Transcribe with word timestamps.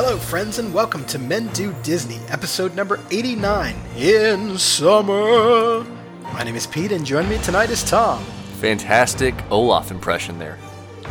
Hello, 0.00 0.16
friends, 0.16 0.60
and 0.60 0.72
welcome 0.72 1.04
to 1.06 1.18
Men 1.18 1.48
Do 1.48 1.74
Disney, 1.82 2.20
episode 2.28 2.72
number 2.76 3.00
89 3.10 3.74
in 3.96 4.56
summer. 4.56 5.82
My 6.22 6.44
name 6.44 6.54
is 6.54 6.68
Pete, 6.68 6.92
and 6.92 7.04
joining 7.04 7.28
me 7.28 7.38
tonight 7.38 7.68
is 7.68 7.82
Tom. 7.82 8.22
Fantastic 8.60 9.34
Olaf 9.50 9.90
impression 9.90 10.38
there. 10.38 10.56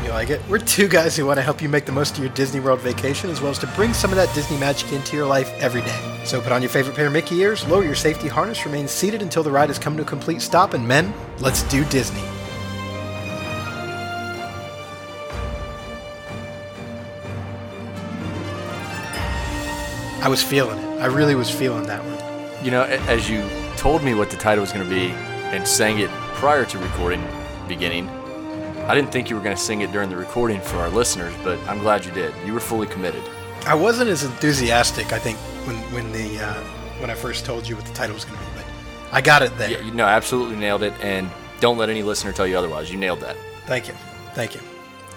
You 0.05 0.12
like 0.12 0.29
it? 0.29 0.42
We're 0.47 0.60
two 0.60 0.88
guys 0.88 1.18
who 1.18 1.26
want 1.26 1.36
to 1.36 1.42
help 1.42 1.62
you 1.62 1.68
make 1.68 1.86
the 1.86 1.92
most 1.92 2.18
of 2.18 2.23
your 2.23 2.34
Disney 2.34 2.62
World 2.62 2.79
vacation, 2.79 3.29
as 3.29 3.42
well 3.42 3.52
as 3.52 3.60
to 3.60 3.68
bring 3.76 3.94
some 3.94 4.12
of 4.12 4.15
that 4.15 4.33
Disney 4.33 4.58
magic 4.58 4.94
into 4.94 5.17
your 5.17 5.26
life 5.26 5.51
every 5.60 5.81
day. 5.81 6.22
So 6.24 6.40
put 6.40 6.54
on 6.54 6.62
your 6.62 6.69
favorite 6.69 6.96
pair 6.96 7.08
of 7.08 7.12
Mickey 7.12 7.35
ears, 7.42 7.67
lower 7.67 7.83
your 7.83 7.94
safety 7.94 8.29
harness, 8.29 8.65
remain 8.65 8.88
seated 8.88 9.22
until 9.22 9.44
the 9.44 9.51
ride 9.51 9.67
has 9.67 9.78
come 9.78 9.97
to 9.97 10.04
a 10.04 10.06
complete 10.06 10.42
stop, 10.42 10.74
and 10.74 10.88
men, 10.88 11.13
let's 11.40 11.63
do 11.63 11.83
Disney. 11.90 12.24
I 20.27 20.30
was 20.30 20.44
feeling 20.44 20.77
it. 20.77 20.99
I 20.99 21.05
really 21.05 21.36
was 21.36 21.49
feeling 21.49 21.84
that 21.88 22.04
one. 22.04 22.66
You 22.66 22.70
know, 22.70 22.84
as 22.84 23.30
you 23.30 23.48
told 23.77 24.04
me 24.04 24.13
what 24.13 24.30
the 24.30 24.36
title 24.36 24.59
was 24.62 24.73
going 24.73 24.84
to 24.84 24.94
be 24.94 25.12
and 25.55 25.66
sang 25.66 26.00
it 26.00 26.09
prior 26.34 26.66
to 26.66 26.77
recording 26.80 27.26
beginning, 27.70 28.09
I 28.90 28.94
didn't 28.94 29.09
think 29.09 29.30
you 29.30 29.38
were 29.38 29.41
going 29.41 29.55
to 29.55 29.62
sing 29.62 29.80
it 29.80 29.94
during 29.94 30.09
the 30.09 30.17
recording 30.17 30.59
for 30.59 30.80
our 30.80 30.90
listeners, 30.90 31.34
but 31.45 31.58
I'm 31.59 31.80
glad 31.80 32.03
you 32.03 32.12
did. 32.12 32.34
You 32.45 32.52
were 32.52 32.59
fully 32.59 32.88
committed. 32.88 33.23
I 33.66 33.73
wasn't 33.73 34.09
as 34.09 34.26
enthusiastic, 34.26 35.13
I 35.13 35.20
think, 35.20 35.38
when 35.66 35.77
when 35.94 36.12
the 36.12 36.44
uh, 36.44 36.62
when 37.00 37.09
I 37.09 37.14
first 37.14 37.45
told 37.45 37.66
you 37.66 37.78
what 37.78 37.86
the 37.86 37.94
title 37.94 38.14
was 38.14 38.25
going 38.25 38.38
to 38.38 38.45
be, 38.48 38.52
but 38.58 38.66
I 39.14 39.22
got 39.22 39.44
it 39.44 39.58
there. 39.58 39.70
Yeah, 39.70 39.80
you 39.80 39.94
know, 39.94 40.08
absolutely 40.08 40.58
nailed 40.58 40.84
it, 40.84 40.91
and 41.02 41.31
don't 41.62 41.78
let 41.78 41.89
any 41.89 42.03
listener 42.03 42.34
tell 42.34 42.45
you 42.45 42.58
otherwise. 42.58 42.91
You 42.91 42.98
nailed 42.98 43.22
that. 43.22 43.38
Thank 43.66 43.88
you. 43.88 43.94
Thank 44.34 44.55
you. 44.55 44.62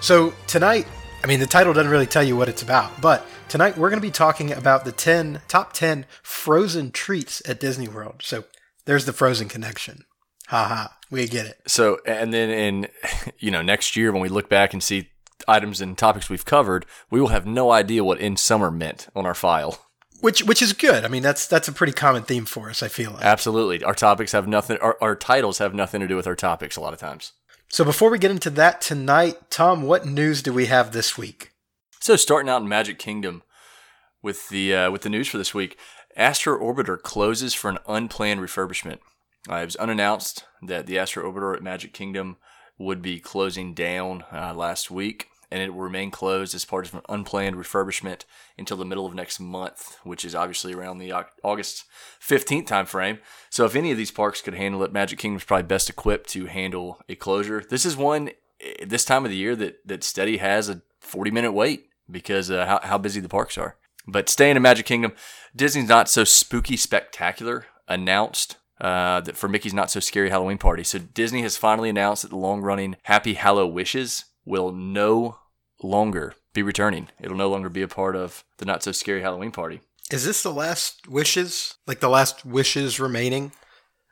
So 0.00 0.32
tonight, 0.46 0.86
I 1.22 1.26
mean, 1.26 1.40
the 1.40 1.46
title 1.46 1.74
doesn't 1.74 1.90
really 1.90 2.06
tell 2.06 2.22
you 2.22 2.34
what 2.34 2.48
it's 2.48 2.62
about, 2.62 3.00
but 3.00 3.26
tonight 3.48 3.76
we're 3.76 3.90
going 3.90 4.00
to 4.00 4.06
be 4.06 4.10
talking 4.10 4.52
about 4.52 4.86
the 4.86 4.92
10 4.92 5.42
top 5.48 5.74
10 5.74 6.06
frozen 6.22 6.90
treats 6.90 7.42
at 7.46 7.60
Disney 7.60 7.88
World. 7.88 8.22
So 8.22 8.44
there's 8.86 9.04
the 9.04 9.12
frozen 9.12 9.46
connection. 9.46 10.04
Ha 10.48 10.64
ha. 10.64 10.96
We 11.10 11.28
get 11.28 11.46
it. 11.46 11.60
So, 11.66 11.98
and 12.06 12.32
then 12.32 12.48
in, 12.48 12.88
you 13.38 13.50
know, 13.50 13.60
next 13.60 13.96
year 13.96 14.12
when 14.12 14.22
we 14.22 14.30
look 14.30 14.48
back 14.48 14.72
and 14.72 14.82
see 14.82 15.10
items 15.46 15.80
and 15.80 15.96
topics 15.96 16.30
we've 16.30 16.44
covered, 16.44 16.86
we 17.10 17.20
will 17.20 17.28
have 17.28 17.46
no 17.46 17.70
idea 17.70 18.02
what 18.02 18.18
in 18.18 18.36
summer 18.36 18.70
meant 18.70 19.08
on 19.14 19.26
our 19.26 19.34
file. 19.34 19.86
Which 20.20 20.42
which 20.44 20.60
is 20.60 20.74
good. 20.74 21.04
I 21.04 21.08
mean, 21.08 21.22
that's 21.22 21.46
that's 21.46 21.66
a 21.68 21.72
pretty 21.72 21.94
common 21.94 22.24
theme 22.24 22.44
for 22.44 22.68
us, 22.68 22.82
I 22.82 22.88
feel 22.88 23.10
like. 23.12 23.24
Absolutely. 23.24 23.82
Our 23.82 23.94
topics 23.94 24.32
have 24.32 24.46
nothing, 24.46 24.76
our, 24.78 24.98
our 25.00 25.16
titles 25.16 25.58
have 25.58 25.74
nothing 25.74 26.00
to 26.02 26.08
do 26.08 26.16
with 26.16 26.26
our 26.26 26.36
topics 26.36 26.76
a 26.76 26.80
lot 26.82 26.92
of 26.92 26.98
times. 26.98 27.32
So 27.72 27.84
before 27.84 28.10
we 28.10 28.18
get 28.18 28.32
into 28.32 28.50
that 28.50 28.80
tonight, 28.80 29.48
Tom, 29.48 29.82
what 29.82 30.04
news 30.04 30.42
do 30.42 30.52
we 30.52 30.66
have 30.66 30.90
this 30.90 31.16
week? 31.16 31.52
So 32.00 32.16
starting 32.16 32.50
out 32.50 32.62
in 32.62 32.68
Magic 32.68 32.98
Kingdom 32.98 33.44
with 34.20 34.48
the 34.48 34.74
uh, 34.74 34.90
with 34.90 35.02
the 35.02 35.08
news 35.08 35.28
for 35.28 35.38
this 35.38 35.54
week, 35.54 35.78
Astro 36.16 36.58
Orbiter 36.58 37.00
closes 37.00 37.54
for 37.54 37.70
an 37.70 37.78
unplanned 37.86 38.40
refurbishment. 38.40 38.98
Uh, 39.48 39.54
it 39.54 39.66
was 39.66 39.76
unannounced 39.76 40.46
that 40.60 40.86
the 40.88 40.98
Astro 40.98 41.30
Orbiter 41.30 41.54
at 41.54 41.62
Magic 41.62 41.92
Kingdom 41.92 42.38
would 42.76 43.02
be 43.02 43.20
closing 43.20 43.72
down 43.72 44.24
uh, 44.32 44.52
last 44.52 44.90
week, 44.90 45.28
and 45.50 45.62
it 45.62 45.74
will 45.74 45.82
remain 45.82 46.10
closed 46.10 46.54
as 46.54 46.64
part 46.64 46.86
of 46.86 46.94
an 46.94 47.02
unplanned 47.08 47.56
refurbishment 47.56 48.24
until 48.56 48.76
the 48.76 48.84
middle 48.84 49.06
of 49.06 49.14
next 49.14 49.40
month, 49.40 49.98
which 50.04 50.24
is 50.24 50.34
obviously 50.34 50.72
around 50.72 50.98
the 50.98 51.12
August 51.42 51.84
15th 52.20 52.66
timeframe. 52.66 53.18
So 53.48 53.64
if 53.64 53.74
any 53.74 53.90
of 53.90 53.98
these 53.98 54.10
parks 54.10 54.40
could 54.40 54.54
handle 54.54 54.82
it, 54.84 54.92
Magic 54.92 55.18
Kingdom's 55.18 55.44
probably 55.44 55.64
best 55.64 55.90
equipped 55.90 56.30
to 56.30 56.46
handle 56.46 57.00
a 57.08 57.14
closure. 57.14 57.64
This 57.68 57.84
is 57.84 57.96
one 57.96 58.30
eh, 58.60 58.84
this 58.86 59.04
time 59.04 59.24
of 59.24 59.30
the 59.30 59.36
year 59.36 59.56
that 59.56 59.86
that 59.86 60.04
steady 60.04 60.36
has 60.36 60.68
a 60.68 60.82
40 61.00 61.30
minute 61.30 61.52
wait 61.52 61.88
because 62.10 62.50
uh, 62.50 62.66
how, 62.66 62.80
how 62.82 62.98
busy 62.98 63.20
the 63.20 63.28
parks 63.28 63.58
are. 63.58 63.76
But 64.06 64.28
staying 64.28 64.56
in 64.56 64.62
Magic 64.62 64.86
Kingdom, 64.86 65.12
Disney's 65.54 65.88
Not 65.88 66.08
So 66.08 66.24
Spooky 66.24 66.76
Spectacular 66.76 67.66
announced 67.86 68.56
uh, 68.80 69.20
that 69.20 69.36
for 69.36 69.48
Mickey's 69.48 69.74
Not 69.74 69.90
So 69.90 70.00
Scary 70.00 70.30
Halloween 70.30 70.58
Party. 70.58 70.84
So 70.84 70.98
Disney 70.98 71.42
has 71.42 71.56
finally 71.56 71.90
announced 71.90 72.22
that 72.22 72.30
the 72.30 72.36
long 72.36 72.62
running 72.62 72.96
Happy 73.02 73.34
Hallow 73.34 73.66
Wishes 73.66 74.24
will 74.44 74.72
no 74.72 75.38
longer 75.82 76.34
be 76.52 76.62
returning. 76.62 77.08
It'll 77.20 77.36
no 77.36 77.48
longer 77.50 77.68
be 77.68 77.82
a 77.82 77.88
part 77.88 78.16
of 78.16 78.44
the 78.58 78.64
Not 78.64 78.82
So 78.82 78.92
Scary 78.92 79.22
Halloween 79.22 79.50
Party. 79.52 79.80
Is 80.10 80.24
this 80.24 80.42
the 80.42 80.52
last 80.52 81.06
wishes? 81.08 81.74
Like 81.86 82.00
the 82.00 82.08
last 82.08 82.44
wishes 82.44 82.98
remaining? 82.98 83.46
Or 83.46 83.52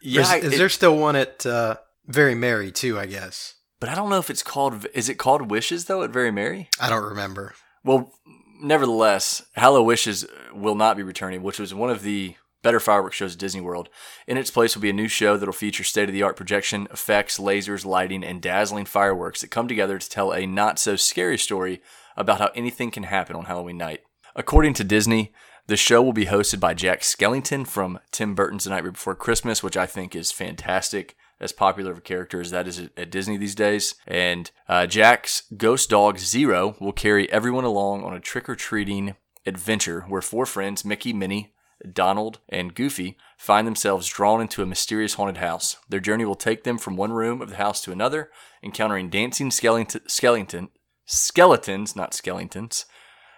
Yeah, 0.00 0.36
is, 0.36 0.44
is 0.44 0.52
it- 0.54 0.58
there 0.58 0.68
still 0.68 0.96
one 0.96 1.16
at 1.16 1.44
uh, 1.44 1.76
Very 2.06 2.34
Merry 2.34 2.70
too? 2.70 2.98
I 2.98 3.06
guess 3.06 3.54
but 3.80 3.88
I 3.88 3.94
don't 3.94 4.10
know 4.10 4.18
if 4.18 4.28
it's 4.30 4.42
called. 4.42 4.86
Is 4.92 5.08
it 5.08 5.18
called 5.18 5.50
Wishes 5.50 5.84
though 5.84 6.02
at 6.02 6.10
Very 6.10 6.30
Merry? 6.32 6.68
I 6.80 6.88
don't 6.88 7.04
remember. 7.04 7.54
Well, 7.84 8.12
nevertheless, 8.60 9.42
Hallow 9.54 9.82
Wishes 9.82 10.26
will 10.52 10.74
not 10.74 10.96
be 10.96 11.02
returning, 11.04 11.42
which 11.42 11.58
was 11.60 11.72
one 11.74 11.90
of 11.90 12.02
the 12.02 12.34
better 12.62 12.80
fireworks 12.80 13.16
shows 13.16 13.34
at 13.34 13.40
Disney 13.40 13.60
World. 13.60 13.88
In 14.26 14.36
its 14.36 14.50
place 14.50 14.74
will 14.74 14.82
be 14.82 14.90
a 14.90 14.94
new 14.94 15.08
show 15.08 15.36
that'll 15.36 15.52
feature 15.52 15.84
state 15.84 16.08
of 16.08 16.12
the 16.12 16.22
art 16.22 16.36
projection, 16.36 16.88
effects, 16.92 17.38
lasers, 17.38 17.84
lighting, 17.84 18.24
and 18.24 18.42
dazzling 18.42 18.84
fireworks 18.84 19.40
that 19.40 19.50
come 19.50 19.68
together 19.68 19.98
to 19.98 20.08
tell 20.10 20.32
a 20.32 20.46
not 20.46 20.78
so 20.78 20.96
scary 20.96 21.38
story 21.38 21.80
about 22.16 22.40
how 22.40 22.50
anything 22.54 22.90
can 22.90 23.04
happen 23.04 23.36
on 23.36 23.44
Halloween 23.44 23.78
night. 23.78 24.00
According 24.34 24.74
to 24.74 24.84
Disney, 24.84 25.32
the 25.66 25.76
show 25.76 26.02
will 26.02 26.12
be 26.12 26.26
hosted 26.26 26.60
by 26.60 26.74
Jack 26.74 27.00
Skellington 27.00 27.66
from 27.66 27.98
Tim 28.10 28.34
Burton's 28.34 28.64
The 28.64 28.70
Night 28.70 28.84
Before 28.84 29.14
Christmas, 29.14 29.62
which 29.62 29.76
I 29.76 29.86
think 29.86 30.16
is 30.16 30.32
fantastic. 30.32 31.16
As 31.40 31.52
popular 31.52 31.92
of 31.92 31.98
a 31.98 32.00
character 32.00 32.40
as 32.40 32.50
that 32.50 32.66
is 32.66 32.80
at- 32.96 33.10
Disney 33.12 33.36
these 33.36 33.54
days. 33.54 33.94
And 34.08 34.50
uh, 34.68 34.86
Jack's 34.86 35.44
ghost 35.56 35.88
dog 35.88 36.18
Zero 36.18 36.74
will 36.80 36.90
carry 36.90 37.30
everyone 37.30 37.62
along 37.62 38.02
on 38.02 38.12
a 38.12 38.18
trick 38.18 38.48
or 38.48 38.56
treating 38.56 39.14
adventure 39.46 40.00
where 40.08 40.20
four 40.20 40.46
friends, 40.46 40.84
Mickey, 40.84 41.12
Minnie, 41.12 41.54
Donald, 41.92 42.40
and 42.48 42.74
Goofy, 42.74 43.16
find 43.36 43.66
themselves 43.66 44.08
drawn 44.08 44.40
into 44.40 44.62
a 44.62 44.66
mysterious 44.66 45.14
haunted 45.14 45.38
house. 45.38 45.76
Their 45.88 46.00
journey 46.00 46.24
will 46.24 46.34
take 46.34 46.64
them 46.64 46.78
from 46.78 46.96
one 46.96 47.12
room 47.12 47.40
of 47.40 47.50
the 47.50 47.56
house 47.56 47.80
to 47.82 47.92
another, 47.92 48.30
encountering 48.62 49.10
dancing 49.10 49.50
skeleton, 49.50 50.00
skeleton, 50.08 50.68
skeletons, 51.06 51.94
not 51.94 52.14
skeletons, 52.14 52.84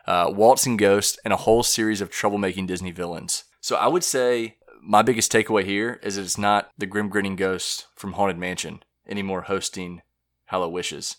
uh, 0.06 0.30
waltzing 0.34 0.76
ghosts, 0.76 1.18
and 1.24 1.32
a 1.32 1.38
whole 1.38 1.62
series 1.62 2.00
of 2.00 2.10
troublemaking 2.10 2.66
Disney 2.66 2.90
villains. 2.90 3.44
So 3.60 3.76
I 3.76 3.88
would 3.88 4.04
say 4.04 4.56
my 4.82 5.02
biggest 5.02 5.30
takeaway 5.30 5.64
here 5.64 6.00
is 6.02 6.16
that 6.16 6.22
it's 6.22 6.38
not 6.38 6.70
the 6.78 6.86
grim 6.86 7.08
grinning 7.08 7.36
ghost 7.36 7.86
from 7.94 8.14
Haunted 8.14 8.38
Mansion 8.38 8.82
anymore 9.06 9.42
hosting 9.42 10.02
Hallow 10.46 10.68
Wishes. 10.68 11.16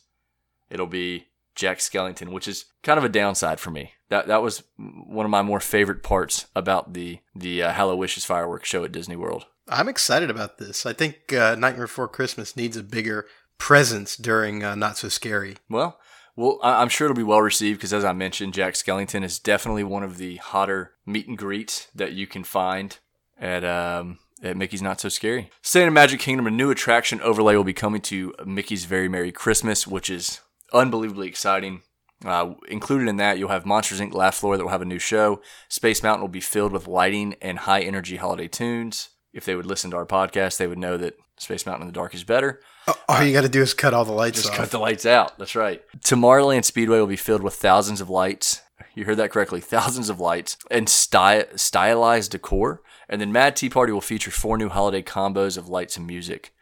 It'll 0.70 0.88
be 0.88 1.28
Jack 1.56 1.78
Skellington, 1.78 2.32
which 2.32 2.48
is 2.48 2.66
kind 2.82 2.98
of 2.98 3.03
a 3.03 3.09
downside 3.09 3.59
for 3.59 3.70
me. 3.70 3.94
That 4.12 4.28
that 4.28 4.44
was 4.44 4.62
one 4.78 5.26
of 5.26 5.30
my 5.32 5.42
more 5.42 5.60
favorite 5.62 6.04
parts 6.04 6.46
about 6.56 6.94
the 6.94 7.20
the 7.34 7.64
uh, 7.64 7.72
Hallow 7.72 7.96
Wishes 7.96 8.26
fireworks 8.26 8.70
show 8.70 8.84
at 8.84 8.92
Disney 8.92 9.16
World. 9.16 9.46
I'm 9.70 9.88
excited 9.88 10.30
about 10.30 10.58
this. 10.58 10.86
I 10.86 10.92
think 10.94 11.32
uh, 11.34 11.56
Nightmare 11.56 11.86
Before 11.88 12.08
Christmas 12.10 12.56
needs 12.58 12.76
a 12.76 12.84
bigger 12.84 13.26
presence 13.58 14.18
during 14.18 14.64
uh, 14.64 14.76
Not 14.76 14.98
So 14.98 15.08
Scary. 15.08 15.56
Well, 15.70 15.98
well, 16.36 16.60
I- 16.62 16.82
I'm 16.82 16.90
sure 16.90 17.06
it'll 17.06 17.16
be 17.16 17.24
well 17.24 17.42
received 17.42 17.80
because, 17.80 17.94
as 17.94 18.04
I 18.04 18.12
mentioned, 18.12 18.54
Jack 18.54 18.74
Skellington 18.74 19.24
is 19.24 19.40
definitely 19.40 19.84
one 19.86 20.04
of 20.04 20.18
the 20.18 20.36
hotter 20.38 20.92
meet 21.06 21.28
and 21.28 21.38
greets 21.38 21.88
that 21.96 22.12
you 22.12 22.28
can 22.28 22.44
find 22.44 22.98
at 23.40 23.64
um, 23.64 24.20
at 24.44 24.58
Mickey's 24.58 24.82
Not 24.82 25.00
So 25.00 25.08
Scary. 25.08 25.50
Staying 25.62 25.88
in 25.88 25.94
Magic 25.94 26.20
Kingdom, 26.20 26.48
a 26.48 26.52
new 26.52 26.70
attraction 26.70 27.22
overlay 27.22 27.56
will 27.56 27.64
be 27.64 27.74
coming 27.74 28.02
to 28.02 28.34
Mickey's 28.46 28.84
Very 28.84 29.08
Merry 29.08 29.32
Christmas, 29.32 29.88
which 29.88 30.10
is 30.10 30.42
unbelievably 30.74 31.28
exciting. 31.30 31.84
Uh, 32.26 32.54
included 32.68 33.08
in 33.08 33.18
that, 33.18 33.38
you'll 33.40 33.50
have 33.50 33.66
Monsters 33.66 34.00
Inc. 34.00 34.14
Laugh 34.14 34.36
Floor 34.36 34.58
that 34.58 34.64
will 34.64 34.72
have 34.72 34.82
a 34.82 34.86
new 34.86 35.00
show. 35.00 35.42
Space 35.70 36.04
Mountain 36.04 36.22
will 36.22 36.28
be 36.28 36.40
filled 36.42 36.72
with 36.72 36.88
lighting 36.88 37.36
and 37.42 37.59
high 37.59 37.82
energy 37.82 38.18
holiday 38.18 38.48
tunes. 38.48 39.09
If 39.34 39.46
they 39.46 39.56
would 39.56 39.66
listen 39.66 39.92
to 39.92 39.98
our 39.98 40.06
podcast, 40.06 40.58
they 40.58 40.68
would 40.68 40.78
know 40.78 40.98
that 40.98 41.16
Space 41.38 41.66
Mountain 41.66 41.84
in 41.84 41.88
the 41.88 41.94
Dark 41.94 42.14
is 42.14 42.24
better. 42.24 42.59
Oh, 42.88 43.00
all 43.08 43.24
you 43.24 43.34
got 43.34 43.42
to 43.42 43.50
do 43.50 43.62
is 43.62 43.74
cut 43.74 43.94
all 43.94 44.06
the 44.06 44.12
lights 44.12 44.40
Just 44.42 44.52
off. 44.52 44.58
cut 44.58 44.72
the 44.72 44.80
lights 44.80 45.06
out. 45.06 45.38
That's 45.40 45.56
right. 45.56 45.82
Tomorrowland 46.00 46.66
Speedway 46.66 47.00
will 47.00 47.08
be 47.08 47.16
filled 47.16 47.42
with 47.44 47.56
thousands 47.56 48.02
of 48.02 48.09
lights. 48.09 48.62
You 48.94 49.06
heard 49.06 49.18
that 49.18 49.32
correctly. 49.32 49.62
Thousands 49.62 50.09
of 50.09 50.20
lights 50.20 50.58
and 50.70 50.90
sty- 50.90 51.46
stylized 51.56 52.32
decor. 52.32 52.82
And 53.08 53.22
then 53.22 53.32
Mad 53.32 53.56
Tea 53.56 53.70
Party 53.70 53.94
will 53.94 54.02
feature 54.02 54.32
four 54.32 54.58
new 54.58 54.70
holiday 54.70 55.02
combos 55.02 55.58
of 55.58 55.70
lights 55.70 55.97
and 55.97 56.06
music. 56.06 56.53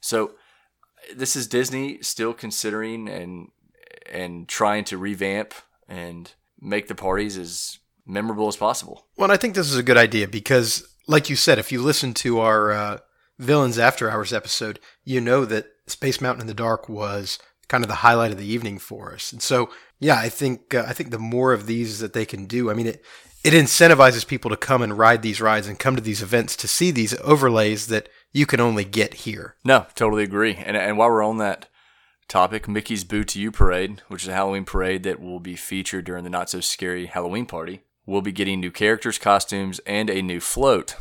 So 0.00 0.32
this 1.14 1.34
is 1.34 1.46
Disney 1.46 2.02
still 2.02 2.34
considering 2.34 3.08
and 3.08 3.48
and 4.12 4.48
trying 4.48 4.84
to 4.84 4.98
revamp 4.98 5.54
and 5.88 6.32
make 6.60 6.88
the 6.88 6.94
parties 6.94 7.36
as 7.36 7.78
memorable 8.06 8.48
as 8.48 8.56
possible. 8.56 9.06
Well, 9.16 9.24
and 9.24 9.32
I 9.32 9.36
think 9.36 9.54
this 9.54 9.70
is 9.70 9.76
a 9.76 9.82
good 9.82 9.96
idea 9.96 10.26
because, 10.26 10.86
like 11.06 11.30
you 11.30 11.36
said, 11.36 11.58
if 11.58 11.70
you 11.70 11.82
listen 11.82 12.14
to 12.14 12.40
our 12.40 12.72
uh, 12.72 12.98
Villains 13.38 13.78
After 13.78 14.10
Hours 14.10 14.32
episode, 14.32 14.80
you 15.04 15.20
know 15.20 15.44
that 15.44 15.66
Space 15.86 16.20
Mountain 16.20 16.42
in 16.42 16.46
the 16.46 16.54
Dark 16.54 16.88
was 16.88 17.38
kind 17.68 17.84
of 17.84 17.88
the 17.88 17.96
highlight 17.96 18.32
of 18.32 18.38
the 18.38 18.50
evening 18.50 18.78
for 18.78 19.12
us. 19.12 19.32
And 19.32 19.42
so, 19.42 19.70
yeah, 20.00 20.18
I 20.18 20.28
think 20.28 20.74
uh, 20.74 20.84
I 20.86 20.92
think 20.92 21.10
the 21.10 21.18
more 21.18 21.52
of 21.52 21.66
these 21.66 22.00
that 22.00 22.14
they 22.14 22.24
can 22.24 22.46
do, 22.46 22.70
I 22.70 22.74
mean, 22.74 22.86
it 22.86 23.04
it 23.44 23.52
incentivizes 23.52 24.26
people 24.26 24.50
to 24.50 24.56
come 24.56 24.82
and 24.82 24.98
ride 24.98 25.22
these 25.22 25.40
rides 25.40 25.68
and 25.68 25.78
come 25.78 25.94
to 25.96 26.02
these 26.02 26.22
events 26.22 26.56
to 26.56 26.68
see 26.68 26.90
these 26.90 27.18
overlays 27.20 27.86
that 27.86 28.08
you 28.32 28.46
can 28.46 28.60
only 28.60 28.84
get 28.84 29.14
here. 29.14 29.54
No, 29.64 29.86
totally 29.94 30.24
agree. 30.24 30.56
And 30.56 30.76
and 30.76 30.98
while 30.98 31.10
we're 31.10 31.24
on 31.24 31.38
that 31.38 31.68
topic, 32.28 32.68
Mickey's 32.68 33.04
Boo 33.04 33.24
to 33.24 33.40
You 33.40 33.50
parade, 33.50 34.02
which 34.08 34.22
is 34.22 34.28
a 34.28 34.34
Halloween 34.34 34.64
parade 34.64 35.02
that 35.04 35.20
will 35.20 35.40
be 35.40 35.56
featured 35.56 36.04
during 36.04 36.24
the 36.24 36.30
not 36.30 36.50
so 36.50 36.60
scary 36.60 37.06
Halloween 37.06 37.46
party. 37.46 37.80
we'll 38.06 38.22
be 38.22 38.32
getting 38.32 38.58
new 38.58 38.70
characters, 38.70 39.18
costumes, 39.18 39.80
and 39.80 40.08
a 40.08 40.22
new 40.22 40.40
float. 40.40 40.96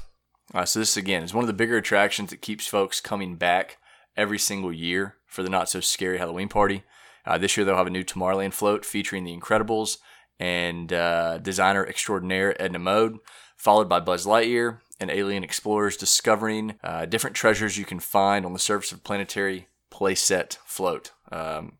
Uh, 0.53 0.65
so 0.65 0.79
this 0.79 0.97
again 0.97 1.23
is 1.23 1.33
one 1.33 1.43
of 1.43 1.47
the 1.47 1.53
bigger 1.53 1.77
attractions 1.77 2.29
that 2.29 2.41
keeps 2.41 2.67
folks 2.67 2.99
coming 2.99 3.35
back 3.35 3.77
every 4.17 4.37
single 4.37 4.73
year 4.73 5.15
for 5.25 5.41
the 5.43 5.49
not 5.49 5.69
so 5.69 5.79
scary 5.79 6.17
Halloween 6.17 6.49
party. 6.49 6.83
Uh, 7.25 7.37
this 7.37 7.55
year 7.55 7.65
they'll 7.65 7.77
have 7.77 7.87
a 7.87 7.91
new 7.91 8.03
Tomorrowland 8.03 8.53
float 8.53 8.85
featuring 8.85 9.23
the 9.23 9.37
Incredibles 9.37 9.97
and 10.39 10.91
uh, 10.91 11.37
designer 11.39 11.85
extraordinaire 11.85 12.61
Edna 12.61 12.79
Mode, 12.79 13.19
followed 13.55 13.89
by 13.89 13.99
Buzz 13.99 14.25
Lightyear 14.25 14.79
and 14.99 15.09
alien 15.09 15.43
explorers 15.43 15.97
discovering 15.97 16.75
uh, 16.83 17.05
different 17.05 17.35
treasures 17.35 17.77
you 17.77 17.85
can 17.85 17.99
find 17.99 18.45
on 18.45 18.53
the 18.53 18.59
surface 18.59 18.91
of 18.91 19.03
planetary 19.03 19.67
playset 19.91 20.57
float. 20.65 21.11
Um, 21.31 21.77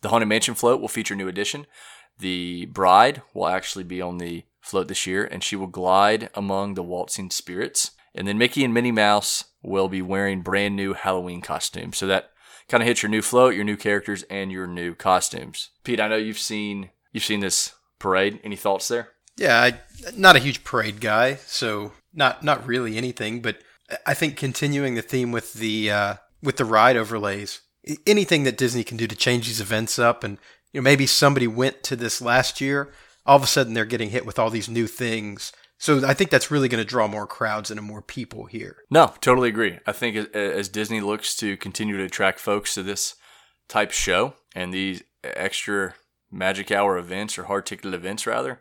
the 0.00 0.08
Haunted 0.08 0.28
Mansion 0.28 0.54
float 0.54 0.80
will 0.80 0.88
feature 0.88 1.14
new 1.14 1.28
addition. 1.28 1.66
The 2.18 2.66
bride 2.66 3.22
will 3.34 3.48
actually 3.48 3.84
be 3.84 4.00
on 4.02 4.18
the 4.18 4.44
float 4.60 4.88
this 4.88 5.06
year, 5.06 5.24
and 5.24 5.42
she 5.42 5.56
will 5.56 5.66
glide 5.66 6.30
among 6.34 6.74
the 6.74 6.82
waltzing 6.82 7.30
spirits. 7.30 7.92
And 8.14 8.28
then 8.28 8.38
Mickey 8.38 8.64
and 8.64 8.74
Minnie 8.74 8.92
Mouse 8.92 9.44
will 9.62 9.88
be 9.88 10.02
wearing 10.02 10.42
brand 10.42 10.76
new 10.76 10.92
Halloween 10.92 11.40
costumes. 11.40 11.96
So 11.98 12.06
that 12.06 12.30
kind 12.68 12.82
of 12.82 12.86
hits 12.86 13.02
your 13.02 13.10
new 13.10 13.22
float, 13.22 13.54
your 13.54 13.64
new 13.64 13.76
characters, 13.76 14.22
and 14.24 14.52
your 14.52 14.66
new 14.66 14.94
costumes. 14.94 15.70
Pete, 15.84 16.00
I 16.00 16.08
know 16.08 16.16
you've 16.16 16.38
seen 16.38 16.90
you've 17.12 17.24
seen 17.24 17.40
this 17.40 17.74
parade. 17.98 18.40
Any 18.44 18.56
thoughts 18.56 18.88
there? 18.88 19.10
Yeah, 19.36 19.60
I, 19.60 19.80
not 20.16 20.36
a 20.36 20.40
huge 20.40 20.62
parade 20.62 21.00
guy, 21.00 21.36
so 21.46 21.92
not 22.12 22.42
not 22.42 22.66
really 22.66 22.96
anything. 22.96 23.40
But 23.40 23.58
I 24.06 24.14
think 24.14 24.36
continuing 24.36 24.94
the 24.94 25.02
theme 25.02 25.32
with 25.32 25.54
the 25.54 25.90
uh, 25.90 26.14
with 26.42 26.56
the 26.56 26.64
ride 26.64 26.96
overlays, 26.96 27.60
anything 28.06 28.44
that 28.44 28.56
Disney 28.58 28.84
can 28.84 28.96
do 28.96 29.06
to 29.06 29.16
change 29.16 29.46
these 29.46 29.60
events 29.60 29.98
up, 29.98 30.24
and 30.24 30.38
you 30.72 30.80
know 30.80 30.84
maybe 30.84 31.06
somebody 31.06 31.46
went 31.46 31.82
to 31.84 31.96
this 31.96 32.20
last 32.20 32.60
year, 32.60 32.92
all 33.26 33.36
of 33.36 33.42
a 33.42 33.46
sudden 33.46 33.74
they're 33.74 33.84
getting 33.84 34.10
hit 34.10 34.26
with 34.26 34.38
all 34.38 34.50
these 34.50 34.68
new 34.68 34.86
things. 34.86 35.52
So 35.78 36.06
I 36.06 36.14
think 36.14 36.30
that's 36.30 36.50
really 36.50 36.68
going 36.68 36.82
to 36.82 36.88
draw 36.88 37.08
more 37.08 37.26
crowds 37.26 37.68
and 37.68 37.82
more 37.82 38.02
people 38.02 38.44
here. 38.44 38.76
No, 38.88 39.14
totally 39.20 39.48
agree. 39.48 39.80
I 39.84 39.90
think 39.90 40.16
as 40.32 40.68
Disney 40.68 41.00
looks 41.00 41.34
to 41.38 41.56
continue 41.56 41.96
to 41.96 42.04
attract 42.04 42.38
folks 42.38 42.74
to 42.74 42.84
this 42.84 43.16
type 43.68 43.90
show 43.90 44.34
and 44.54 44.72
these 44.72 45.02
extra 45.24 45.94
magic 46.30 46.70
hour 46.70 46.98
events 46.98 47.36
or 47.36 47.44
hard 47.44 47.66
ticket 47.66 47.92
events 47.94 48.28
rather, 48.28 48.60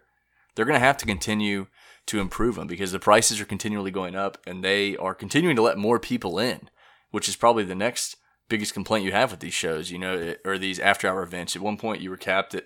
they're 0.55 0.65
going 0.65 0.79
to 0.79 0.85
have 0.85 0.97
to 0.97 1.05
continue 1.05 1.67
to 2.07 2.19
improve 2.19 2.55
them 2.55 2.67
because 2.67 2.91
the 2.91 2.99
prices 2.99 3.39
are 3.39 3.45
continually 3.45 3.91
going 3.91 4.15
up 4.15 4.39
and 4.47 4.63
they 4.63 4.97
are 4.97 5.13
continuing 5.13 5.55
to 5.55 5.61
let 5.61 5.77
more 5.77 5.99
people 5.99 6.39
in, 6.39 6.69
which 7.11 7.29
is 7.29 7.35
probably 7.35 7.63
the 7.63 7.75
next 7.75 8.15
biggest 8.51 8.73
complaint 8.73 9.05
you 9.05 9.13
have 9.13 9.31
with 9.31 9.39
these 9.39 9.53
shows, 9.53 9.89
you 9.91 9.97
know, 9.97 10.35
or 10.43 10.57
these 10.57 10.77
after 10.77 11.07
hour 11.07 11.23
events. 11.23 11.55
At 11.55 11.61
one 11.61 11.77
point, 11.77 12.01
you 12.01 12.09
were 12.09 12.17
capped 12.17 12.53
at 12.53 12.65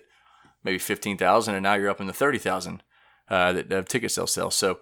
maybe 0.64 0.78
15,000 0.78 1.54
and 1.54 1.62
now 1.62 1.74
you're 1.74 1.88
up 1.88 2.00
in 2.00 2.08
the 2.08 2.12
30,000 2.12 2.82
uh, 3.30 3.52
that 3.52 3.70
have 3.70 3.86
ticket 3.86 4.10
sales 4.10 4.32
sell. 4.32 4.50
So 4.50 4.80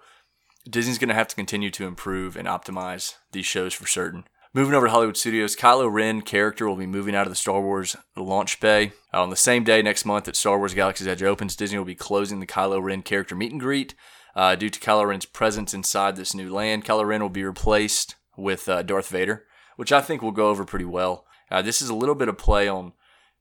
Disney's 0.67 0.97
going 0.97 1.09
to 1.09 1.15
have 1.15 1.27
to 1.27 1.35
continue 1.35 1.69
to 1.69 1.85
improve 1.85 2.35
and 2.35 2.47
optimize 2.47 3.13
these 3.31 3.45
shows 3.45 3.73
for 3.75 3.85
certain. 3.85 4.25
Moving 4.51 4.73
over 4.73 4.87
to 4.87 4.91
Hollywood 4.91 5.15
Studios, 5.15 5.55
Kylo 5.55 5.91
Ren 5.91 6.23
character 6.23 6.67
will 6.67 6.75
be 6.75 6.87
moving 6.87 7.13
out 7.13 7.27
of 7.27 7.31
the 7.31 7.35
Star 7.35 7.61
Wars 7.61 7.95
launch 8.15 8.59
bay. 8.59 8.93
Uh, 9.13 9.21
on 9.21 9.29
the 9.29 9.35
same 9.35 9.63
day 9.63 9.83
next 9.83 10.05
month 10.05 10.25
that 10.25 10.35
Star 10.35 10.57
Wars 10.57 10.73
Galaxy's 10.73 11.07
Edge 11.07 11.21
opens, 11.21 11.55
Disney 11.55 11.77
will 11.77 11.85
be 11.85 11.93
closing 11.93 12.39
the 12.39 12.47
Kylo 12.47 12.81
Ren 12.81 13.03
character 13.03 13.35
meet 13.35 13.51
and 13.51 13.61
greet. 13.61 13.93
Uh, 14.35 14.55
due 14.55 14.69
to 14.69 14.79
Kylo 14.79 15.07
Ren's 15.07 15.25
presence 15.25 15.73
inside 15.73 16.15
this 16.15 16.33
new 16.33 16.51
land, 16.51 16.83
Kylo 16.83 17.05
Ren 17.05 17.21
will 17.21 17.29
be 17.29 17.43
replaced 17.43 18.15
with 18.35 18.67
uh, 18.67 18.81
Darth 18.81 19.09
Vader, 19.09 19.45
which 19.75 19.91
I 19.91 20.01
think 20.01 20.21
will 20.21 20.31
go 20.31 20.49
over 20.49 20.65
pretty 20.65 20.85
well. 20.85 21.25
Uh, 21.49 21.61
this 21.61 21.81
is 21.81 21.89
a 21.89 21.95
little 21.95 22.15
bit 22.15 22.27
of 22.27 22.37
play 22.37 22.67
on 22.67 22.93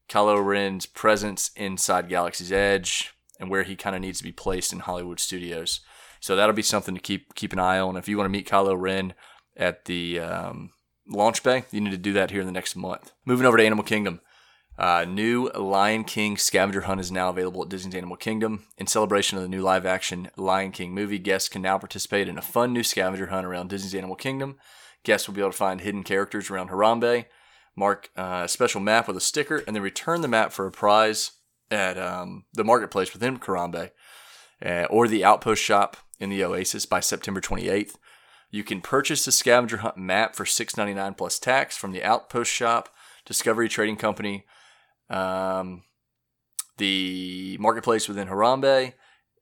Kylo 0.08 0.44
Ren's 0.44 0.86
presence 0.86 1.50
inside 1.56 2.08
Galaxy's 2.08 2.52
Edge 2.52 3.12
and 3.40 3.50
where 3.50 3.62
he 3.62 3.76
kind 3.76 3.96
of 3.96 4.02
needs 4.02 4.18
to 4.18 4.24
be 4.24 4.32
placed 4.32 4.72
in 4.72 4.80
Hollywood 4.80 5.20
Studios. 5.20 5.80
So 6.20 6.36
that'll 6.36 6.54
be 6.54 6.62
something 6.62 6.94
to 6.94 7.00
keep 7.00 7.34
keep 7.34 7.52
an 7.52 7.58
eye 7.58 7.78
on. 7.78 7.96
If 7.96 8.08
you 8.08 8.16
want 8.16 8.26
to 8.26 8.32
meet 8.32 8.48
Kylo 8.48 8.78
Ren 8.78 9.14
at 9.56 9.84
the 9.84 10.20
um, 10.20 10.70
launch 11.08 11.42
bay. 11.42 11.64
You 11.70 11.80
need 11.80 11.90
to 11.90 11.96
do 11.96 12.12
that 12.14 12.30
here 12.30 12.40
in 12.40 12.46
the 12.46 12.52
next 12.52 12.76
month. 12.76 13.12
Moving 13.24 13.46
over 13.46 13.56
to 13.56 13.64
Animal 13.64 13.84
Kingdom. 13.84 14.20
Uh, 14.76 15.04
new 15.04 15.48
Lion 15.50 16.02
King 16.02 16.36
scavenger 16.36 16.82
hunt 16.82 17.00
is 17.00 17.12
now 17.12 17.28
available 17.28 17.62
at 17.62 17.68
Disney's 17.68 17.94
Animal 17.94 18.16
Kingdom. 18.16 18.64
In 18.76 18.88
celebration 18.88 19.38
of 19.38 19.42
the 19.42 19.48
new 19.48 19.60
live 19.62 19.86
action 19.86 20.30
Lion 20.36 20.72
King 20.72 20.92
movie, 20.92 21.18
guests 21.18 21.48
can 21.48 21.62
now 21.62 21.78
participate 21.78 22.28
in 22.28 22.38
a 22.38 22.42
fun 22.42 22.72
new 22.72 22.82
scavenger 22.82 23.26
hunt 23.26 23.46
around 23.46 23.70
Disney's 23.70 23.94
Animal 23.94 24.16
Kingdom. 24.16 24.56
Guests 25.04 25.28
will 25.28 25.34
be 25.34 25.40
able 25.40 25.52
to 25.52 25.56
find 25.56 25.80
hidden 25.80 26.02
characters 26.02 26.50
around 26.50 26.70
Harambe, 26.70 27.26
mark 27.76 28.10
uh, 28.16 28.42
a 28.44 28.48
special 28.48 28.80
map 28.80 29.06
with 29.06 29.16
a 29.16 29.20
sticker, 29.20 29.62
and 29.66 29.76
then 29.76 29.82
return 29.82 30.20
the 30.20 30.28
map 30.28 30.52
for 30.52 30.66
a 30.66 30.72
prize 30.72 31.32
at 31.70 31.98
um, 31.98 32.44
the 32.52 32.64
marketplace 32.64 33.12
within 33.12 33.38
Harambe 33.38 33.90
uh, 34.64 34.86
or 34.90 35.06
the 35.06 35.24
outpost 35.24 35.62
shop 35.62 35.96
in 36.18 36.30
the 36.30 36.42
Oasis 36.44 36.86
by 36.86 37.00
September 37.00 37.40
28th. 37.40 37.96
You 38.50 38.62
can 38.62 38.80
purchase 38.80 39.24
the 39.24 39.32
scavenger 39.32 39.78
hunt 39.78 39.96
map 39.96 40.36
for 40.36 40.44
$6.99 40.44 41.16
plus 41.16 41.38
tax 41.38 41.76
from 41.76 41.90
the 41.90 42.04
Outpost 42.04 42.52
Shop, 42.52 42.88
Discovery 43.26 43.68
Trading 43.68 43.96
Company, 43.96 44.46
um, 45.10 45.82
the 46.78 47.56
marketplace 47.58 48.06
within 48.06 48.28
Harambe, 48.28 48.92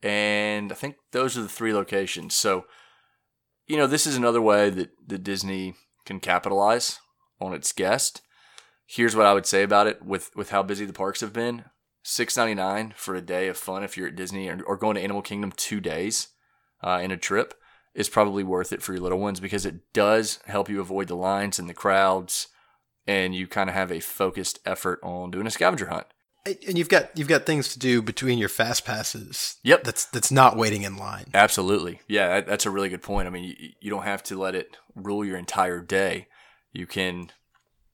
and 0.02 0.72
I 0.72 0.74
think 0.74 0.96
those 1.12 1.36
are 1.36 1.42
the 1.42 1.48
three 1.48 1.74
locations. 1.74 2.34
So, 2.34 2.64
you 3.66 3.76
know, 3.76 3.86
this 3.86 4.06
is 4.06 4.16
another 4.16 4.42
way 4.42 4.70
that, 4.70 4.90
that 5.06 5.24
Disney 5.24 5.74
can 6.04 6.20
capitalize 6.20 6.98
on 7.40 7.54
its 7.54 7.72
guest. 7.72 8.22
Here's 8.86 9.16
what 9.16 9.26
I 9.26 9.34
would 9.34 9.46
say 9.46 9.62
about 9.62 9.86
it 9.86 10.02
with, 10.02 10.34
with 10.36 10.50
how 10.50 10.62
busy 10.62 10.84
the 10.84 10.92
parks 10.92 11.20
have 11.20 11.32
been. 11.32 11.64
Six 12.04 12.36
ninety 12.36 12.54
nine 12.54 12.94
for 12.96 13.14
a 13.14 13.20
day 13.20 13.46
of 13.46 13.56
fun 13.56 13.84
if 13.84 13.96
you're 13.96 14.08
at 14.08 14.16
Disney 14.16 14.48
or, 14.48 14.60
or 14.66 14.76
going 14.76 14.96
to 14.96 15.00
Animal 15.00 15.22
Kingdom 15.22 15.52
two 15.52 15.80
days 15.80 16.28
uh, 16.82 16.98
in 17.00 17.12
a 17.12 17.16
trip 17.16 17.54
is 17.94 18.08
probably 18.08 18.42
worth 18.42 18.72
it 18.72 18.82
for 18.82 18.92
your 18.92 19.02
little 19.02 19.20
ones 19.20 19.38
because 19.38 19.64
it 19.64 19.92
does 19.92 20.40
help 20.46 20.68
you 20.68 20.80
avoid 20.80 21.06
the 21.06 21.14
lines 21.14 21.60
and 21.60 21.68
the 21.68 21.74
crowds 21.74 22.48
and 23.06 23.34
you 23.34 23.46
kind 23.46 23.70
of 23.70 23.74
have 23.74 23.92
a 23.92 24.00
focused 24.00 24.58
effort 24.66 24.98
on 25.02 25.30
doing 25.30 25.46
a 25.46 25.50
scavenger 25.50 25.86
hunt. 25.86 26.06
And 26.44 26.76
you've 26.76 26.88
got 26.88 27.16
you've 27.16 27.28
got 27.28 27.46
things 27.46 27.68
to 27.72 27.78
do 27.78 28.02
between 28.02 28.38
your 28.38 28.48
fast 28.48 28.84
passes. 28.84 29.58
Yep, 29.62 29.84
that's 29.84 30.04
that's 30.06 30.32
not 30.32 30.56
waiting 30.56 30.82
in 30.82 30.96
line. 30.96 31.26
Absolutely, 31.32 32.00
yeah, 32.08 32.40
that's 32.40 32.66
a 32.66 32.70
really 32.70 32.88
good 32.88 33.02
point. 33.02 33.28
I 33.28 33.30
mean, 33.30 33.44
you, 33.44 33.68
you 33.80 33.90
don't 33.90 34.02
have 34.02 34.24
to 34.24 34.36
let 34.36 34.56
it 34.56 34.76
rule 34.96 35.24
your 35.24 35.36
entire 35.36 35.80
day. 35.80 36.26
You 36.72 36.86
can, 36.86 37.30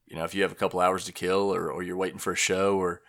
you 0.07 0.17
know, 0.17 0.25
if 0.25 0.35
you 0.35 0.43
have 0.43 0.53
a 0.53 0.57
couple 0.57 0.81
hours 0.81 1.05
to 1.05 1.13
kill, 1.13 1.55
or, 1.55 1.71
or 1.71 1.83
you're 1.83 1.97
waiting 1.97 2.19
for 2.19 2.33
a 2.33 2.37
show, 2.37 2.79
or 2.79 3.03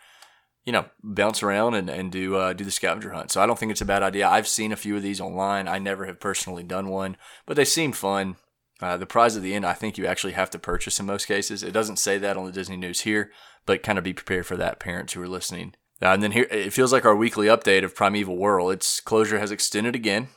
you 0.66 0.74
know, 0.74 0.86
bounce 1.02 1.42
around 1.42 1.74
and, 1.74 1.90
and 1.90 2.12
do 2.12 2.36
uh, 2.36 2.54
do 2.54 2.66
the 2.66 2.72
scavenger 2.72 3.12
hunt. 3.12 3.32
So 3.32 3.42
I 3.42 3.46
don't 3.46 3.58
think 3.58 3.72
it's 3.72 3.82
a 3.82 3.86
bad 3.86 4.04
idea. 4.04 4.28
I've 4.28 4.48
seen 4.48 4.72
a 4.72 4.76
few 4.76 4.98
of 4.98 5.04
these 5.04 5.22
online. 5.22 5.68
I 5.68 5.80
never 5.80 6.06
have 6.06 6.20
personally 6.20 6.64
done 6.64 6.90
one, 6.90 7.18
but 7.46 7.56
they 7.56 7.66
seem 7.66 7.94
fun. 7.94 8.36
Uh, 8.82 8.96
the 8.96 9.06
prize 9.06 9.36
at 9.36 9.44
the 9.44 9.54
end, 9.54 9.66
I 9.66 9.74
think 9.74 9.98
you 9.98 10.06
actually 10.06 10.34
have 10.34 10.50
to 10.52 10.60
purchase 10.60 11.00
in 11.00 11.06
most 11.06 11.26
cases. 11.26 11.64
It 11.64 11.72
doesn't 11.74 11.98
say 11.98 12.18
that 12.18 12.38
on 12.38 12.46
the 12.46 12.52
Disney 12.52 12.78
News 12.78 13.02
here, 13.02 13.32
but 13.66 13.84
kind 13.84 13.98
of 13.98 14.04
be 14.04 14.14
prepared 14.14 14.46
for 14.46 14.58
that, 14.58 14.80
parents 14.80 15.14
who 15.14 15.22
are 15.22 15.28
listening. 15.28 15.74
Uh, 16.02 16.08
and 16.08 16.24
then 16.24 16.32
here, 16.32 16.48
it 16.50 16.74
feels 16.74 16.94
like 16.94 17.06
our 17.06 17.16
weekly 17.16 17.48
update 17.48 17.84
of 17.84 17.96
Primeval 17.96 18.38
Whirl. 18.38 18.70
Its 18.70 19.00
closure 19.00 19.40
has 19.40 19.52
extended 19.52 19.96
again. 19.96 20.30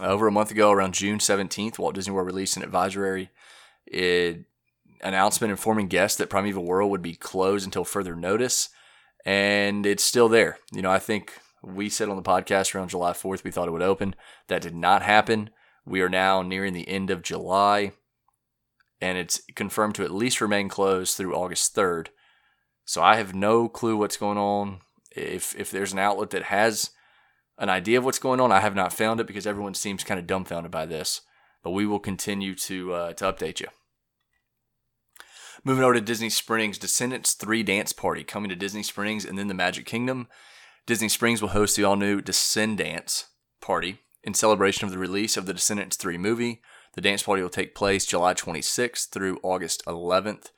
Uh, 0.00 0.06
over 0.06 0.26
a 0.26 0.32
month 0.32 0.50
ago, 0.50 0.70
around 0.70 0.94
June 0.94 1.18
17th, 1.18 1.78
Walt 1.78 1.94
Disney 1.94 2.14
World 2.14 2.26
released 2.26 2.56
an 2.56 2.62
advisory 2.62 3.30
it, 3.86 4.44
announcement 5.02 5.50
informing 5.50 5.88
guests 5.88 6.16
that 6.18 6.30
Primeval 6.30 6.64
Whirl 6.64 6.90
would 6.90 7.02
be 7.02 7.14
closed 7.14 7.64
until 7.64 7.84
further 7.84 8.14
notice 8.14 8.68
and 9.24 9.86
it's 9.86 10.02
still 10.02 10.28
there. 10.28 10.58
You 10.72 10.82
know, 10.82 10.90
I 10.90 10.98
think 10.98 11.32
we 11.62 11.88
said 11.88 12.08
on 12.08 12.16
the 12.16 12.22
podcast 12.22 12.74
around 12.74 12.88
July 12.88 13.12
4th 13.12 13.44
we 13.44 13.50
thought 13.50 13.68
it 13.68 13.72
would 13.72 13.82
open. 13.82 14.14
That 14.48 14.62
did 14.62 14.74
not 14.74 15.02
happen. 15.02 15.50
We 15.84 16.00
are 16.00 16.08
now 16.08 16.42
nearing 16.42 16.72
the 16.72 16.88
end 16.88 17.10
of 17.10 17.22
July, 17.22 17.92
and 19.00 19.18
it's 19.18 19.42
confirmed 19.54 19.94
to 19.96 20.04
at 20.04 20.10
least 20.10 20.40
remain 20.40 20.68
closed 20.68 21.16
through 21.16 21.34
August 21.34 21.74
3rd. 21.74 22.08
So 22.90 23.04
I 23.04 23.18
have 23.18 23.36
no 23.36 23.68
clue 23.68 23.96
what's 23.96 24.16
going 24.16 24.36
on. 24.36 24.80
If 25.14 25.54
if 25.56 25.70
there's 25.70 25.92
an 25.92 26.00
outlet 26.00 26.30
that 26.30 26.42
has 26.42 26.90
an 27.56 27.68
idea 27.68 27.98
of 27.98 28.04
what's 28.04 28.18
going 28.18 28.40
on, 28.40 28.50
I 28.50 28.58
have 28.58 28.74
not 28.74 28.92
found 28.92 29.20
it 29.20 29.28
because 29.28 29.46
everyone 29.46 29.74
seems 29.74 30.02
kind 30.02 30.18
of 30.18 30.26
dumbfounded 30.26 30.72
by 30.72 30.86
this. 30.86 31.20
But 31.62 31.70
we 31.70 31.86
will 31.86 32.00
continue 32.00 32.56
to 32.56 32.92
uh, 32.92 33.12
to 33.12 33.32
update 33.32 33.60
you. 33.60 33.68
Moving 35.62 35.84
over 35.84 35.94
to 35.94 36.00
Disney 36.00 36.30
Springs, 36.30 36.78
Descendants 36.78 37.34
3 37.34 37.62
Dance 37.62 37.92
Party 37.92 38.24
coming 38.24 38.48
to 38.48 38.56
Disney 38.56 38.82
Springs 38.82 39.24
and 39.24 39.38
then 39.38 39.46
the 39.46 39.54
Magic 39.54 39.86
Kingdom. 39.86 40.26
Disney 40.84 41.08
Springs 41.08 41.40
will 41.40 41.50
host 41.50 41.76
the 41.76 41.84
all 41.84 41.94
new 41.94 42.20
Descendants 42.20 42.82
Dance 42.82 43.26
Party 43.60 44.00
in 44.24 44.34
celebration 44.34 44.84
of 44.84 44.90
the 44.90 44.98
release 44.98 45.36
of 45.36 45.46
the 45.46 45.54
Descendants 45.54 45.96
3 45.96 46.18
movie. 46.18 46.60
The 46.94 47.00
dance 47.00 47.22
party 47.22 47.40
will 47.40 47.50
take 47.50 47.72
place 47.76 48.04
July 48.04 48.34
26th 48.34 49.10
through 49.10 49.38
August 49.44 49.84
11th 49.86 50.48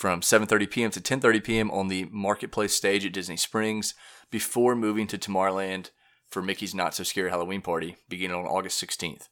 from 0.00 0.22
7:30 0.22 0.70
p.m. 0.70 0.90
to 0.92 1.00
10:30 1.00 1.44
p.m. 1.44 1.70
on 1.70 1.88
the 1.88 2.06
Marketplace 2.10 2.72
stage 2.72 3.04
at 3.04 3.12
Disney 3.12 3.36
Springs 3.36 3.92
before 4.30 4.74
moving 4.74 5.06
to 5.06 5.18
Tomorrowland 5.18 5.90
for 6.30 6.40
Mickey's 6.40 6.74
Not 6.74 6.94
So 6.94 7.04
Scary 7.04 7.28
Halloween 7.28 7.60
Party 7.60 7.98
beginning 8.08 8.38
on 8.38 8.46
August 8.46 8.82
16th. 8.82 9.28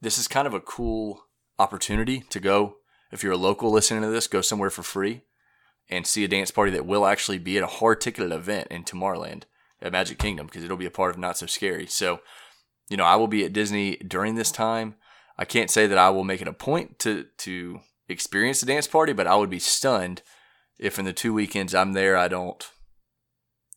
This 0.00 0.16
is 0.16 0.28
kind 0.28 0.46
of 0.46 0.54
a 0.54 0.60
cool 0.60 1.24
opportunity 1.58 2.20
to 2.30 2.38
go 2.38 2.76
if 3.10 3.24
you're 3.24 3.32
a 3.32 3.36
local 3.36 3.72
listening 3.72 4.02
to 4.02 4.08
this, 4.08 4.28
go 4.28 4.40
somewhere 4.40 4.70
for 4.70 4.84
free 4.84 5.22
and 5.90 6.06
see 6.06 6.22
a 6.22 6.28
dance 6.28 6.52
party 6.52 6.70
that 6.70 6.86
will 6.86 7.04
actually 7.04 7.38
be 7.38 7.56
at 7.56 7.64
a 7.64 7.66
hard 7.66 8.00
ticketed 8.00 8.30
event 8.30 8.68
in 8.70 8.84
Tomorrowland 8.84 9.44
at 9.82 9.90
Magic 9.90 10.18
Kingdom 10.18 10.46
because 10.46 10.62
it'll 10.62 10.76
be 10.76 10.86
a 10.86 10.92
part 10.92 11.10
of 11.10 11.18
Not 11.18 11.38
So 11.38 11.46
Scary. 11.46 11.88
So 11.88 12.20
you 12.88 12.96
know, 12.96 13.04
I 13.04 13.16
will 13.16 13.26
be 13.26 13.44
at 13.44 13.52
Disney 13.52 13.96
during 13.96 14.36
this 14.36 14.52
time. 14.52 14.94
I 15.36 15.44
can't 15.44 15.70
say 15.70 15.88
that 15.88 15.98
I 15.98 16.10
will 16.10 16.22
make 16.22 16.40
it 16.40 16.46
a 16.46 16.52
point 16.52 17.00
to 17.00 17.26
to 17.38 17.80
experience 18.08 18.60
the 18.60 18.66
dance 18.66 18.86
party, 18.86 19.12
but 19.12 19.26
I 19.26 19.36
would 19.36 19.50
be 19.50 19.58
stunned 19.58 20.22
if 20.78 20.98
in 20.98 21.04
the 21.04 21.12
two 21.12 21.34
weekends 21.34 21.74
I'm 21.74 21.92
there, 21.92 22.16
I 22.16 22.28
don't 22.28 22.64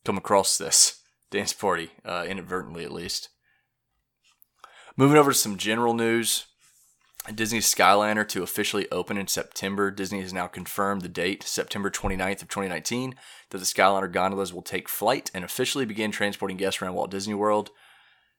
come 0.04 0.16
across 0.16 0.56
this 0.56 1.00
dance 1.30 1.52
party 1.52 1.90
uh, 2.04 2.24
inadvertently, 2.28 2.84
at 2.84 2.92
least. 2.92 3.28
Moving 4.96 5.16
over 5.16 5.32
to 5.32 5.38
some 5.38 5.56
general 5.56 5.94
news. 5.94 6.46
Disney's 7.32 7.72
Skyliner 7.72 8.26
to 8.28 8.42
officially 8.42 8.90
open 8.90 9.16
in 9.16 9.28
September. 9.28 9.92
Disney 9.92 10.20
has 10.22 10.32
now 10.32 10.48
confirmed 10.48 11.02
the 11.02 11.08
date, 11.08 11.44
September 11.44 11.88
29th 11.88 12.42
of 12.42 12.48
2019, 12.48 13.14
that 13.50 13.58
the 13.58 13.64
Skyliner 13.64 14.10
gondolas 14.10 14.52
will 14.52 14.62
take 14.62 14.88
flight 14.88 15.30
and 15.32 15.44
officially 15.44 15.84
begin 15.84 16.10
transporting 16.10 16.56
guests 16.56 16.82
around 16.82 16.94
Walt 16.94 17.12
Disney 17.12 17.34
World. 17.34 17.70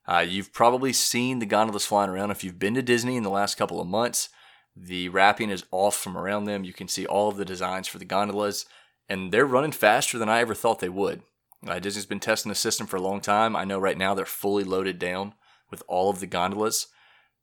Uh, 0.06 0.26
you've 0.28 0.52
probably 0.52 0.92
seen 0.92 1.40
the 1.40 1.46
gondolas 1.46 1.86
flying 1.86 2.10
around 2.10 2.32
if 2.32 2.44
you've 2.44 2.60
been 2.60 2.74
to 2.74 2.82
Disney 2.82 3.16
in 3.16 3.24
the 3.24 3.30
last 3.30 3.56
couple 3.56 3.80
of 3.80 3.88
months. 3.88 4.28
The 4.76 5.10
wrapping 5.10 5.50
is 5.50 5.66
off 5.72 5.96
from 5.96 6.18
around 6.18 6.46
them. 6.46 6.64
You 6.64 6.74
can 6.74 6.88
see 6.88 7.06
all 7.06 7.30
of 7.30 7.38
the 7.38 7.46
designs 7.46 7.88
for 7.88 8.00
the 8.00 8.06
gondolas, 8.06 8.66
and 9.08 9.32
they're 9.32 9.46
running 9.46 9.72
faster 9.72 10.18
than 10.18 10.30
I 10.30 10.40
ever 10.40 10.56
thought 10.56 10.80
they 10.80 10.90
would. 10.90 11.22
Uh, 11.68 11.80
Disney's 11.80 12.06
been 12.06 12.20
testing 12.20 12.50
the 12.50 12.56
system 12.56 12.88
for 12.88 12.98
a 12.98 13.02
long 13.02 13.22
time. 13.22 13.56
I 13.56 13.64
know 13.64 13.80
right 13.80 13.98
now 13.98 14.14
they're 14.14 14.26
fully 14.26 14.64
loaded 14.64 15.00
down 15.00 15.34
with 15.70 15.84
all 15.88 16.10
of 16.10 16.20
the 16.20 16.28
gondolas, 16.28 16.88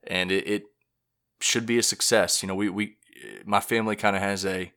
and 0.07 0.31
it, 0.31 0.47
it 0.47 0.63
should 1.41 1.67
be 1.67 1.79
a 1.79 1.83
success. 1.83 2.43
You 2.43 2.49
know, 2.49 2.55
we, 2.55 2.69
we 2.69 2.97
my 3.45 3.61
family 3.61 3.97
kind 3.97 4.17
of 4.17 4.23
has 4.23 4.45
a 4.45 4.73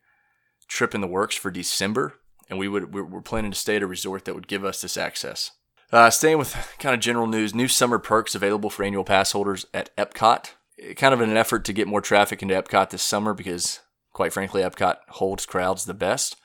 trip 0.67 0.95
in 0.95 1.01
the 1.01 1.07
works 1.07 1.35
for 1.35 1.51
December, 1.51 2.15
and 2.49 2.57
we 2.57 2.67
would 2.67 2.93
we're, 2.93 3.21
planning 3.21 3.51
to 3.51 3.57
stay 3.57 3.75
at 3.77 3.83
a 3.83 3.87
resort 3.87 4.25
that 4.25 4.35
would 4.35 4.47
give 4.47 4.63
us 4.63 4.81
this 4.81 4.97
access. 4.97 5.51
Uh, 5.91 6.09
staying 6.09 6.37
with 6.37 6.55
kind 6.79 6.95
of 6.95 7.01
general 7.01 7.27
news, 7.27 7.53
new 7.53 7.67
summer 7.67 7.99
perks 7.99 8.33
available 8.33 8.69
for 8.69 8.83
annual 8.83 9.03
pass 9.03 9.31
holders 9.31 9.65
at 9.73 9.95
Epcot. 9.95 10.51
Kind 10.95 11.13
of 11.13 11.21
in 11.21 11.29
an 11.29 11.37
effort 11.37 11.65
to 11.65 11.73
get 11.73 11.87
more 11.87 12.01
traffic 12.01 12.41
into 12.41 12.55
Epcot 12.55 12.89
this 12.89 13.03
summer 13.03 13.33
because, 13.33 13.79
quite 14.11 14.33
frankly, 14.33 14.61
Epcot 14.61 14.97
holds 15.09 15.45
crowds 15.45 15.85
the 15.85 15.93
best. 15.93 16.35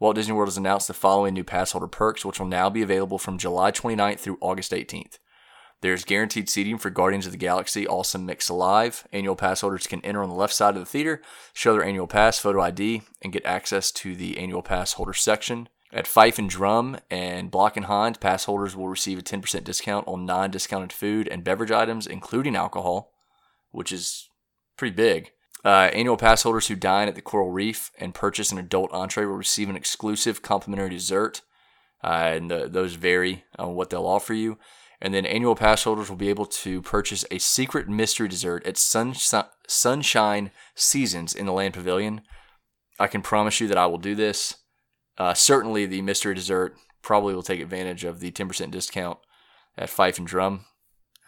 Walt 0.00 0.14
Disney 0.14 0.34
World 0.34 0.48
has 0.48 0.56
announced 0.56 0.86
the 0.86 0.94
following 0.94 1.34
new 1.34 1.42
pass 1.42 1.72
holder 1.72 1.88
perks, 1.88 2.24
which 2.24 2.38
will 2.38 2.46
now 2.46 2.70
be 2.70 2.82
available 2.82 3.18
from 3.18 3.38
July 3.38 3.72
29th 3.72 4.20
through 4.20 4.38
August 4.40 4.72
18th. 4.72 5.18
There's 5.80 6.04
guaranteed 6.04 6.48
seating 6.48 6.76
for 6.76 6.90
Guardians 6.90 7.26
of 7.26 7.32
the 7.32 7.38
Galaxy 7.38 7.86
Awesome 7.86 8.26
Mix 8.26 8.48
Alive. 8.48 9.06
Annual 9.12 9.36
pass 9.36 9.60
holders 9.60 9.86
can 9.86 10.04
enter 10.04 10.22
on 10.22 10.28
the 10.28 10.34
left 10.34 10.52
side 10.52 10.74
of 10.74 10.80
the 10.80 10.86
theater, 10.86 11.22
show 11.52 11.72
their 11.72 11.84
annual 11.84 12.08
pass 12.08 12.38
photo 12.38 12.60
ID, 12.60 13.02
and 13.22 13.32
get 13.32 13.46
access 13.46 13.92
to 13.92 14.16
the 14.16 14.38
annual 14.38 14.62
pass 14.62 14.94
holder 14.94 15.14
section. 15.14 15.68
At 15.92 16.08
Fife 16.08 16.38
and 16.38 16.50
Drum 16.50 16.98
and 17.10 17.50
Block 17.50 17.76
and 17.76 17.86
Hans, 17.86 18.18
pass 18.18 18.44
holders 18.44 18.76
will 18.76 18.88
receive 18.88 19.18
a 19.18 19.22
10% 19.22 19.64
discount 19.64 20.06
on 20.06 20.26
non 20.26 20.50
discounted 20.50 20.92
food 20.92 21.28
and 21.28 21.44
beverage 21.44 21.70
items, 21.70 22.06
including 22.06 22.56
alcohol, 22.56 23.12
which 23.70 23.92
is 23.92 24.28
pretty 24.76 24.94
big. 24.94 25.30
Uh, 25.64 25.90
annual 25.92 26.16
pass 26.16 26.42
holders 26.44 26.68
who 26.68 26.76
dine 26.76 27.08
at 27.08 27.14
the 27.14 27.22
Coral 27.22 27.50
Reef 27.50 27.90
and 27.98 28.14
purchase 28.14 28.52
an 28.52 28.58
adult 28.58 28.92
entree 28.92 29.24
will 29.24 29.34
receive 29.34 29.68
an 29.68 29.76
exclusive 29.76 30.40
complimentary 30.40 30.90
dessert, 30.90 31.42
uh, 32.04 32.30
and 32.32 32.50
the, 32.50 32.68
those 32.68 32.94
vary 32.94 33.44
on 33.58 33.74
what 33.74 33.90
they'll 33.90 34.06
offer 34.06 34.34
you. 34.34 34.58
And 35.00 35.14
then 35.14 35.26
annual 35.26 35.54
pass 35.54 35.84
holders 35.84 36.08
will 36.08 36.16
be 36.16 36.28
able 36.28 36.46
to 36.46 36.82
purchase 36.82 37.24
a 37.30 37.38
secret 37.38 37.88
mystery 37.88 38.28
dessert 38.28 38.66
at 38.66 38.76
Sunshine 38.76 40.50
Seasons 40.74 41.34
in 41.34 41.46
the 41.46 41.52
Land 41.52 41.74
Pavilion. 41.74 42.22
I 42.98 43.06
can 43.06 43.22
promise 43.22 43.60
you 43.60 43.68
that 43.68 43.78
I 43.78 43.86
will 43.86 43.98
do 43.98 44.14
this. 44.14 44.56
Uh, 45.16 45.34
certainly, 45.34 45.86
the 45.86 46.02
mystery 46.02 46.34
dessert 46.34 46.76
probably 47.02 47.34
will 47.34 47.42
take 47.42 47.60
advantage 47.60 48.04
of 48.04 48.20
the 48.20 48.32
10% 48.32 48.70
discount 48.70 49.18
at 49.76 49.90
Fife 49.90 50.18
and 50.18 50.26
Drum. 50.26 50.64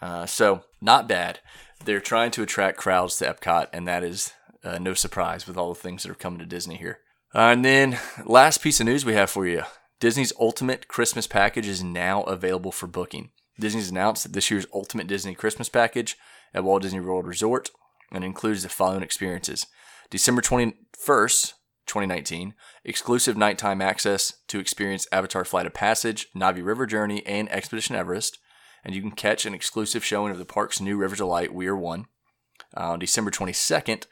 Uh, 0.01 0.25
so, 0.25 0.63
not 0.81 1.07
bad. 1.07 1.39
They're 1.83 1.99
trying 1.99 2.31
to 2.31 2.43
attract 2.43 2.77
crowds 2.77 3.17
to 3.17 3.25
Epcot, 3.25 3.67
and 3.73 3.87
that 3.87 4.03
is 4.03 4.33
uh, 4.63 4.77
no 4.77 4.93
surprise 4.93 5.47
with 5.47 5.57
all 5.57 5.73
the 5.73 5.79
things 5.79 6.03
that 6.03 6.11
are 6.11 6.15
coming 6.15 6.39
to 6.39 6.45
Disney 6.45 6.77
here. 6.77 6.99
Uh, 7.33 7.39
and 7.39 7.65
then, 7.65 7.97
last 8.25 8.61
piece 8.61 8.79
of 8.79 8.85
news 8.85 9.05
we 9.05 9.13
have 9.13 9.29
for 9.29 9.47
you 9.47 9.63
Disney's 9.99 10.33
Ultimate 10.39 10.87
Christmas 10.87 11.27
Package 11.27 11.67
is 11.67 11.83
now 11.83 12.23
available 12.23 12.71
for 12.71 12.87
booking. 12.87 13.31
Disney's 13.59 13.89
announced 13.89 14.23
that 14.23 14.33
this 14.33 14.51
year's 14.51 14.67
Ultimate 14.73 15.07
Disney 15.07 15.35
Christmas 15.35 15.69
Package 15.69 16.17
at 16.53 16.63
Walt 16.63 16.81
Disney 16.81 16.99
World 16.99 17.27
Resort 17.27 17.69
and 18.11 18.23
includes 18.23 18.63
the 18.63 18.69
following 18.69 19.03
experiences 19.03 19.67
December 20.09 20.41
21st, 20.41 21.53
2019, 21.87 22.53
exclusive 22.83 23.37
nighttime 23.37 23.81
access 23.81 24.33
to 24.47 24.59
experience 24.59 25.07
Avatar 25.11 25.45
Flight 25.45 25.65
of 25.65 25.73
Passage, 25.73 26.27
Na'vi 26.35 26.63
River 26.63 26.85
Journey, 26.85 27.25
and 27.25 27.49
Expedition 27.51 27.95
Everest. 27.95 28.39
And 28.83 28.95
you 28.95 29.01
can 29.01 29.11
catch 29.11 29.45
an 29.45 29.53
exclusive 29.53 30.03
showing 30.03 30.31
of 30.31 30.37
the 30.37 30.45
park's 30.45 30.81
new 30.81 30.97
Rivers 30.97 31.21
of 31.21 31.27
Light, 31.27 31.53
We 31.53 31.67
Are 31.67 31.77
One. 31.77 32.07
Uh, 32.75 32.91
on 32.91 32.99
December 32.99 33.31
22nd, 33.31 34.05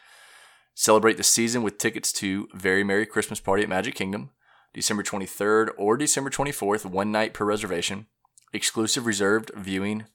celebrate 0.75 1.17
the 1.17 1.23
season 1.23 1.63
with 1.63 1.77
tickets 1.77 2.11
to 2.13 2.47
Very 2.53 2.83
Merry 2.83 3.05
Christmas 3.05 3.39
Party 3.39 3.63
at 3.63 3.69
Magic 3.69 3.95
Kingdom. 3.95 4.31
December 4.73 5.01
23rd 5.01 5.69
or 5.77 5.97
December 5.97 6.29
24th, 6.29 6.85
one 6.85 7.11
night 7.11 7.33
per 7.33 7.45
reservation 7.45 8.07
exclusive 8.53 9.05
reserved 9.05 9.51
viewing 9.55 10.05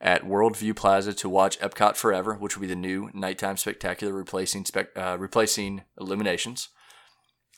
at 0.00 0.24
Worldview 0.24 0.76
Plaza 0.76 1.14
to 1.14 1.28
watch 1.28 1.58
Epcot 1.60 1.96
Forever, 1.96 2.34
which 2.34 2.56
will 2.56 2.62
be 2.62 2.66
the 2.66 2.76
new 2.76 3.10
nighttime 3.14 3.56
spectacular 3.56 4.12
replacing 4.12 4.64
spec, 4.64 4.88
uh, 4.96 5.16
replacing 5.18 5.82
Illuminations. 5.98 6.68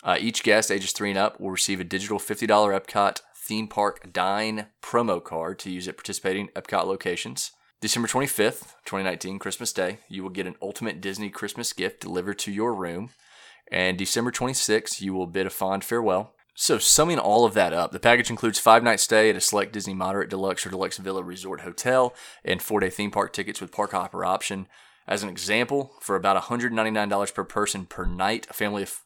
Uh, 0.04 0.16
each 0.20 0.42
guest 0.42 0.70
ages 0.70 0.92
three 0.92 1.10
and 1.10 1.18
up 1.18 1.40
will 1.40 1.50
receive 1.50 1.80
a 1.80 1.84
digital 1.84 2.18
$50 2.18 2.46
Epcot 2.48 3.20
theme 3.46 3.68
park 3.68 4.12
dine 4.12 4.66
promo 4.82 5.22
card 5.22 5.58
to 5.60 5.70
use 5.70 5.88
at 5.88 5.96
participating 5.96 6.48
Epcot 6.48 6.86
locations. 6.86 7.52
December 7.80 8.08
25th, 8.08 8.74
2019, 8.84 9.38
Christmas 9.38 9.72
Day, 9.72 9.98
you 10.08 10.22
will 10.22 10.30
get 10.30 10.46
an 10.46 10.56
ultimate 10.62 11.00
Disney 11.00 11.30
Christmas 11.30 11.72
gift 11.72 12.00
delivered 12.00 12.38
to 12.40 12.52
your 12.52 12.74
room. 12.74 13.10
And 13.70 13.98
December 13.98 14.30
26th, 14.30 15.00
you 15.00 15.12
will 15.12 15.26
bid 15.26 15.46
a 15.46 15.50
fond 15.50 15.84
farewell 15.84 16.36
so, 16.58 16.78
summing 16.78 17.18
all 17.18 17.44
of 17.44 17.52
that 17.52 17.74
up, 17.74 17.92
the 17.92 18.00
package 18.00 18.30
includes 18.30 18.58
five 18.58 18.82
night 18.82 18.98
stay 18.98 19.28
at 19.28 19.36
a 19.36 19.42
select 19.42 19.74
Disney 19.74 19.92
Moderate 19.92 20.30
Deluxe 20.30 20.64
or 20.64 20.70
Deluxe 20.70 20.96
Villa 20.96 21.22
Resort 21.22 21.60
Hotel 21.60 22.14
and 22.46 22.62
four 22.62 22.80
day 22.80 22.88
theme 22.88 23.10
park 23.10 23.34
tickets 23.34 23.60
with 23.60 23.70
park 23.70 23.92
hopper 23.92 24.24
option. 24.24 24.66
As 25.06 25.22
an 25.22 25.28
example, 25.28 25.92
for 26.00 26.16
about 26.16 26.42
$199 26.42 27.34
per 27.34 27.44
person 27.44 27.84
per 27.84 28.06
night, 28.06 28.46
a 28.48 28.54
family 28.54 28.82
of 28.82 29.02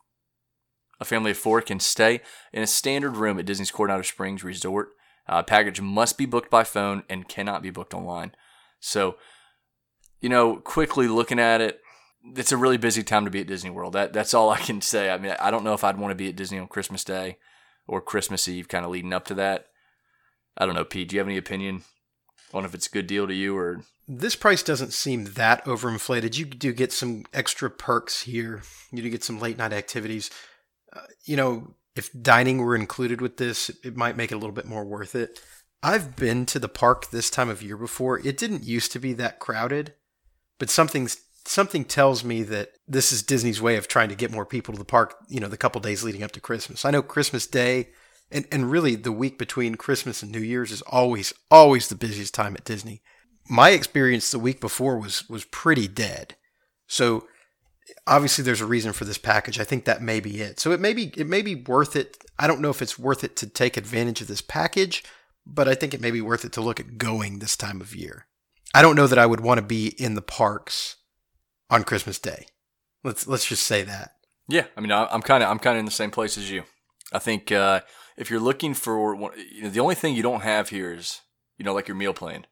a 1.01 1.05
family 1.05 1.31
of 1.31 1.39
four 1.39 1.63
can 1.63 1.81
stay 1.81 2.21
in 2.53 2.63
a 2.63 2.67
standard 2.67 3.17
room 3.17 3.39
at 3.39 3.47
Disney's 3.47 3.71
Coronado 3.71 4.03
Springs 4.03 4.45
Resort. 4.45 4.91
Uh, 5.27 5.43
package 5.43 5.81
must 5.81 6.19
be 6.19 6.27
booked 6.27 6.51
by 6.51 6.65
phone 6.65 7.05
and 7.09 7.29
cannot 7.29 7.63
be 7.63 7.71
booked 7.71 7.95
online. 7.95 8.33
So, 8.81 9.17
you 10.21 10.29
know, 10.29 10.57
quickly 10.57 11.09
looking 11.09 11.39
at 11.39 11.61
it, 11.61 11.81
it's 12.37 12.53
a 12.53 12.57
really 12.57 12.77
busy 12.77 13.03
time 13.03 13.25
to 13.25 13.31
be 13.31 13.41
at 13.41 13.47
Disney 13.47 13.71
World. 13.71 13.95
That 13.95 14.13
that's 14.13 14.35
all 14.35 14.51
I 14.51 14.59
can 14.59 14.81
say. 14.81 15.11
I 15.11 15.19
mean, 15.19 15.35
I 15.41 15.51
don't 15.51 15.65
know 15.65 15.73
if 15.73 15.85
I'd 15.85 15.99
want 15.99 16.11
to 16.11 16.17
be 16.17 16.29
at 16.29 16.37
Disney 16.37 16.59
on 16.59 16.67
Christmas 16.67 17.05
Day 17.05 17.39
or 17.87 18.01
Christmas 18.01 18.47
Eve, 18.47 18.69
kind 18.69 18.85
of 18.85 18.91
leading 18.91 19.13
up 19.13 19.25
to 19.27 19.35
that. 19.35 19.67
I 20.57 20.67
don't 20.67 20.75
know, 20.75 20.85
Pete. 20.85 21.09
Do 21.09 21.17
you 21.17 21.21
have 21.21 21.29
any 21.29 21.39
opinion 21.39 21.83
on 22.53 22.65
if 22.65 22.75
it's 22.75 22.87
a 22.87 22.91
good 22.91 23.07
deal 23.07 23.27
to 23.27 23.35
you 23.35 23.57
or? 23.57 23.83
This 24.07 24.35
price 24.35 24.63
doesn't 24.63 24.93
seem 24.93 25.25
that 25.35 25.65
overinflated. 25.65 26.37
You 26.37 26.45
do 26.45 26.73
get 26.73 26.93
some 26.93 27.25
extra 27.33 27.71
perks 27.71 28.23
here. 28.23 28.63
You 28.91 29.03
do 29.03 29.11
get 29.11 29.23
some 29.23 29.39
late 29.39 29.57
night 29.57 29.73
activities. 29.73 30.31
You 31.25 31.37
know, 31.37 31.75
if 31.97 32.11
dining 32.21 32.59
were 32.59 32.77
included 32.77 33.21
with 33.21 33.37
this, 33.37 33.71
it 33.85 33.97
might 33.97 34.17
make 34.17 34.33
it 34.33 34.35
a 34.35 34.39
little 34.39 34.55
bit 34.55 34.67
more 34.67 34.85
worth 34.85 35.15
it. 35.15 35.41
I've 35.83 36.17
been 36.17 36.47
to 36.47 36.59
the 36.59 36.69
park 36.69 37.11
this 37.11 37.31
time 37.31 37.49
of 37.49 37.63
year 37.63 37.77
before. 37.77 38.19
It 38.19 38.37
didn't 38.37 38.65
used 38.65 38.93
to 38.93 38.99
be 38.99 39.13
that 39.15 39.39
crowded, 39.39 39.95
but 40.59 40.71
something's 40.71 41.19
something 41.47 41.85
tells 41.85 42.23
me 42.23 42.43
that 42.43 42.73
this 42.87 43.13
is 43.13 43.23
Disney's 43.23 43.63
way 43.63 43.77
of 43.77 43.89
trying 43.89 44.11
to 44.11 44.15
get 44.15 44.31
more 44.31 44.45
people 44.45 44.73
to 44.73 44.79
the 44.79 44.85
park, 44.85 45.17
you 45.29 45.41
know, 45.41 45.49
the 45.49 45.57
couple 45.57 45.81
days 45.81 46.05
leading 46.05 46.23
up 46.23 46.33
to 46.33 46.41
Christmas. 46.41 46.85
I 46.85 46.91
know 46.91 47.03
Christmas 47.03 47.47
Day 47.47 47.89
and, 48.31 48.47
and 48.53 48.71
really 48.71 48.95
the 48.95 49.13
week 49.13 49.39
between 49.39 49.75
Christmas 49.75 50.23
and 50.23 50.31
New 50.31 50.41
Year's 50.41 50.71
is 50.71 50.83
always, 50.83 51.33
always 51.51 51.89
the 51.89 51.95
busiest 51.95 52.35
time 52.35 52.55
at 52.55 52.65
Disney. 52.65 53.03
My 53.49 53.71
experience 53.71 54.31
the 54.31 54.39
week 54.39 54.61
before 54.61 54.99
was 54.99 55.29
was 55.29 55.45
pretty 55.47 55.89
dead. 55.89 56.37
So 56.87 57.27
obviously 58.07 58.45
there's 58.45 58.61
a 58.61 58.67
reason 58.67 58.93
for 58.93 59.05
this 59.05 59.19
package. 59.19 59.59
I 59.59 59.65
think 59.65 59.85
that 59.85 60.03
may 60.03 60.21
be 60.21 60.41
it. 60.41 60.61
So 60.61 60.73
it 60.73 60.81
may 60.81 60.93
be 60.93 61.13
it 61.17 61.27
may 61.27 61.43
be 61.43 61.55
worth 61.55 61.97
it. 61.97 62.19
I 62.39 62.47
don't 62.47 62.61
know 62.61 62.71
if 62.71 62.83
it's 62.83 62.99
worth 62.99 63.25
it 63.25 63.37
to 63.37 63.47
take 63.47 63.77
advantage 63.77 64.21
of 64.21 64.27
this 64.27 64.43
package, 64.43 65.05
but 65.47 65.69
I 65.69 65.75
think 65.75 65.95
it 65.95 66.01
may 66.01 66.11
be 66.11 66.21
worth 66.21 66.45
it 66.45 66.53
to 66.55 66.61
look 66.61 66.81
at 66.81 66.99
going 66.99 67.39
this 67.39 67.57
time 67.57 67.81
of 67.81 67.95
year. 67.95 68.27
I 68.75 68.83
don't 68.83 68.97
know 68.97 69.07
that 69.07 69.19
I 69.19 69.27
would 69.27 69.41
want 69.41 69.59
to 69.59 69.67
be 69.67 69.89
in 69.99 70.15
the 70.15 70.23
parks 70.23 70.97
on 71.69 71.85
Christmas 71.85 72.19
Day. 72.19 72.47
Let's 73.03 73.27
let's 73.27 73.47
just 73.47 73.65
say 73.65 73.83
that. 73.83 74.13
Yeah, 74.49 74.67
I 74.77 74.81
mean, 74.81 74.93
I'm 74.93 75.23
kind 75.23 75.43
of 75.43 75.51
I'm 75.51 75.59
kind 75.59 75.77
of 75.77 75.81
in 75.81 75.87
the 75.87 75.91
same 75.91 76.11
place 76.11 76.37
as 76.37 76.51
you. 76.51 76.65
I 77.13 77.19
think 77.19 77.51
uh, 77.51 77.81
if 78.17 78.31
you're 78.31 78.41
looking 78.41 78.75
for 78.75 79.15
one, 79.15 79.33
you 79.53 79.63
know, 79.63 79.71
the 79.71 79.81
only 79.81 79.95
thing 79.95 80.15
you 80.15 80.23
don't 80.23 80.43
have 80.43 80.69
here 80.69 80.93
is 80.93 81.21
you 81.59 81.65
know 81.65 81.75
like 81.75 81.89
your 81.89 81.97
meal 81.97 82.13
plan. 82.13 82.47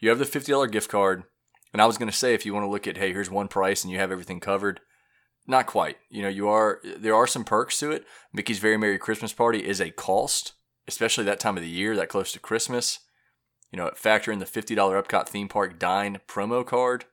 You 0.00 0.10
have 0.10 0.18
the 0.18 0.24
fifty 0.24 0.52
dollar 0.52 0.66
gift 0.66 0.90
card, 0.90 1.24
and 1.72 1.82
I 1.82 1.86
was 1.86 1.98
going 1.98 2.10
to 2.10 2.16
say 2.16 2.34
if 2.34 2.46
you 2.46 2.54
want 2.54 2.64
to 2.64 2.70
look 2.70 2.86
at 2.86 2.96
hey 2.96 3.12
here's 3.12 3.30
one 3.30 3.48
price 3.48 3.84
and 3.84 3.92
you 3.92 3.98
have 3.98 4.12
everything 4.12 4.40
covered, 4.40 4.80
not 5.46 5.66
quite. 5.66 5.96
You 6.10 6.22
know 6.22 6.28
you 6.28 6.48
are 6.48 6.80
there 6.98 7.14
are 7.14 7.26
some 7.26 7.44
perks 7.44 7.78
to 7.80 7.90
it. 7.90 8.04
Mickey's 8.32 8.58
Very 8.58 8.76
Merry 8.76 8.98
Christmas 8.98 9.32
Party 9.32 9.66
is 9.66 9.80
a 9.80 9.90
cost, 9.90 10.52
especially 10.86 11.24
that 11.24 11.40
time 11.40 11.56
of 11.56 11.62
the 11.62 11.68
year, 11.68 11.96
that 11.96 12.08
close 12.08 12.32
to 12.32 12.38
Christmas. 12.38 13.00
You 13.72 13.76
know, 13.76 13.90
factor 13.94 14.32
in 14.32 14.38
the 14.38 14.46
$50 14.46 14.76
Epcot 14.76 15.28
theme 15.28 15.48
park 15.48 15.78
dine 15.78 16.20
promo 16.26 16.64
card. 16.64 17.04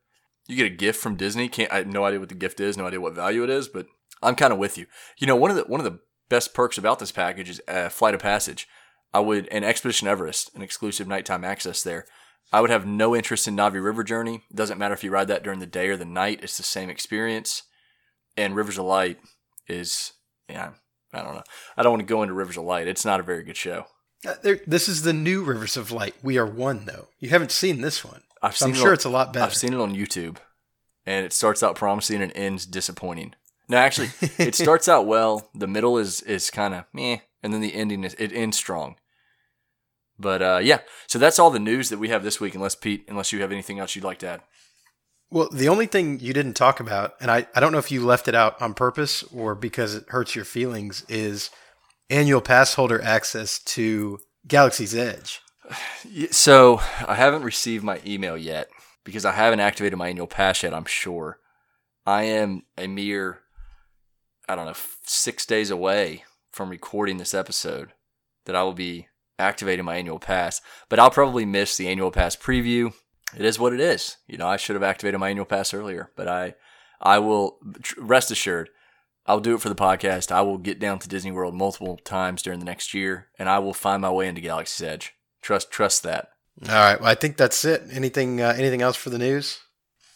You 0.48 0.56
get 0.56 0.66
a 0.68 0.76
gift 0.76 1.02
from 1.02 1.18
Disney. 1.18 1.50
Can't 1.50 1.72
I 1.72 1.78
have 1.78 1.88
no 1.88 2.06
idea 2.06 2.20
what 2.20 2.30
the 2.30 2.36
gift 2.36 2.60
is, 2.60 2.78
no 2.78 2.88
idea 2.88 3.02
what 3.02 3.14
value 3.14 3.44
it 3.44 3.50
is, 3.50 3.68
but 3.68 3.88
I'm 4.22 4.36
kind 4.36 4.54
of 4.54 4.60
with 4.60 4.78
you. 4.78 4.86
You 5.18 5.28
know, 5.28 5.36
one 5.36 5.52
of 5.52 5.58
the 5.58 5.64
one 5.64 5.80
of 5.80 5.86
the 5.86 6.00
best 6.30 6.54
perks 6.54 6.78
about 6.78 7.00
this 7.00 7.12
package 7.12 7.50
is 7.50 7.62
uh, 7.68 7.90
flight 7.90 8.14
of 8.14 8.22
passage. 8.22 8.68
I 9.14 9.20
would 9.20 9.48
and 9.48 9.64
Expedition 9.64 10.08
Everest, 10.08 10.54
an 10.56 10.62
exclusive 10.62 11.08
nighttime 11.08 11.44
access 11.44 11.84
there. 11.84 12.06
I 12.52 12.62
would 12.62 12.70
have 12.70 12.86
no 12.86 13.16
interest 13.16 13.48
in 13.48 13.56
Na'vi 13.56 13.84
River 13.84 14.04
Journey. 14.04 14.44
It 14.50 14.56
doesn't 14.56 14.78
matter 14.78 14.94
if 14.94 15.04
you 15.04 15.12
ride 15.12 15.28
that 15.28 15.44
during 15.44 15.60
the 15.60 15.66
day 15.66 15.90
or 15.90 15.98
the 15.98 16.06
night; 16.06 16.40
it's 16.44 16.58
the 16.58 16.64
same 16.64 16.90
experience. 16.90 17.64
And 18.38 18.56
Rivers 18.56 18.78
of 18.78 18.86
Light 18.86 19.18
is, 19.68 20.14
yeah, 20.50 20.72
I 21.14 21.22
don't 21.22 21.36
know. 21.36 21.44
I 21.78 21.84
don't 21.84 21.94
want 21.94 22.02
to 22.02 22.06
go 22.14 22.22
into 22.22 22.34
Rivers 22.34 22.58
of 22.58 22.64
Light. 22.66 22.88
It's 22.88 23.06
not 23.06 23.20
a 23.20 23.24
very 23.24 23.44
good 23.44 23.58
show. 23.58 23.86
Uh, 24.28 24.34
there, 24.42 24.60
this 24.68 24.88
is 24.90 25.04
the 25.04 25.14
new 25.14 25.44
Rivers 25.44 25.78
of 25.78 25.92
Light. 25.92 26.16
We 26.22 26.38
are 26.38 26.46
one, 26.46 26.86
though. 26.86 27.08
You 27.20 27.30
haven't 27.30 27.52
seen 27.52 27.82
this 27.82 28.04
one. 28.04 28.24
I've 28.42 28.58
seen 28.58 28.70
I'm 28.70 28.76
it 28.76 28.78
sure 28.78 28.88
on- 28.90 28.94
it's 28.94 29.06
a 29.06 29.10
lot 29.10 29.32
better. 29.34 29.46
I've 29.46 29.56
seen 29.56 29.74
it 29.74 29.80
on 29.80 29.96
YouTube, 29.96 30.38
and 31.06 31.26
it 31.26 31.34
starts 31.34 31.64
out 31.64 31.76
promising 31.76 32.22
and 32.22 32.32
ends 32.36 32.66
disappointing. 32.66 33.34
No, 33.68 33.78
actually, 33.78 34.10
it 34.38 34.54
starts 34.64 34.88
out 34.88 35.08
well. 35.08 35.50
The 35.56 35.68
middle 35.68 35.98
is 35.98 36.22
is 36.22 36.50
kind 36.52 36.74
of 36.74 36.86
meh, 36.94 37.18
and 37.42 37.54
then 37.54 37.62
the 37.62 37.74
ending 37.74 38.04
is 38.04 38.14
it 38.16 38.32
ends 38.34 38.58
strong. 38.58 38.98
But 40.18 40.42
uh, 40.42 40.60
yeah, 40.64 40.80
so 41.08 41.20
that's 41.20 41.40
all 41.40 41.52
the 41.52 41.60
news 41.60 41.90
that 41.90 42.00
we 42.00 42.10
have 42.10 42.24
this 42.24 42.40
week. 42.40 42.56
Unless 42.56 42.76
Pete, 42.76 43.06
unless 43.08 43.32
you 43.32 43.42
have 43.42 43.52
anything 43.52 43.80
else 43.80 43.96
you'd 43.96 44.06
like 44.06 44.20
to 44.20 44.28
add. 44.28 44.42
Well, 45.32 45.50
the 45.52 45.68
only 45.68 45.88
thing 45.88 46.20
you 46.20 46.34
didn't 46.34 46.54
talk 46.54 46.80
about, 46.80 47.16
and 47.20 47.32
I, 47.32 47.48
I 47.56 47.60
don't 47.60 47.72
know 47.72 47.80
if 47.80 47.92
you 47.92 48.06
left 48.06 48.28
it 48.28 48.36
out 48.36 48.62
on 48.62 48.74
purpose 48.74 49.24
or 49.34 49.56
because 49.56 49.96
it 49.96 50.06
hurts 50.10 50.36
your 50.36 50.46
feelings, 50.46 51.04
is 51.10 51.50
annual 52.10 52.42
pass 52.42 52.76
holder 52.76 53.02
access 53.02 53.60
to 53.60 54.20
Galaxy's 54.48 54.96
Edge. 54.96 55.42
So 56.30 56.80
I 57.08 57.16
haven't 57.16 57.42
received 57.44 57.84
my 57.84 58.00
email 58.06 58.38
yet 58.38 58.70
because 59.04 59.26
I 59.26 59.32
haven't 59.32 59.60
activated 59.60 59.98
my 59.98 60.10
annual 60.10 60.28
pass 60.28 60.62
yet. 60.62 60.74
I'm 60.74 60.86
sure 60.86 61.40
I 62.06 62.24
am 62.24 62.64
a 62.78 62.86
mere, 62.86 63.40
I 64.48 64.56
don't 64.56 64.68
know, 64.68 64.76
six 65.04 65.46
days 65.46 65.72
away 65.72 66.24
from 66.52 66.70
recording 66.70 67.18
this 67.18 67.34
episode 67.34 67.94
that 68.46 68.56
I 68.56 68.62
will 68.64 68.74
be 68.74 69.08
activating 69.40 69.86
my 69.86 69.96
annual 69.98 70.20
pass. 70.20 70.62
But 70.90 71.00
I'll 71.00 71.10
probably 71.12 71.46
miss 71.46 71.78
the 71.78 71.88
annual 71.88 72.12
pass 72.12 72.36
preview. 72.36 72.94
It 73.36 73.46
is 73.46 73.60
what 73.60 73.74
it 73.74 73.80
is. 73.80 74.18
You 74.28 74.38
know, 74.38 74.48
I 74.48 74.58
should 74.58 74.76
have 74.76 74.84
activated 74.84 75.20
my 75.20 75.30
annual 75.30 75.46
pass 75.46 75.74
earlier, 75.74 76.12
but 76.16 76.28
I, 76.28 76.56
I 77.02 77.20
will 77.20 77.60
rest 77.98 78.32
assured. 78.32 78.70
I'll 79.26 79.40
do 79.40 79.56
it 79.56 79.62
for 79.62 79.70
the 79.70 79.76
podcast. 79.76 80.32
I 80.32 80.42
will 80.42 80.60
get 80.60 80.80
down 80.80 81.00
to 81.00 81.10
Disney 81.10 81.32
World 81.32 81.56
multiple 81.56 81.98
times 81.98 82.42
during 82.42 82.60
the 82.60 82.66
next 82.66 82.94
year, 82.94 83.28
and 83.40 83.50
I 83.50 83.60
will 83.60 83.74
find 83.74 84.02
my 84.02 84.12
way 84.12 84.28
into 84.28 84.42
Galaxy's 84.42 84.86
Edge. 84.86 85.14
Trust, 85.42 85.72
trust 85.72 86.04
that. 86.04 86.30
All 86.70 86.76
right. 86.76 87.00
Well, 87.00 87.10
I 87.10 87.16
think 87.16 87.36
that's 87.36 87.66
it. 87.66 87.84
Anything 87.92 88.42
uh, 88.42 88.54
anything 88.58 88.82
else 88.82 88.96
for 88.96 89.10
the 89.10 89.18
news? 89.18 89.60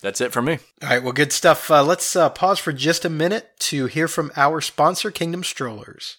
That's 0.02 0.22
it 0.22 0.32
from 0.32 0.46
me. 0.46 0.60
All 0.82 0.90
right. 0.90 1.04
Well, 1.04 1.12
good 1.12 1.34
stuff. 1.34 1.70
Uh, 1.70 1.84
let's 1.84 2.16
uh, 2.16 2.30
pause 2.30 2.60
for 2.60 2.72
just 2.72 3.04
a 3.04 3.10
minute 3.10 3.50
to 3.60 3.88
hear 3.88 4.08
from 4.08 4.32
our 4.38 4.62
sponsor, 4.62 5.12
Kingdom 5.12 5.44
Strollers. 5.44 6.18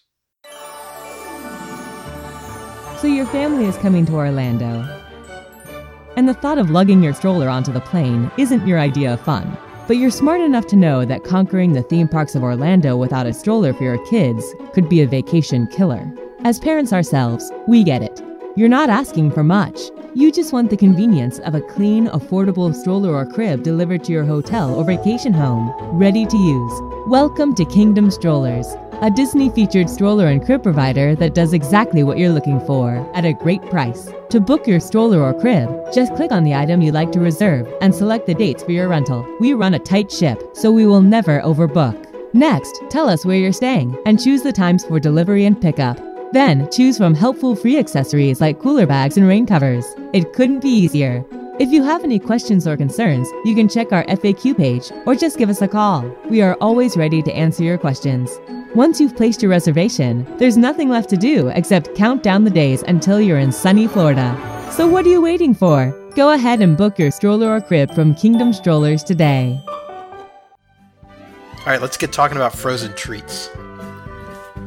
So 3.01 3.07
your 3.07 3.25
family 3.25 3.65
is 3.65 3.79
coming 3.79 4.05
to 4.05 4.13
Orlando. 4.13 4.85
And 6.17 6.29
the 6.29 6.35
thought 6.35 6.59
of 6.59 6.69
lugging 6.69 7.03
your 7.03 7.15
stroller 7.15 7.49
onto 7.49 7.73
the 7.73 7.81
plane 7.81 8.31
isn't 8.37 8.67
your 8.67 8.79
idea 8.79 9.15
of 9.15 9.23
fun. 9.23 9.57
But 9.89 9.97
you're 9.97 10.11
smart 10.11 10.43
enough 10.43 10.67
to 10.67 10.77
know 10.77 11.07
that 11.07 11.25
conquering 11.25 11.73
the 11.73 11.83
theme 11.83 12.09
parks 12.09 12.35
of 12.35 12.43
Orlando 12.43 12.99
without 12.99 13.25
a 13.25 13.33
stroller 13.33 13.73
for 13.73 13.85
your 13.85 14.05
kids 14.09 14.45
could 14.75 14.91
be 14.91 15.01
a 15.01 15.07
vacation 15.07 15.67
killer. 15.69 16.13
As 16.45 16.59
parents 16.59 16.93
ourselves, 16.93 17.51
we 17.67 17.85
get 17.85 18.03
it. 18.03 18.21
You're 18.55 18.69
not 18.69 18.91
asking 18.91 19.31
for 19.31 19.45
much. 19.45 19.81
You 20.13 20.31
just 20.31 20.53
want 20.53 20.69
the 20.69 20.77
convenience 20.77 21.39
of 21.39 21.55
a 21.55 21.63
clean, 21.63 22.09
affordable 22.09 22.75
stroller 22.75 23.15
or 23.15 23.25
crib 23.25 23.63
delivered 23.63 24.05
to 24.05 24.13
your 24.13 24.27
hotel 24.27 24.75
or 24.75 24.85
vacation 24.85 25.33
home, 25.33 25.73
ready 25.99 26.27
to 26.27 26.37
use. 26.37 26.81
Welcome 27.07 27.55
to 27.55 27.65
Kingdom 27.65 28.11
Strollers, 28.11 28.67
a 29.01 29.11
Disney 29.11 29.49
featured 29.49 29.89
stroller 29.89 30.27
and 30.27 30.45
crib 30.45 30.63
provider 30.63 31.15
that 31.15 31.35
does 31.35 31.55
exactly 31.55 32.03
what 32.03 32.19
you're 32.19 32.29
looking 32.29 32.61
for 32.67 32.97
at 33.15 33.25
a 33.25 33.33
great 33.33 33.63
price. 33.63 34.11
To 34.29 34.41
book 34.41 34.67
your 34.67 34.79
stroller 34.79 35.23
or 35.23 35.33
crib, 35.41 35.71
just 35.93 36.15
click 36.17 36.33
on 36.33 36.45
the 36.45 36.55
item 36.55 36.83
you'd 36.83 36.93
like 36.93 37.11
to 37.13 37.21
reserve 37.21 37.67
and 37.81 37.95
select 37.95 38.27
the 38.27 38.35
dates 38.35 38.63
for 38.63 38.73
your 38.73 38.89
rental. 38.89 39.27
We 39.41 39.55
run 39.55 39.73
a 39.73 39.79
tight 39.79 40.13
ship, 40.13 40.43
so 40.53 40.71
we 40.71 40.85
will 40.85 41.01
never 41.01 41.41
overbook. 41.41 42.07
Next, 42.35 42.79
tell 42.91 43.09
us 43.09 43.25
where 43.25 43.39
you're 43.39 43.55
staying 43.55 43.97
and 44.05 44.23
choose 44.23 44.43
the 44.43 44.53
times 44.53 44.85
for 44.85 45.01
delivery 45.01 45.47
and 45.47 45.59
pickup. 45.59 45.99
Then, 46.33 46.71
choose 46.71 46.99
from 46.99 47.15
helpful 47.15 47.57
free 47.57 47.79
accessories 47.79 48.43
like 48.43 48.61
cooler 48.61 48.87
bags 48.87 49.17
and 49.17 49.27
rain 49.27 49.47
covers. 49.47 49.87
It 50.13 50.35
couldn't 50.35 50.61
be 50.61 50.69
easier. 50.69 51.25
If 51.59 51.71
you 51.71 51.83
have 51.83 52.05
any 52.05 52.19
questions 52.19 52.67
or 52.69 52.77
concerns, 52.77 53.29
you 53.47 53.55
can 53.55 53.69
check 53.69 53.93
our 53.93 54.05
FAQ 54.05 54.57
page 54.57 54.93
or 55.07 55.15
just 55.15 55.39
give 55.39 55.49
us 55.49 55.63
a 55.63 55.69
call. 55.69 56.03
We 56.29 56.43
are 56.43 56.57
always 56.61 56.99
ready 56.99 57.23
to 57.23 57.33
answer 57.33 57.65
your 57.65 57.79
questions. 57.79 58.31
Once 58.77 59.01
you've 59.01 59.17
placed 59.17 59.43
your 59.43 59.51
reservation, 59.51 60.25
there's 60.39 60.57
nothing 60.57 60.89
left 60.89 61.11
to 61.11 61.17
do 61.17 61.49
except 61.49 61.93
count 61.97 62.23
down 62.23 62.45
the 62.45 62.51
days 62.51 62.85
until 62.87 63.21
you're 63.21 63.37
in 63.37 63.51
sunny 63.51 63.89
Florida. 63.89 64.33
So 64.71 64.87
what 64.87 65.05
are 65.05 65.09
you 65.09 65.21
waiting 65.21 65.55
for? 65.55 65.91
Go 66.15 66.31
ahead 66.31 66.63
and 66.63 66.77
book 66.77 66.97
your 66.97 67.11
stroller 67.11 67.53
or 67.53 67.61
crib 67.61 67.93
from 67.93 68.15
Kingdom 68.15 68.53
Strollers 68.53 69.03
today. 69.03 69.61
All 69.67 71.67
right, 71.67 71.83
let's 71.83 71.97
get 71.97 72.13
talking 72.13 72.37
about 72.37 72.55
frozen 72.55 72.95
treats. 72.95 73.51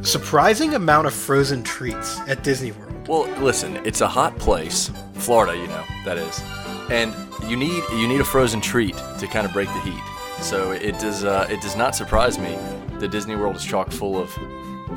Surprising 0.02 0.74
amount 0.74 1.06
of 1.06 1.14
frozen 1.14 1.62
treats 1.62 2.20
at 2.28 2.42
Disney 2.42 2.72
World. 2.72 3.08
Well, 3.08 3.26
listen, 3.42 3.76
it's 3.86 4.02
a 4.02 4.08
hot 4.08 4.38
place, 4.38 4.90
Florida, 5.14 5.56
you 5.56 5.66
know 5.66 5.84
that 6.04 6.18
is, 6.18 6.42
and 6.90 7.14
you 7.48 7.56
need 7.56 7.82
you 7.92 8.06
need 8.06 8.20
a 8.20 8.24
frozen 8.24 8.60
treat 8.60 8.94
to 9.18 9.26
kind 9.26 9.46
of 9.46 9.52
break 9.54 9.68
the 9.68 9.80
heat. 9.80 10.02
So 10.42 10.72
it 10.72 10.98
does 10.98 11.24
uh, 11.24 11.46
it 11.50 11.62
does 11.62 11.74
not 11.74 11.96
surprise 11.96 12.38
me 12.38 12.58
that 13.00 13.08
Disney 13.10 13.36
World 13.36 13.56
is 13.56 13.64
chock 13.64 13.90
full 13.90 14.18
of 14.18 14.30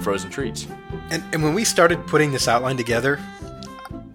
frozen 0.01 0.29
treats. 0.29 0.67
And, 1.09 1.23
and 1.33 1.43
when 1.43 1.53
we 1.53 1.63
started 1.63 2.05
putting 2.07 2.31
this 2.31 2.47
outline 2.47 2.77
together, 2.77 3.19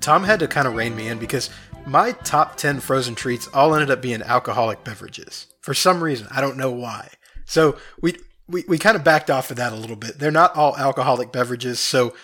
Tom 0.01 0.25
had 0.25 0.41
to 0.41 0.49
kind 0.49 0.67
of 0.67 0.75
rein 0.75 0.97
me 0.97 1.09
in 1.09 1.19
because 1.19 1.51
my 1.87 2.13
top 2.13 2.57
10 2.57 2.81
frozen 2.81 3.15
treats 3.15 3.49
all 3.49 3.75
ended 3.75 3.91
up 3.91 4.03
being 4.03 4.23
alcoholic 4.23 4.85
beverages. 4.85 5.47
For 5.61 5.75
some 5.75 6.03
reason, 6.03 6.29
I 6.31 6.41
don't 6.41 6.57
know 6.57 6.71
why. 6.71 7.09
So 7.45 7.77
we, 8.01 8.17
we, 8.49 8.65
we 8.69 8.79
kind 8.79 8.97
of 8.97 9.05
backed 9.05 9.31
off 9.31 9.51
of 9.51 9.57
that 9.57 9.73
a 9.73 9.77
little 9.77 9.97
bit. 9.97 10.19
They're 10.19 10.31
not 10.31 10.57
all 10.57 10.77
alcoholic 10.77 11.33
beverages, 11.33 11.81
so 11.81 12.15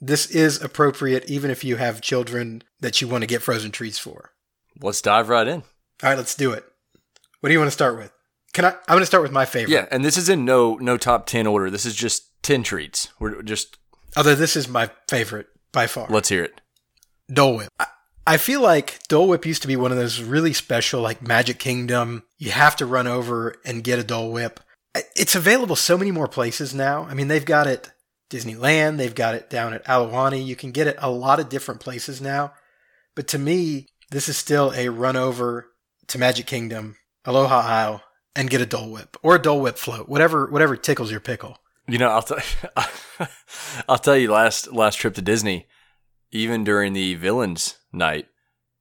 this 0.00 0.30
is 0.30 0.62
appropriate 0.62 1.28
even 1.28 1.50
if 1.50 1.64
you 1.64 1.76
have 1.76 2.00
children 2.00 2.62
that 2.80 3.00
you 3.00 3.08
want 3.08 3.22
to 3.22 3.26
get 3.26 3.42
frozen 3.42 3.70
treats 3.70 3.98
for. 3.98 4.32
Let's 4.80 5.02
dive 5.02 5.28
right 5.28 5.46
in. 5.46 5.62
All 6.02 6.10
right, 6.10 6.18
let's 6.18 6.36
do 6.36 6.52
it. 6.52 6.64
What 7.40 7.48
do 7.48 7.52
you 7.52 7.58
want 7.58 7.68
to 7.68 7.72
start 7.72 7.96
with? 7.96 8.12
Can 8.52 8.64
I? 8.64 8.68
I'm 8.70 8.76
going 8.88 9.00
to 9.00 9.06
start 9.06 9.22
with 9.22 9.32
my 9.32 9.44
favorite. 9.44 9.72
Yeah, 9.72 9.86
and 9.90 10.04
this 10.04 10.16
is 10.16 10.28
in 10.28 10.44
no 10.44 10.76
no 10.76 10.96
top 10.96 11.26
ten 11.26 11.46
order. 11.46 11.70
This 11.70 11.86
is 11.86 11.94
just 11.94 12.42
ten 12.42 12.62
treats. 12.62 13.08
We're 13.18 13.42
just 13.42 13.78
Although 14.16 14.34
this 14.34 14.56
is 14.56 14.68
my 14.68 14.90
favorite 15.08 15.46
by 15.72 15.86
far. 15.86 16.06
let's 16.10 16.28
hear 16.28 16.44
it. 16.44 16.60
Dole 17.32 17.58
Whip. 17.58 17.68
I, 17.78 17.86
I 18.26 18.36
feel 18.36 18.60
like 18.60 19.00
Dole 19.08 19.28
Whip 19.28 19.46
used 19.46 19.62
to 19.62 19.68
be 19.68 19.76
one 19.76 19.92
of 19.92 19.98
those 19.98 20.20
really 20.20 20.52
special, 20.52 21.00
like 21.00 21.26
Magic 21.26 21.58
Kingdom. 21.58 22.24
You 22.38 22.50
have 22.50 22.76
to 22.76 22.86
run 22.86 23.06
over 23.06 23.54
and 23.64 23.84
get 23.84 23.98
a 23.98 24.04
Dole 24.04 24.32
Whip. 24.32 24.60
It's 25.14 25.34
available 25.34 25.76
so 25.76 25.96
many 25.96 26.10
more 26.10 26.28
places 26.28 26.74
now. 26.74 27.04
I 27.04 27.14
mean, 27.14 27.28
they've 27.28 27.44
got 27.44 27.66
it 27.66 27.90
Disneyland, 28.30 28.98
they've 28.98 29.14
got 29.14 29.34
it 29.34 29.48
down 29.48 29.72
at 29.72 29.84
Aulani. 29.84 30.44
You 30.44 30.56
can 30.56 30.72
get 30.72 30.86
it 30.86 30.96
a 30.98 31.10
lot 31.10 31.40
of 31.40 31.48
different 31.48 31.80
places 31.80 32.20
now. 32.20 32.52
But 33.14 33.28
to 33.28 33.38
me, 33.38 33.86
this 34.10 34.28
is 34.28 34.36
still 34.36 34.72
a 34.74 34.88
run 34.88 35.16
over 35.16 35.70
to 36.08 36.18
Magic 36.18 36.46
Kingdom, 36.46 36.96
Aloha 37.24 37.60
Isle, 37.60 38.02
and 38.38 38.48
get 38.48 38.60
a 38.60 38.66
Dole 38.66 38.90
Whip 38.90 39.16
or 39.20 39.34
a 39.34 39.42
Dole 39.42 39.60
Whip 39.60 39.76
float, 39.76 40.08
whatever 40.08 40.46
whatever 40.46 40.76
tickles 40.76 41.10
your 41.10 41.20
pickle. 41.20 41.58
You 41.88 41.98
know, 41.98 42.08
I'll 42.08 42.22
tell 42.22 42.38
I'll 43.88 43.98
tell 43.98 44.16
you 44.16 44.30
last 44.30 44.72
last 44.72 44.94
trip 44.96 45.14
to 45.16 45.22
Disney, 45.22 45.66
even 46.30 46.62
during 46.62 46.92
the 46.92 47.14
villains 47.16 47.76
night, 47.92 48.28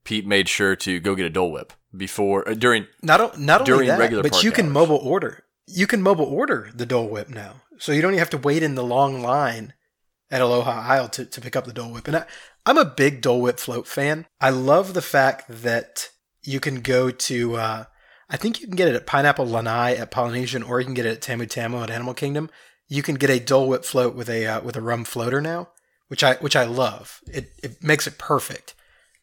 Pete 0.05 0.27
made 0.27 0.47
sure 0.47 0.75
to 0.77 0.99
go 0.99 1.15
get 1.15 1.25
a 1.25 1.29
Dole 1.31 1.51
Whip 1.51 1.73
before 1.95 2.47
uh, 2.47 2.53
during 2.53 2.85
Not 3.01 3.39
not 3.39 3.61
only 3.61 3.73
During 3.73 3.87
that, 3.87 3.99
regular 3.99 4.23
but 4.23 4.43
you 4.43 4.51
can 4.51 4.67
hours. 4.67 4.73
mobile 4.73 4.97
order. 4.97 5.43
You 5.65 5.87
can 5.87 6.01
mobile 6.01 6.25
order 6.25 6.69
the 6.73 6.85
Dole 6.85 7.09
Whip 7.09 7.27
now, 7.29 7.63
so 7.79 7.91
you 7.91 8.01
don't 8.01 8.11
even 8.11 8.19
have 8.19 8.29
to 8.29 8.37
wait 8.37 8.61
in 8.61 8.75
the 8.75 8.83
long 8.83 9.21
line 9.21 9.73
at 10.29 10.41
Aloha 10.41 10.71
Isle 10.71 11.09
to, 11.09 11.25
to 11.25 11.41
pick 11.41 11.55
up 11.55 11.65
the 11.65 11.73
Dole 11.73 11.91
Whip. 11.93 12.07
And 12.07 12.17
I, 12.17 12.25
I'm 12.65 12.77
a 12.77 12.85
big 12.85 13.21
Dole 13.21 13.41
Whip 13.41 13.57
float 13.57 13.87
fan. 13.87 14.27
I 14.39 14.51
love 14.51 14.93
the 14.93 15.01
fact 15.01 15.45
that 15.49 16.09
you 16.43 16.59
can 16.59 16.81
go 16.81 17.09
to. 17.09 17.55
Uh, 17.55 17.83
I 18.29 18.37
think 18.37 18.59
you 18.59 18.67
can 18.67 18.75
get 18.75 18.89
it 18.89 18.95
at 18.95 19.05
Pineapple 19.05 19.47
Lanai 19.47 19.93
at 19.93 20.11
Polynesian, 20.11 20.63
or 20.63 20.79
you 20.79 20.85
can 20.85 20.93
get 20.93 21.05
it 21.05 21.13
at 21.13 21.21
Tamu 21.21 21.45
Tamu 21.45 21.81
at 21.81 21.89
Animal 21.89 22.13
Kingdom. 22.13 22.49
You 22.87 23.01
can 23.01 23.15
get 23.15 23.29
a 23.29 23.39
Dole 23.39 23.69
Whip 23.69 23.85
float 23.85 24.15
with 24.15 24.29
a 24.29 24.45
uh, 24.45 24.61
with 24.61 24.75
a 24.75 24.81
rum 24.81 25.03
floater 25.03 25.41
now, 25.41 25.69
which 26.07 26.23
I 26.23 26.35
which 26.35 26.55
I 26.55 26.65
love. 26.65 27.21
It 27.27 27.51
it 27.63 27.83
makes 27.83 28.07
it 28.07 28.17
perfect. 28.17 28.75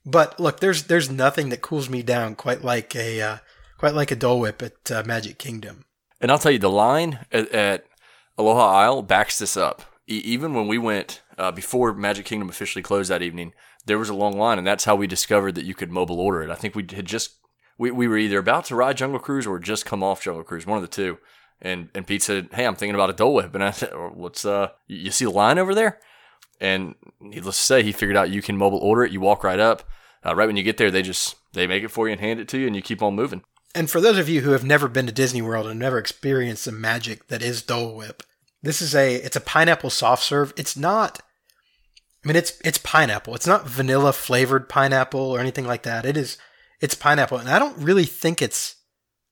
But 0.07 0.39
look, 0.39 0.61
there's 0.61 0.85
there's 0.85 1.11
nothing 1.11 1.49
that 1.51 1.63
cools 1.63 1.89
me 1.89 2.03
down 2.03 2.35
quite 2.35 2.63
like 2.63 2.95
a 2.95 3.21
uh, 3.21 3.37
quite 3.79 3.95
like 3.95 4.11
a 4.11 4.17
Dole 4.17 4.41
Whip 4.41 4.63
at 4.63 4.91
uh, 4.91 5.03
Magic 5.05 5.39
Kingdom. 5.39 5.85
And 6.21 6.31
I'll 6.31 6.39
tell 6.39 6.53
you, 6.53 6.59
the 6.59 6.71
line 6.71 7.27
at, 7.33 7.51
at 7.53 7.85
Aloha 8.39 8.67
Isle 8.67 9.03
backs 9.03 9.39
this 9.39 9.57
up. 9.57 9.83
E- 10.09 10.23
even 10.25 10.55
when 10.55 10.69
we 10.69 10.79
went 10.79 11.23
uh, 11.37 11.51
before 11.51 11.93
Magic 11.93 12.25
Kingdom 12.25 12.49
officially 12.49 12.83
closed 12.83 13.11
that 13.11 13.23
evening, 13.23 13.53
there 13.87 13.99
was 13.99 14.09
a 14.09 14.15
long 14.15 14.37
line, 14.39 14.59
and 14.59 14.67
that's 14.67 14.85
how 14.85 14.97
we 14.97 15.07
discovered 15.07 15.55
that 15.55 15.65
you 15.65 15.75
could 15.75 15.91
mobile 15.91 16.21
order 16.21 16.43
it. 16.43 16.51
I 16.51 16.55
think 16.55 16.75
we 16.75 16.87
had 16.95 17.07
just 17.07 17.37
we, 17.79 17.91
we 17.91 18.09
were 18.09 18.19
either 18.19 18.39
about 18.39 18.67
to 18.67 18.77
ride 18.77 18.97
Jungle 18.97 19.21
Cruise 19.21 19.47
or 19.47 19.59
just 19.59 19.87
come 19.87 20.03
off 20.03 20.23
Jungle 20.23 20.45
Cruise, 20.45 20.67
one 20.67 20.77
of 20.77 20.83
the 20.83 20.89
two. 20.89 21.19
And 21.61 21.89
and 21.95 22.07
Pete 22.07 22.23
said, 22.23 22.49
"Hey, 22.53 22.67
I'm 22.67 22.75
thinking 22.75 22.95
about 22.95 23.11
a 23.11 23.15
Dole 23.15 23.35
Whip," 23.35 23.55
and 23.55 23.65
I 23.65 23.71
said, 23.71 23.93
"What's 23.95 24.45
uh? 24.45 24.69
You 24.87 25.11
see 25.11 25.25
the 25.25 25.31
line 25.31 25.59
over 25.59 25.75
there?" 25.75 26.01
And 26.61 26.95
needless 27.21 27.57
to 27.57 27.63
say, 27.63 27.83
he 27.83 27.93
figured 27.93 28.17
out 28.17 28.31
you 28.31 28.43
can 28.43 28.57
mobile 28.57 28.79
order 28.79 29.05
it. 29.05 29.13
You 29.13 29.21
walk 29.21 29.45
right 29.45 29.59
up. 29.59 29.89
Uh, 30.25 30.35
right 30.35 30.47
when 30.47 30.57
you 30.57 30.63
get 30.63 30.79
there, 30.79 30.91
they 30.91 31.03
just 31.03 31.37
they 31.53 31.67
make 31.67 31.85
it 31.85 31.91
for 31.91 32.07
you 32.07 32.13
and 32.13 32.21
hand 32.21 32.41
it 32.41 32.49
to 32.49 32.59
you, 32.59 32.67
and 32.67 32.77
you 32.77 32.83
keep 32.83 33.03
on 33.03 33.15
moving. 33.15 33.43
And 33.75 33.91
for 33.91 34.01
those 34.01 34.19
of 34.19 34.29
you 34.29 34.43
who 34.43 34.51
have 34.51 34.65
never 34.65 34.89
been 34.89 35.07
to 35.07 35.13
Disney 35.13 35.43
World 35.43 35.67
and 35.67 35.79
never 35.81 35.99
experienced 35.99 36.65
the 36.65 36.73
magic 36.73 37.29
that 37.29 37.43
is 37.43 37.63
Dole 37.63 37.95
Whip, 37.95 38.23
this 38.63 38.81
is 38.81 38.95
a 38.95 39.17
it's 39.17 39.37
a 39.37 39.41
pineapple 39.41 39.91
soft 39.91 40.23
serve. 40.23 40.53
It's 40.57 40.77
not 40.77 41.21
I 42.25 42.29
mean 42.29 42.37
it's 42.37 42.59
it's 42.65 42.79
pineapple. 42.79 43.35
It's 43.35 43.47
not 43.47 43.69
vanilla 43.69 44.13
flavored 44.13 44.69
pineapple 44.69 45.21
or 45.21 45.41
anything 45.41 45.67
like 45.67 45.83
that. 45.83 46.07
It 46.07 46.17
is 46.17 46.39
it's 46.85 46.95
pineapple 46.95 47.39
and 47.39 47.49
I 47.49 47.59
don't 47.59 47.79
really 47.79 48.05
think 48.05 48.43
it's 48.43 48.77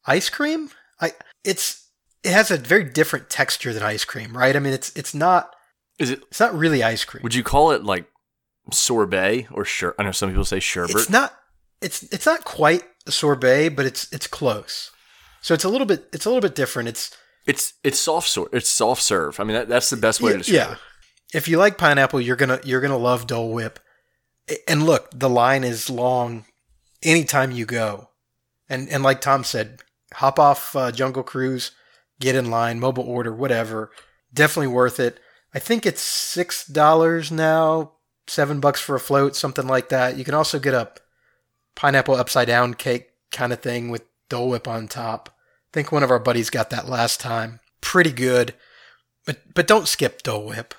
ice 0.07 0.31
cream. 0.31 0.71
I 0.99 1.13
it's 1.45 1.87
it 2.25 2.33
has 2.33 2.51
a 2.51 2.57
very 2.57 2.83
different 2.83 3.29
texture 3.29 3.75
than 3.75 3.83
ice 3.83 4.07
cream, 4.07 4.35
right? 4.35 4.57
I 4.57 4.59
mean 4.59 4.73
it's 4.73 4.91
it's 4.97 5.15
not 5.15 5.55
Is 5.99 6.09
it? 6.09 6.23
it's 6.31 6.41
not 6.41 6.55
really 6.55 6.83
ice 6.83 7.05
cream. 7.05 7.23
Would 7.23 7.35
you 7.35 7.43
call 7.43 7.73
it 7.73 7.85
like 7.85 8.07
sorbet 8.73 9.49
or 9.53 9.67
sure? 9.67 9.95
I 9.99 10.05
know 10.05 10.13
some 10.13 10.31
people 10.31 10.47
say 10.47 10.61
sherbet. 10.61 10.97
It's 10.97 11.11
not 11.11 11.35
it's 11.83 12.05
it's 12.05 12.25
not 12.25 12.45
quite 12.45 12.85
sorbet, 13.07 13.69
but 13.69 13.85
it's 13.85 14.11
it's 14.15 14.27
close. 14.27 14.91
So 15.43 15.53
it's 15.53 15.65
a 15.65 15.69
little 15.69 15.87
bit 15.87 16.09
it's 16.15 16.25
a 16.25 16.31
little 16.31 16.41
bit 16.41 16.55
different. 16.55 16.89
It's 16.89 17.15
It's 17.47 17.75
it's 17.85 18.01
soft 18.01 18.31
sort. 18.31 18.55
It's 18.55 18.71
soft 18.71 19.03
serve. 19.03 19.39
I 19.39 19.45
mean, 19.45 19.57
that, 19.57 19.69
that's 19.69 19.91
the 19.91 19.99
best 19.99 20.23
way 20.23 20.33
to 20.33 20.39
describe 20.39 20.57
yeah. 20.57 20.73
it. 20.73 20.79
If 21.35 21.49
you 21.49 21.59
like 21.59 21.77
pineapple, 21.77 22.23
you're 22.23 22.37
gonna 22.37 22.61
you're 22.65 22.81
gonna 22.81 22.97
love 22.97 23.27
Dole 23.27 23.53
Whip. 23.53 23.79
And 24.67 24.87
look, 24.87 25.11
the 25.15 25.29
line 25.29 25.65
is 25.65 25.91
long 25.91 26.47
anytime 27.03 27.51
you 27.51 27.67
go. 27.67 28.11
And 28.69 28.89
and 28.89 29.03
like 29.03 29.21
Tom 29.21 29.45
said, 29.45 29.81
hop 30.15 30.39
off 30.39 30.75
uh, 30.77 30.93
Jungle 30.93 31.23
Cruise, 31.23 31.73
get 32.21 32.35
in 32.35 32.51
line, 32.51 32.81
mobile 32.81 33.05
order, 33.05 33.35
whatever. 33.35 33.91
Definitely 34.33 34.69
worth 34.69 34.99
it. 34.99 35.19
I 35.55 35.59
think 35.59 35.85
it's 35.85 36.01
six 36.01 36.67
dollars 36.67 37.31
now, 37.31 37.93
seven 38.27 38.61
bucks 38.61 38.81
for 38.81 38.95
a 38.95 39.01
float, 39.01 39.37
something 39.37 39.67
like 39.67 39.91
that. 39.91 40.17
You 40.17 40.25
can 40.25 40.35
also 40.35 40.59
get 40.59 40.75
a 40.75 40.91
pineapple 41.75 42.15
upside 42.15 42.47
down 42.47 42.75
cake 42.75 43.11
kind 43.31 43.53
of 43.53 43.61
thing 43.61 43.91
with 43.91 44.05
Dole 44.29 44.49
Whip 44.51 44.67
on 44.67 44.89
top. 44.89 45.29
I 45.29 45.71
think 45.73 45.93
one 45.93 46.03
of 46.03 46.11
our 46.11 46.19
buddies 46.19 46.51
got 46.51 46.71
that 46.71 46.89
last 46.89 47.21
time. 47.21 47.61
Pretty 47.81 48.13
good, 48.13 48.55
but 49.27 49.55
but 49.55 49.67
don't 49.67 49.89
skip 49.89 50.23
Dole 50.23 50.47
Whip. 50.47 50.75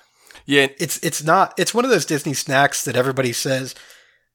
Yeah, 0.46 0.68
It's 0.78 0.98
it's 0.98 1.22
not. 1.22 1.54
It's 1.58 1.72
one 1.74 1.84
of 1.84 1.90
those 1.90 2.04
Disney 2.06 2.34
snacks 2.34 2.84
that 2.84 2.96
everybody 2.96 3.32
says, 3.32 3.74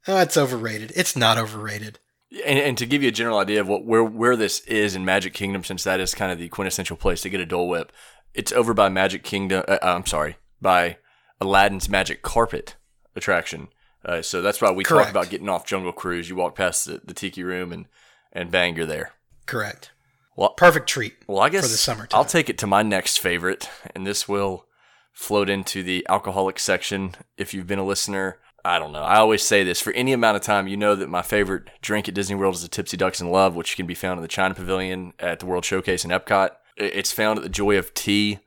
oh, 0.10 0.17
it's 0.19 0.38
overrated. 0.38 0.91
It's 0.95 1.15
not 1.15 1.38
overrated. 1.38 2.00
and, 2.45 2.60
and 2.60 2.78
to 2.78 2.86
give 2.86 3.02
you 3.02 3.10
a 3.10 3.13
general 3.13 3.38
idea 3.39 3.62
of 3.62 3.67
what 3.67 3.86
where 3.86 4.04
where 4.04 4.36
this 4.36 4.60
is 4.62 4.95
in 4.95 5.06
Magic 5.06 5.34
Kingdom, 5.34 5.63
since 5.63 5.84
that 5.84 6.00
is 6.00 6.13
kind 6.13 6.32
of 6.32 6.39
the 6.39 6.50
quintessential 6.50 6.98
place 6.98 7.22
to 7.22 7.30
get 7.30 7.39
a 7.39 7.45
Dole 7.45 7.69
Whip, 7.69 7.91
it's 8.34 8.52
over 8.52 8.74
by 8.74 8.89
Magic 8.89 9.24
Kingdom. 9.24 9.63
Uh, 9.67 9.78
I'm 9.82 10.06
sorry, 10.06 10.38
by 10.62 10.98
Aladdin's 11.39 11.89
Magic 11.89 12.22
Carpet 12.22 12.76
attraction. 13.15 13.69
Uh, 14.06 14.22
so 14.22 14.41
that's 14.41 14.62
why 14.62 14.72
we 14.72 14.84
Correct. 14.84 15.08
talk 15.08 15.12
about 15.12 15.30
getting 15.30 15.50
off 15.50 15.65
Jungle 15.65 15.91
Cruise. 15.91 16.30
You 16.30 16.36
walk 16.36 16.56
past 16.56 16.86
the, 16.86 17.02
the 17.04 17.13
Tiki 17.13 17.43
Room 17.43 17.72
and 17.72 17.86
and 18.32 18.52
bang, 18.52 18.76
you're 18.76 18.86
there. 18.86 19.13
Correct. 19.45 19.91
Well, 20.36 20.50
Perfect 20.50 20.88
treat. 20.88 21.15
Well, 21.28 21.39
I 21.41 21.50
guess 21.50 21.65
for 21.65 21.72
the 21.72 21.78
summertime. 21.78 22.17
I'll 22.17 22.26
take 22.26 22.50
it 22.50 22.58
to 22.60 22.67
my 22.67 22.82
next 22.82 23.17
favorite, 23.19 23.69
and 23.93 24.08
this 24.08 24.28
will 24.30 24.65
float 25.12 25.50
into 25.50 25.84
the 25.84 26.06
alcoholic 26.08 26.60
section. 26.60 27.15
If 27.38 27.54
you've 27.54 27.67
been 27.67 27.80
a 27.80 27.84
listener, 27.86 28.38
I 28.65 28.80
don't 28.80 28.91
know. 28.91 29.04
I 29.04 29.17
always 29.17 29.43
say 29.43 29.63
this 29.63 29.80
for 29.82 29.93
any 29.93 30.13
amount 30.13 30.38
of 30.38 30.43
time. 30.43 30.67
You 30.67 30.78
know 30.78 30.95
that 30.95 31.10
my 31.10 31.22
favorite 31.22 31.69
drink 31.82 32.08
at 32.08 32.15
Disney 32.15 32.36
World 32.36 32.56
is 32.56 32.62
the 32.62 32.67
Tipsy 32.67 32.98
Ducks 32.98 33.22
in 33.22 33.32
Love, 33.32 33.56
which 33.56 33.76
can 33.76 33.88
be 33.88 33.95
found 33.95 34.17
in 34.17 34.22
the 34.22 34.28
China 34.28 34.54
Pavilion 34.54 35.13
at 35.19 35.39
the 35.39 35.45
World 35.45 35.65
Showcase 35.65 36.04
in 36.04 36.12
Epcot. 36.12 36.52
It's 36.76 37.12
found 37.12 37.39
at 37.39 37.43
the 37.43 37.50
Joy 37.50 37.78
of 37.78 37.93
Tea 37.93 38.39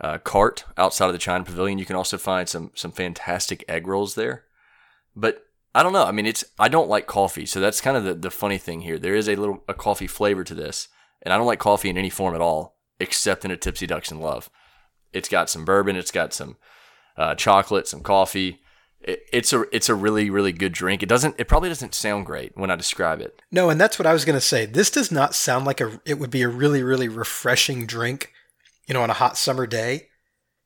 uh, 0.00 0.18
cart 0.18 0.64
outside 0.76 1.06
of 1.06 1.12
the 1.12 1.18
China 1.18 1.44
Pavilion. 1.44 1.78
You 1.78 1.86
can 1.86 1.96
also 1.96 2.18
find 2.18 2.48
some 2.48 2.70
some 2.74 2.92
fantastic 2.92 3.64
egg 3.68 3.86
rolls 3.86 4.14
there. 4.14 4.44
But 5.14 5.44
I 5.74 5.82
don't 5.82 5.92
know. 5.92 6.04
I 6.04 6.12
mean, 6.12 6.26
it's 6.26 6.44
I 6.58 6.68
don't 6.68 6.88
like 6.88 7.06
coffee, 7.06 7.46
so 7.46 7.60
that's 7.60 7.80
kind 7.80 7.96
of 7.96 8.04
the, 8.04 8.14
the 8.14 8.30
funny 8.30 8.58
thing 8.58 8.80
here. 8.80 8.98
There 8.98 9.14
is 9.14 9.28
a 9.28 9.36
little 9.36 9.62
a 9.68 9.74
coffee 9.74 10.06
flavor 10.06 10.44
to 10.44 10.54
this, 10.54 10.88
and 11.22 11.32
I 11.32 11.36
don't 11.36 11.46
like 11.46 11.58
coffee 11.58 11.90
in 11.90 11.98
any 11.98 12.10
form 12.10 12.34
at 12.34 12.40
all, 12.40 12.76
except 12.98 13.44
in 13.44 13.50
a 13.50 13.56
Tipsy 13.56 13.86
Ducks 13.86 14.10
in 14.10 14.20
Love. 14.20 14.50
It's 15.12 15.28
got 15.28 15.50
some 15.50 15.64
bourbon, 15.64 15.96
it's 15.96 16.10
got 16.10 16.32
some 16.32 16.56
uh, 17.16 17.34
chocolate, 17.34 17.86
some 17.86 18.02
coffee. 18.02 18.60
It, 19.02 19.22
it's 19.32 19.52
a 19.52 19.64
it's 19.74 19.88
a 19.88 19.94
really 19.94 20.30
really 20.30 20.52
good 20.52 20.72
drink. 20.72 21.02
It 21.02 21.08
doesn't 21.08 21.36
it 21.38 21.48
probably 21.48 21.68
doesn't 21.68 21.94
sound 21.94 22.26
great 22.26 22.56
when 22.56 22.70
I 22.70 22.76
describe 22.76 23.20
it. 23.20 23.40
No, 23.50 23.70
and 23.70 23.80
that's 23.80 23.98
what 23.98 24.06
I 24.06 24.12
was 24.12 24.24
going 24.24 24.36
to 24.36 24.40
say. 24.40 24.66
This 24.66 24.90
does 24.90 25.10
not 25.10 25.34
sound 25.34 25.64
like 25.64 25.80
a. 25.80 26.00
It 26.04 26.18
would 26.18 26.30
be 26.30 26.42
a 26.42 26.48
really 26.48 26.82
really 26.82 27.08
refreshing 27.08 27.86
drink, 27.86 28.32
you 28.86 28.94
know, 28.94 29.02
on 29.02 29.10
a 29.10 29.14
hot 29.14 29.36
summer 29.36 29.66
day. 29.66 30.08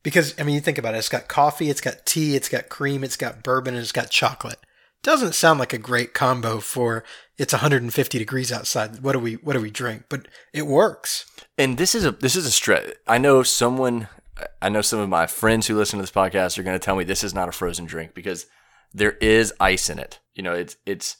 Because 0.02 0.34
I 0.38 0.42
mean, 0.42 0.54
you 0.54 0.60
think 0.60 0.78
about 0.78 0.94
it. 0.94 0.98
It's 0.98 1.08
got 1.08 1.28
coffee, 1.28 1.70
it's 1.70 1.80
got 1.80 2.04
tea, 2.04 2.36
it's 2.36 2.48
got 2.48 2.68
cream, 2.68 3.02
it's 3.02 3.16
got 3.16 3.42
bourbon, 3.42 3.74
and 3.74 3.82
it's 3.82 3.92
got 3.92 4.10
chocolate. 4.10 4.58
Doesn't 5.02 5.34
sound 5.34 5.58
like 5.58 5.72
a 5.72 5.78
great 5.78 6.14
combo 6.14 6.60
for 6.60 7.04
it's 7.36 7.52
150 7.52 8.18
degrees 8.18 8.52
outside. 8.52 9.02
What 9.02 9.12
do 9.12 9.18
we 9.18 9.34
what 9.34 9.54
do 9.54 9.60
we 9.60 9.70
drink? 9.70 10.04
But 10.08 10.28
it 10.52 10.66
works. 10.66 11.26
And 11.58 11.78
this 11.78 11.94
is 11.94 12.04
a 12.04 12.12
this 12.12 12.36
is 12.36 12.46
a 12.46 12.50
stretch. 12.50 12.94
I 13.06 13.18
know 13.18 13.42
someone. 13.42 14.08
I 14.60 14.68
know 14.68 14.80
some 14.80 14.98
of 14.98 15.08
my 15.08 15.26
friends 15.26 15.66
who 15.66 15.76
listen 15.76 15.98
to 15.98 16.02
this 16.02 16.10
podcast 16.10 16.58
are 16.58 16.62
going 16.62 16.78
to 16.78 16.84
tell 16.84 16.96
me 16.96 17.04
this 17.04 17.24
is 17.24 17.34
not 17.34 17.48
a 17.48 17.52
frozen 17.52 17.84
drink 17.84 18.14
because 18.14 18.46
there 18.92 19.12
is 19.12 19.52
ice 19.60 19.88
in 19.88 19.98
it. 19.98 20.18
You 20.34 20.42
know, 20.42 20.54
it's 20.54 20.76
it's 20.86 21.16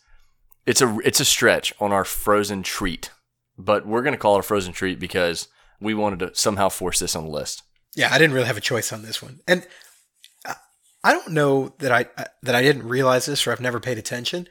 it's 0.67 0.81
a 0.81 0.99
it's 1.05 1.21
a 1.21 1.25
stretch 1.25 1.73
on 1.81 1.93
our 1.93 2.05
frozen 2.05 2.63
treat, 2.63 3.11
but 3.57 3.87
we're 3.87 4.03
going 4.03 4.15
to 4.15 4.19
call 4.19 4.37
it 4.37 4.41
a 4.41 4.43
frozen 4.43 4.73
treat 4.73 4.99
because 4.99 5.49
we 5.81 5.95
wanted 5.95 6.19
to 6.21 6.35
somehow 6.35 6.69
force 6.69 6.99
this 6.99 7.15
on 7.15 7.25
the 7.25 7.31
list. 7.31 7.63
Yeah, 7.95 8.13
I 8.13 8.19
didn't 8.19 8.35
really 8.35 8.47
have 8.47 8.57
a 8.57 8.63
choice 8.63 8.93
on 8.93 9.03
this 9.03 9.23
one, 9.23 9.41
and 9.47 9.67
I- 11.05 11.13
don't 11.13 11.33
know 11.33 11.75
that 11.79 11.93
I 11.93 12.07
that 12.43 12.55
I 12.55 12.63
didn't 12.63 12.89
realize 12.89 13.27
this 13.27 13.47
or 13.47 13.53
I've 13.53 13.61
never 13.61 13.79
paid 13.81 13.99
attention. 13.99 14.49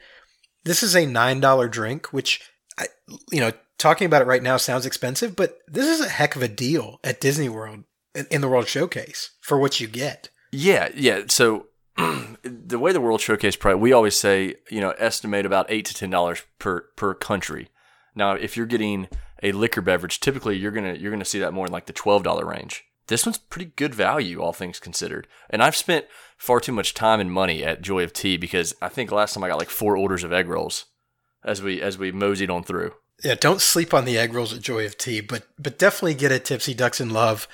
This 0.64 0.82
is 0.82 0.94
a 0.96 1.04
nine 1.04 1.40
dollar 1.40 1.68
drink, 1.68 2.12
which 2.12 2.40
I, 2.78 2.86
you 3.30 3.40
know, 3.40 3.52
talking 3.78 4.06
about 4.06 4.22
it 4.22 4.26
right 4.26 4.42
now 4.42 4.56
sounds 4.56 4.86
expensive, 4.86 5.36
but 5.36 5.58
this 5.68 5.86
is 5.86 6.00
a 6.00 6.08
heck 6.08 6.36
of 6.36 6.42
a 6.42 6.48
deal 6.48 7.00
at 7.04 7.20
Disney 7.20 7.48
World 7.48 7.84
in- 8.14 8.40
the 8.40 8.48
World 8.48 8.68
Showcase 8.68 9.30
for 9.40 9.58
what 9.58 9.80
you 9.80 9.86
get. 9.86 10.28
Yeah, 10.52 10.88
yeah. 10.94 11.22
So 11.28 11.66
the 11.96 12.78
way 12.78 12.92
the 12.92 13.00
World 13.00 13.20
Showcase 13.20 13.56
price, 13.56 13.76
we 13.76 13.92
always 13.92 14.16
say, 14.16 14.56
you 14.70 14.80
know, 14.80 14.90
estimate 14.98 15.46
about 15.46 15.66
eight 15.68 15.84
to 15.86 15.94
ten 15.94 16.10
dollars 16.10 16.42
per 16.58 16.82
per 16.96 17.14
country. 17.14 17.68
Now, 18.14 18.32
if 18.32 18.56
you're 18.56 18.66
getting 18.66 19.08
a 19.42 19.52
liquor 19.52 19.80
beverage, 19.80 20.20
typically 20.20 20.56
you're 20.56 20.70
gonna 20.72 20.94
you're 20.94 21.10
gonna 21.10 21.24
see 21.24 21.40
that 21.40 21.52
more 21.52 21.66
in 21.66 21.72
like 21.72 21.86
the 21.86 21.92
twelve 21.92 22.22
dollar 22.22 22.46
range. 22.46 22.84
This 23.06 23.26
one's 23.26 23.38
pretty 23.38 23.72
good 23.76 23.94
value, 23.94 24.40
all 24.40 24.54
things 24.54 24.78
considered. 24.78 25.28
And 25.50 25.62
I've 25.62 25.76
spent 25.76 26.06
far 26.38 26.58
too 26.58 26.72
much 26.72 26.94
time 26.94 27.20
and 27.20 27.30
money 27.30 27.62
at 27.62 27.82
Joy 27.82 28.02
of 28.02 28.14
Tea 28.14 28.38
because 28.38 28.74
I 28.80 28.88
think 28.88 29.12
last 29.12 29.34
time 29.34 29.44
I 29.44 29.48
got 29.48 29.58
like 29.58 29.68
four 29.68 29.96
orders 29.96 30.24
of 30.24 30.32
egg 30.32 30.48
rolls 30.48 30.86
as 31.44 31.62
we 31.62 31.82
as 31.82 31.98
we 31.98 32.12
moseyed 32.12 32.50
on 32.50 32.64
through. 32.64 32.92
Yeah, 33.22 33.34
don't 33.34 33.60
sleep 33.60 33.94
on 33.94 34.04
the 34.04 34.18
egg 34.18 34.34
rolls 34.34 34.52
at 34.54 34.62
Joy 34.62 34.86
of 34.86 34.96
Tea, 34.96 35.20
but 35.20 35.46
but 35.58 35.78
definitely 35.78 36.14
get 36.14 36.32
a 36.32 36.38
Tipsy 36.38 36.74
Ducks 36.74 37.00
in 37.00 37.10
Love. 37.10 37.46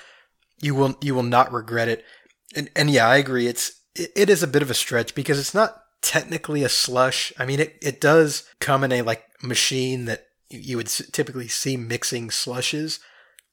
You 0.61 0.75
will 0.75 0.97
you 1.01 1.15
will 1.15 1.23
not 1.23 1.53
regret 1.53 1.89
it. 1.89 2.05
And 2.55 2.71
and 2.77 2.91
yeah, 2.91 3.07
I 3.07 3.17
agree. 3.17 3.47
It's 3.47 3.81
it, 3.95 4.13
it 4.17 4.31
is 4.31 4.43
a 4.43 4.49
bit 4.49 4.63
of 4.63 4.71
a 4.71 4.75
stretch 4.75 5.15
because 5.15 5.39
it's 5.39 5.55
not 5.55 5.83
technically 6.03 6.63
a 6.63 6.69
slush. 6.69 7.33
I 7.39 7.47
mean, 7.47 7.61
it 7.61 7.79
it 7.83 8.01
does 8.01 8.49
come 8.61 8.85
in 8.85 8.93
a 8.93 9.03
like 9.03 9.25
machine 9.43 10.05
that 10.07 10.27
you 10.49 10.59
you 10.59 10.77
would 10.77 10.89
typically 10.89 11.49
see 11.49 11.77
mixing 11.77 12.31
slushes. 12.31 13.01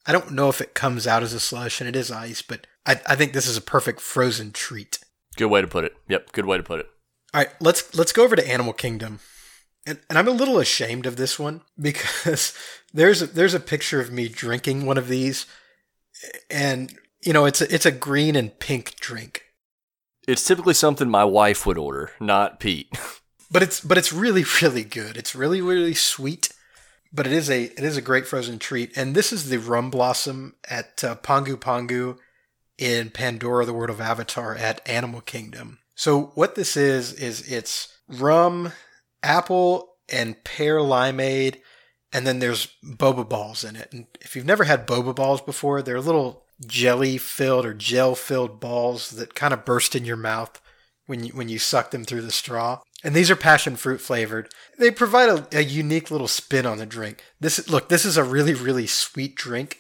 I 0.06 0.12
don't 0.12 0.32
know 0.32 0.50
if 0.50 0.62
it 0.62 0.74
comes 0.74 1.06
out 1.06 1.24
as 1.24 1.34
a 1.34 1.40
slush 1.40 1.82
and 1.82 1.88
it 1.88 1.96
is 1.96 2.10
ice, 2.10 2.42
but 2.42 2.66
I, 2.86 3.02
I 3.06 3.16
think 3.16 3.34
this 3.34 3.48
is 3.48 3.58
a 3.58 3.62
perfect 3.62 4.00
frozen 4.00 4.52
treat. 4.52 5.00
Good 5.36 5.48
way 5.48 5.62
to 5.62 5.68
put 5.68 5.84
it. 5.84 5.96
Yep, 6.08 6.32
good 6.32 6.46
way 6.46 6.56
to 6.56 6.64
put 6.64 6.80
it. 6.80 6.88
All 7.34 7.42
right, 7.42 7.50
let's 7.60 7.94
let's 7.96 8.14
go 8.14 8.24
over 8.24 8.36
to 8.36 8.50
Animal 8.50 8.74
Kingdom, 8.74 9.20
and 9.86 10.00
and 10.10 10.18
I'm 10.18 10.28
a 10.28 10.32
little 10.32 10.60
ashamed 10.60 11.06
of 11.06 11.18
this 11.18 11.38
one 11.38 11.62
because 11.80 12.58
there's 12.94 13.22
a, 13.22 13.28
there's 13.28 13.54
a 13.54 13.60
picture 13.60 14.00
of 14.00 14.12
me 14.12 14.30
drinking 14.30 14.86
one 14.86 14.98
of 14.98 15.10
these, 15.10 15.46
and 16.50 16.94
you 17.22 17.34
know 17.34 17.46
it's 17.46 17.62
a, 17.62 17.74
it's 17.74 17.86
a 17.86 17.92
green 17.92 18.36
and 18.36 18.58
pink 18.60 18.96
drink, 19.00 19.44
It's 20.28 20.46
typically 20.46 20.74
something 20.74 21.10
my 21.10 21.26
wife 21.26 21.66
would 21.66 21.78
order, 21.78 22.12
not 22.20 22.60
Pete. 22.60 22.90
but 23.52 23.64
it's 23.64 23.80
but 23.80 23.98
it's 23.98 24.14
really 24.14 24.46
really 24.62 24.84
good. 24.84 25.18
It's 25.18 25.36
really 25.36 25.62
really 25.62 25.94
sweet, 25.94 26.54
but 27.14 27.28
it 27.28 27.34
is 27.34 27.50
a 27.50 27.64
it 27.64 27.84
is 27.84 27.98
a 27.98 28.02
great 28.02 28.28
frozen 28.28 28.60
treat. 28.60 28.96
And 28.96 29.16
this 29.16 29.32
is 29.32 29.50
the 29.50 29.58
rum 29.60 29.90
blossom 29.90 30.56
at 30.70 31.04
uh, 31.04 31.16
Pongu 31.16 31.56
Pongu 31.56 32.18
in 32.78 33.10
Pandora: 33.10 33.66
The 33.66 33.74
World 33.74 33.90
of 33.90 34.02
Avatar 34.02 34.56
at 34.56 34.88
Animal 34.88 35.22
Kingdom. 35.22 35.80
So 35.96 36.32
what 36.36 36.56
this 36.56 36.78
is 36.78 37.14
is 37.14 37.52
it's 37.52 37.98
rum, 38.08 38.74
apple, 39.24 39.96
and 40.10 40.42
pear 40.44 40.78
limeade, 40.78 41.58
and 42.14 42.26
then 42.26 42.40
there's 42.40 42.68
boba 42.84 43.28
balls 43.28 43.64
in 43.64 43.76
it. 43.76 43.92
And 43.92 44.08
if 44.22 44.36
you've 44.36 44.46
never 44.46 44.64
had 44.64 44.88
boba 44.88 45.16
balls 45.16 45.42
before, 45.42 45.82
they're 45.82 46.02
little 46.02 46.44
jelly 46.66 47.18
filled 47.18 47.66
or 47.66 47.74
gel 47.74 48.16
filled 48.16 48.60
balls 48.60 49.12
that 49.12 49.36
kind 49.36 49.54
of 49.54 49.66
burst 49.66 49.96
in 49.96 50.06
your 50.06 50.18
mouth. 50.18 50.60
when 51.06 51.24
you 51.24 51.32
when 51.34 51.50
you 51.50 51.58
suck 51.60 51.92
them 51.92 52.04
through 52.04 52.22
the 52.22 52.32
straw. 52.32 52.80
And 53.04 53.16
these 53.16 53.30
are 53.32 53.36
passion 53.36 53.76
fruit 53.76 54.02
flavored. 54.02 54.50
They 54.78 54.92
provide 54.92 55.30
a, 55.30 55.48
a 55.52 55.62
unique 55.62 56.12
little 56.12 56.28
spin 56.28 56.66
on 56.66 56.78
the 56.78 56.86
drink. 56.86 57.24
This 57.40 57.70
look, 57.70 57.90
this 57.90 58.06
is 58.06 58.18
a 58.18 58.24
really 58.24 58.54
really 58.54 58.88
sweet 58.88 59.36
drink, 59.36 59.80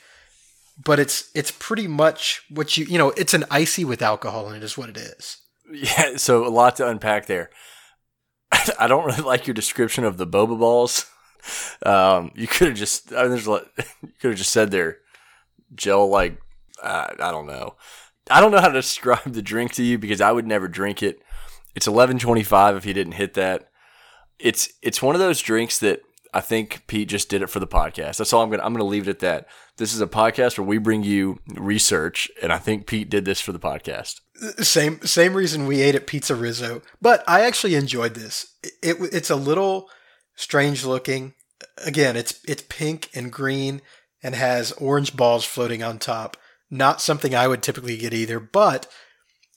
but 0.84 1.00
it's 1.00 1.30
it's 1.36 1.52
pretty 1.52 1.88
much 1.88 2.44
what 2.50 2.78
you 2.78 2.86
you 2.86 2.98
know 2.98 3.12
it's 3.12 3.34
an 3.34 3.46
icy 3.52 3.84
with 3.86 4.02
alcohol 4.02 4.50
in 4.50 4.56
it 4.56 4.64
is 4.64 4.78
what 4.78 4.90
it 4.90 4.98
is. 4.98 5.38
Yeah, 5.70 6.16
so 6.16 6.46
a 6.46 6.50
lot 6.50 6.78
to 6.78 6.88
unpack 6.88 7.26
there. 7.26 7.50
I 8.80 8.88
don't 8.88 9.06
really 9.06 9.24
like 9.24 9.48
your 9.48 9.54
description 9.54 10.06
of 10.06 10.18
the 10.18 10.28
boba 10.28 10.58
balls. 10.58 11.06
Um, 11.86 12.32
you 12.36 12.48
could 12.48 12.70
have 12.70 12.78
just 12.78 13.14
I 13.14 13.24
mean, 13.24 13.32
there's 13.32 13.48
lot, 13.48 13.68
you 13.78 14.10
could 14.20 14.32
have 14.32 14.38
just 14.38 14.52
said 14.52 14.72
they're 14.72 14.98
gel 15.76 16.08
like 16.10 16.40
uh, 16.82 17.08
I 17.20 17.32
don't 17.32 17.48
know. 17.48 17.76
I 18.30 18.42
don't 18.42 18.52
know 18.52 18.62
how 18.62 18.68
to 18.68 18.74
describe 18.82 19.34
the 19.34 19.42
drink 19.42 19.74
to 19.74 19.84
you 19.84 19.98
because 19.98 20.22
I 20.22 20.32
would 20.32 20.48
never 20.48 20.68
drink 20.68 21.02
it. 21.02 21.22
It's 21.76 21.88
11:25 21.88 22.78
if 22.78 22.86
you 22.86 22.94
didn't 22.94 23.14
hit 23.14 23.34
that. 23.36 23.70
It's 24.40 24.70
it's 24.82 25.02
one 25.02 25.16
of 25.16 25.20
those 25.20 25.42
drinks 25.42 25.80
that 25.80 26.02
I 26.34 26.42
think 26.42 26.86
Pete 26.88 27.10
just 27.10 27.30
did 27.30 27.42
it 27.42 27.50
for 27.50 27.60
the 27.60 27.68
podcast. 27.68 28.18
That's 28.18 28.34
all 28.34 28.44
I'm 28.44 28.50
going 28.50 28.60
to 28.60 28.66
I'm 28.66 28.74
going 28.74 28.86
to 28.86 28.90
leave 28.90 29.08
it 29.08 29.12
at 29.12 29.20
that. 29.20 29.48
This 29.78 29.94
is 29.94 30.02
a 30.02 30.08
podcast 30.08 30.58
where 30.58 30.68
we 30.68 30.78
bring 30.78 31.04
you 31.04 31.40
research 31.56 32.30
and 32.42 32.52
I 32.52 32.58
think 32.58 32.88
Pete 32.88 33.10
did 33.10 33.26
this 33.26 33.42
for 33.42 33.52
the 33.52 33.60
podcast. 33.60 34.22
Same 34.64 35.02
same 35.02 35.34
reason 35.34 35.66
we 35.66 35.82
ate 35.82 35.96
at 35.96 36.08
PizzeRizzo, 36.08 36.84
but 37.02 37.24
I 37.28 37.42
actually 37.42 37.76
enjoyed 37.76 38.14
this. 38.14 38.56
It, 38.62 38.74
it 38.84 39.14
it's 39.14 39.30
a 39.30 39.36
little 39.36 39.90
strange 40.36 40.86
looking. 40.86 41.34
Again, 41.86 42.16
it's 42.16 42.40
it's 42.48 42.64
pink 42.70 43.10
and 43.14 43.32
green 43.32 43.82
and 44.24 44.36
has 44.36 44.72
orange 44.74 45.16
balls 45.16 45.46
floating 45.46 45.84
on 45.84 46.00
top. 46.00 46.38
Not 46.70 47.02
something 47.02 47.34
I 47.34 47.48
would 47.48 47.64
typically 47.64 47.98
get 47.98 48.14
either, 48.14 48.40
but 48.40 48.88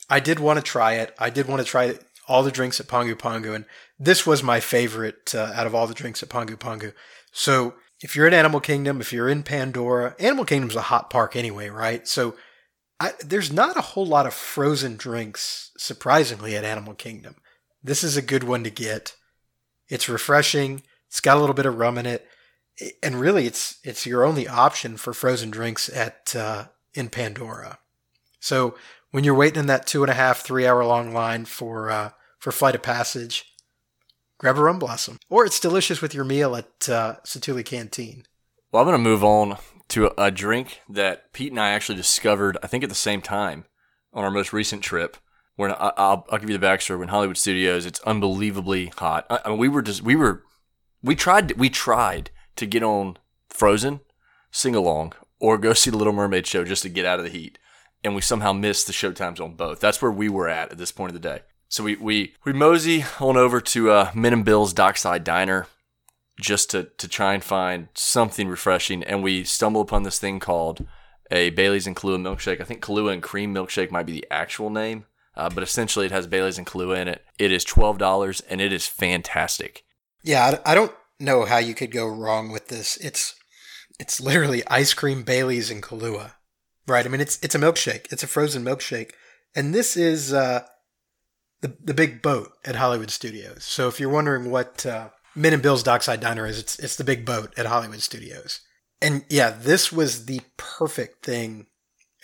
I 0.09 0.21
did 0.21 0.39
want 0.39 0.59
to 0.59 0.63
try 0.63 0.95
it. 0.95 1.15
I 1.19 1.31
did 1.31 1.47
want 1.47 1.61
to 1.61 1.67
try 1.67 1.99
all 2.29 2.43
the 2.43 2.51
drinks 2.53 2.79
at 2.79 2.87
Pongu 2.87 3.15
Pongu, 3.15 3.55
and 3.55 3.65
this 3.99 4.27
was 4.27 4.43
my 4.43 4.61
favorite 4.61 5.35
uh, 5.35 5.53
out 5.55 5.67
of 5.67 5.75
all 5.75 5.87
the 5.87 5.95
drinks 5.95 6.23
at 6.23 6.29
Pongu 6.29 6.57
Pongu. 6.57 6.93
So 7.33 7.75
if 8.01 8.17
you're 8.17 8.27
in 8.27 8.35
Animal 8.35 8.61
Kingdom, 8.61 9.01
if 9.01 9.13
you're 9.13 9.29
in 9.29 9.43
Pandora, 9.43 10.15
Animal 10.19 10.45
Kingdom's 10.45 10.77
a 10.77 10.83
hot 10.83 11.11
park 11.11 11.37
anyway, 11.37 11.69
right? 11.69 12.07
So 12.07 12.35
I, 12.99 13.13
there's 13.25 13.53
not 13.53 13.77
a 13.77 13.83
whole 13.83 14.07
lot 14.07 14.27
of 14.27 14.35
frozen 14.35 14.97
drinks, 14.97 15.71
surprisingly, 15.77 16.57
at 16.57 16.65
Animal 16.65 16.95
Kingdom. 16.95 17.37
This 17.83 18.05
is 18.05 18.17
a 18.17 18.23
good 18.23 18.45
one 18.45 18.63
to 18.65 18.71
get. 18.71 19.15
It's 19.89 20.09
refreshing. 20.09 20.83
It's 21.11 21.21
got 21.21 21.37
a 21.37 21.41
little 21.41 21.55
bit 21.55 21.67
of 21.67 21.77
rum 21.77 21.99
in 21.99 22.07
it, 22.07 22.27
and 23.03 23.21
really, 23.21 23.47
it's 23.47 23.79
it's 23.85 24.07
your 24.07 24.25
only 24.25 24.47
option 24.47 24.97
for 24.97 25.13
frozen 25.13 25.51
drinks 25.51 25.89
at 25.89 26.35
uh, 26.37 26.67
in 26.95 27.09
Pandora. 27.09 27.79
So 28.39 28.77
when 29.11 29.25
you're 29.25 29.35
waiting 29.35 29.61
in 29.61 29.67
that 29.67 29.87
two 29.87 30.03
and 30.03 30.11
a 30.11 30.15
half, 30.15 30.41
three 30.41 30.67
hour 30.67 30.85
long 30.85 31.13
line 31.13 31.45
for 31.45 31.91
uh, 31.91 32.11
for 32.39 32.53
Flight 32.53 32.77
of 32.77 32.83
Passage, 32.83 33.45
grab 34.39 34.57
a 34.57 34.63
rum 34.63 34.79
blossom, 34.79 35.19
or 35.29 35.45
it's 35.45 35.61
delicious 35.61 36.01
with 36.01 36.15
your 36.15 36.25
meal 36.25 36.55
at 36.55 36.89
uh, 36.89 37.17
Satu'li 37.27 37.65
Canteen. 37.65 38.25
Well, 38.73 38.89
I'm 38.89 38.93
to 38.93 38.99
move 38.99 39.25
on 39.25 39.59
to 39.89 40.13
a 40.17 40.31
drink 40.31 40.81
that 40.89 41.33
Pete 41.33 41.51
and 41.51 41.61
I 41.61 41.71
actually 41.71 41.97
discovered, 41.97 42.57
I 42.63 42.69
think 42.69 42.85
at 42.85 42.89
the 42.89 42.95
same 42.95 43.21
time 43.21 43.65
on 44.13 44.23
our 44.23 44.31
most 44.31 44.53
recent 44.53 44.83
trip. 44.83 45.17
When 45.57 45.73
I'll, 45.73 46.25
I'll 46.31 46.39
give 46.39 46.49
you 46.49 46.57
the 46.57 46.65
backstory. 46.65 46.99
When 46.99 47.09
Hollywood 47.09 47.37
Studios, 47.37 47.85
it's 47.85 48.01
unbelievably 48.01 48.93
hot. 48.97 49.27
I, 49.29 49.41
I 49.45 49.49
mean, 49.51 49.59
we 49.59 49.69
were 49.69 49.83
just 49.83 50.03
we 50.03 50.17
were 50.17 50.45
we 51.03 51.17
tried 51.17 51.53
we 51.53 51.71
tried 51.71 52.31
to 52.57 52.67
get 52.67 52.83
on 52.83 53.17
Frozen 53.49 54.01
sing 54.51 54.75
along 54.75 55.13
or 55.39 55.59
go 55.59 55.73
see 55.73 55.91
the 55.91 55.97
Little 55.97 56.13
Mermaid 56.13 56.47
show 56.47 56.65
just 56.65 56.83
to 56.83 56.89
get 56.89 57.07
out 57.07 57.19
of 57.19 57.25
the 57.25 57.31
heat. 57.31 57.59
And 58.03 58.15
we 58.15 58.21
somehow 58.23 58.53
missed 58.53 58.87
the 58.87 58.93
show 58.93 59.13
times 59.13 59.41
on 59.41 59.55
both. 59.55 59.81
That's 59.81 60.01
where 60.01 60.11
we 60.11 60.29
were 60.29 60.49
at 60.49 60.73
at 60.73 60.79
this 60.79 60.93
point 60.93 61.11
of 61.11 61.15
the 61.15 61.29
day. 61.29 61.43
So 61.69 61.85
we 61.85 61.97
we 61.97 62.35
we 62.45 62.53
mosey 62.53 63.05
on 63.21 63.37
over 63.37 63.61
to 63.61 63.91
uh, 63.91 64.11
Min 64.15 64.33
and 64.33 64.45
Bill's 64.45 64.73
Dockside 64.73 65.23
Diner 65.23 65.67
just 66.41 66.71
to 66.71 66.85
to 66.97 67.07
try 67.07 67.35
and 67.35 67.45
find 67.45 67.89
something 67.95 68.49
refreshing, 68.49 69.05
and 69.05 69.23
we 69.23 69.45
stumble 69.45 69.81
upon 69.81 70.03
this 70.03 70.19
thing 70.19 70.41
called 70.41 70.87
a 71.31 71.51
Bailey's 71.51 71.87
and 71.87 71.95
Kahlua 71.95 72.21
milkshake. 72.21 72.61
I 72.61 72.65
think 72.65 72.83
Kahlua 72.83 73.13
and 73.13 73.23
cream 73.23 73.55
milkshake 73.55 73.91
might 73.91 74.07
be 74.07 74.13
the 74.13 74.27
actual 74.31 74.71
name, 74.71 75.05
uh, 75.37 75.51
but 75.51 75.63
essentially 75.63 76.07
it 76.07 76.13
has 76.13 76.27
Bailey's 76.27 76.59
and 76.59 76.67
Kahlua 76.67 76.99
in 77.03 77.09
it. 77.09 77.25
It 77.39 77.53
is 77.53 77.65
twelve 77.65 77.99
dollars, 77.99 78.41
and 78.49 78.61
it 78.61 78.73
is 78.73 78.87
fantastic. 78.87 79.85
Yeah, 80.23 80.59
I 80.65 80.75
don't 80.75 80.93
know 81.19 81.45
how 81.45 81.59
you 81.59 81.75
could 81.75 81.93
go 81.93 82.07
wrong 82.07 82.51
with 82.51 82.69
this. 82.69 82.97
It's 82.99 83.35
it's 83.99 84.21
literally 84.21 84.67
ice 84.67 84.95
cream, 84.95 85.23
Bailey's, 85.23 85.71
and 85.71 85.83
Kahlua. 85.83 86.33
Right. 86.87 87.05
I 87.05 87.09
mean, 87.09 87.21
it's 87.21 87.39
it's 87.43 87.55
a 87.55 87.59
milkshake. 87.59 88.13
It's 88.13 88.23
a 88.23 88.27
frozen 88.27 88.65
milkshake, 88.65 89.13
and 89.55 89.75
this 89.75 89.97
is 89.97 90.33
uh, 90.33 90.65
the 91.61 91.77
the 91.83 91.95
big 91.95 92.23
boat 92.23 92.53
at 92.65 92.77
Hollywood 92.77 93.11
Studios. 93.11 93.65
So 93.65 93.89
if 93.89 94.01
you're 94.01 94.11
wondering 94.11 94.51
what 94.51 94.85
uh, 94.87 95.11
Min 95.35 95.53
and 95.53 95.63
Bill's 95.63 95.83
Dockside 95.83 96.21
Diner 96.21 96.47
is, 96.47 96.59
it's 96.59 96.79
it's 96.79 96.97
the 96.97 97.05
big 97.05 97.25
boat 97.25 97.53
at 97.57 97.67
Hollywood 97.67 98.01
Studios. 98.01 98.61
And 99.03 99.25
yeah, 99.29 99.51
this 99.51 99.91
was 99.93 100.27
the 100.27 100.41
perfect 100.57 101.25
thing 101.25 101.67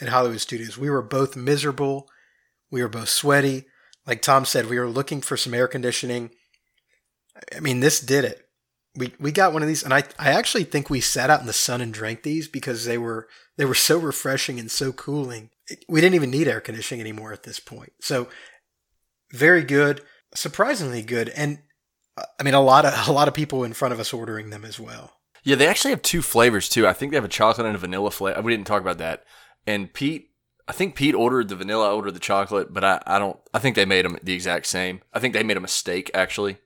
at 0.00 0.08
Hollywood 0.08 0.40
Studios. 0.40 0.76
We 0.76 0.90
were 0.90 1.02
both 1.02 1.36
miserable. 1.36 2.08
We 2.70 2.82
were 2.82 2.88
both 2.88 3.08
sweaty. 3.08 3.66
Like 4.06 4.22
Tom 4.22 4.44
said, 4.44 4.66
we 4.66 4.78
were 4.78 4.88
looking 4.88 5.20
for 5.20 5.36
some 5.36 5.54
air 5.54 5.68
conditioning. 5.68 6.30
I 7.54 7.60
mean, 7.60 7.80
this 7.80 8.00
did 8.00 8.24
it. 8.24 8.42
We 8.96 9.12
we 9.20 9.30
got 9.30 9.52
one 9.52 9.62
of 9.62 9.68
these 9.68 9.82
and 9.82 9.92
I, 9.92 10.04
I 10.18 10.30
actually 10.30 10.64
think 10.64 10.88
we 10.88 11.00
sat 11.00 11.28
out 11.28 11.40
in 11.40 11.46
the 11.46 11.52
sun 11.52 11.80
and 11.80 11.92
drank 11.92 12.22
these 12.22 12.48
because 12.48 12.86
they 12.86 12.96
were 12.96 13.28
they 13.58 13.64
were 13.64 13.74
so 13.74 13.98
refreshing 13.98 14.58
and 14.58 14.70
so 14.70 14.92
cooling. 14.92 15.50
We 15.88 16.00
didn't 16.00 16.14
even 16.14 16.30
need 16.30 16.48
air 16.48 16.60
conditioning 16.60 17.00
anymore 17.00 17.32
at 17.32 17.42
this 17.42 17.60
point. 17.60 17.92
So 18.00 18.28
very 19.32 19.64
good 19.64 20.00
surprisingly 20.34 21.02
good 21.02 21.28
and 21.30 21.58
uh, 22.16 22.24
i 22.38 22.42
mean 22.42 22.54
a 22.54 22.60
lot 22.60 22.84
of 22.84 23.08
a 23.08 23.12
lot 23.12 23.28
of 23.28 23.34
people 23.34 23.64
in 23.64 23.72
front 23.72 23.92
of 23.92 24.00
us 24.00 24.12
ordering 24.12 24.50
them 24.50 24.64
as 24.64 24.78
well. 24.78 25.12
Yeah 25.44 25.56
they 25.56 25.66
actually 25.66 25.90
have 25.90 26.02
two 26.02 26.22
flavors 26.22 26.68
too. 26.68 26.86
I 26.86 26.92
think 26.92 27.10
they 27.12 27.16
have 27.16 27.24
a 27.24 27.28
chocolate 27.28 27.66
and 27.66 27.76
a 27.76 27.78
vanilla 27.78 28.10
flavor 28.10 28.40
we 28.42 28.52
didn't 28.52 28.66
talk 28.66 28.82
about 28.82 28.98
that. 28.98 29.24
And 29.66 29.92
pete 29.92 30.30
i 30.68 30.72
think 30.72 30.94
pete 30.94 31.14
ordered 31.14 31.48
the 31.48 31.56
vanilla 31.56 31.90
i 31.90 31.92
ordered 31.92 32.14
the 32.14 32.20
chocolate 32.20 32.72
but 32.72 32.84
i, 32.84 33.00
I 33.06 33.18
don't 33.18 33.38
i 33.54 33.58
think 33.58 33.76
they 33.76 33.84
made 33.84 34.04
them 34.04 34.18
the 34.22 34.34
exact 34.34 34.66
same. 34.66 35.00
I 35.12 35.18
think 35.18 35.34
they 35.34 35.42
made 35.42 35.56
a 35.56 35.60
mistake 35.60 36.10
actually 36.14 36.58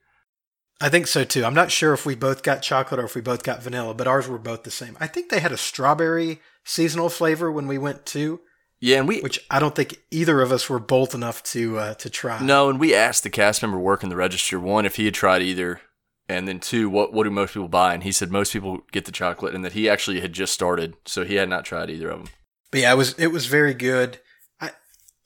I 0.80 0.88
think 0.88 1.06
so 1.06 1.24
too. 1.24 1.44
I'm 1.44 1.54
not 1.54 1.70
sure 1.70 1.92
if 1.92 2.06
we 2.06 2.14
both 2.14 2.42
got 2.42 2.62
chocolate 2.62 3.00
or 3.00 3.04
if 3.04 3.14
we 3.14 3.20
both 3.20 3.42
got 3.42 3.62
vanilla, 3.62 3.94
but 3.94 4.08
ours 4.08 4.28
were 4.28 4.38
both 4.38 4.62
the 4.62 4.70
same. 4.70 4.96
I 4.98 5.06
think 5.06 5.28
they 5.28 5.40
had 5.40 5.52
a 5.52 5.58
strawberry 5.58 6.40
seasonal 6.64 7.10
flavor 7.10 7.52
when 7.52 7.66
we 7.66 7.78
went 7.78 8.06
to. 8.06 8.40
Yeah, 8.80 8.98
and 8.98 9.08
we 9.08 9.20
which 9.20 9.44
I 9.50 9.58
don't 9.58 9.74
think 9.74 9.98
either 10.10 10.40
of 10.40 10.52
us 10.52 10.70
were 10.70 10.78
bold 10.78 11.14
enough 11.14 11.42
to 11.44 11.78
uh, 11.78 11.94
to 11.94 12.08
try. 12.08 12.42
No, 12.42 12.70
and 12.70 12.80
we 12.80 12.94
asked 12.94 13.22
the 13.22 13.30
cast 13.30 13.60
member 13.60 13.78
working 13.78 14.08
the 14.08 14.16
register 14.16 14.58
one 14.58 14.86
if 14.86 14.96
he 14.96 15.04
had 15.04 15.12
tried 15.12 15.42
either, 15.42 15.82
and 16.30 16.48
then 16.48 16.60
two, 16.60 16.88
what 16.88 17.12
what 17.12 17.24
do 17.24 17.30
most 17.30 17.52
people 17.52 17.68
buy? 17.68 17.92
And 17.92 18.02
he 18.02 18.12
said 18.12 18.32
most 18.32 18.54
people 18.54 18.80
get 18.90 19.04
the 19.04 19.12
chocolate, 19.12 19.54
and 19.54 19.62
that 19.66 19.74
he 19.74 19.86
actually 19.86 20.20
had 20.20 20.32
just 20.32 20.54
started, 20.54 20.96
so 21.04 21.26
he 21.26 21.34
had 21.34 21.50
not 21.50 21.66
tried 21.66 21.90
either 21.90 22.08
of 22.08 22.24
them. 22.24 22.32
But 22.70 22.80
yeah, 22.80 22.92
it 22.92 22.96
was 22.96 23.12
it 23.18 23.26
was 23.26 23.44
very 23.44 23.74
good. 23.74 24.18
I 24.62 24.70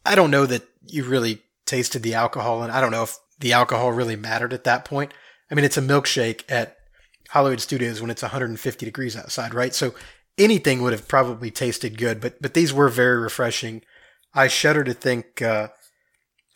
I 0.04 0.16
don't 0.16 0.32
know 0.32 0.46
that 0.46 0.64
you 0.86 1.04
really 1.04 1.42
tasted 1.64 2.02
the 2.02 2.14
alcohol, 2.14 2.64
and 2.64 2.72
I 2.72 2.80
don't 2.80 2.90
know 2.90 3.04
if 3.04 3.16
the 3.38 3.52
alcohol 3.52 3.92
really 3.92 4.16
mattered 4.16 4.52
at 4.52 4.64
that 4.64 4.84
point. 4.84 5.12
I 5.50 5.54
mean, 5.54 5.64
it's 5.64 5.76
a 5.76 5.83
milkshake 5.83 6.44
at 6.48 6.76
Hollywood 7.30 7.61
Studios 7.61 8.00
when 8.00 8.11
it's 8.11 8.22
150 8.22 8.87
degrees 8.87 9.16
outside, 9.16 9.54
right? 9.54 9.74
So 9.74 9.94
anything 10.38 10.83
would 10.83 10.92
have 10.92 11.09
probably 11.09 11.50
tasted 11.50 11.98
good, 11.98 12.20
but 12.20 12.40
but 12.40 12.54
these 12.54 12.72
were 12.72 12.88
very 12.88 13.18
refreshing. 13.18 13.83
I 14.35 14.48
shudder 14.48 14.85
to 14.85 14.94
think 14.94 15.42
uh, 15.42 15.68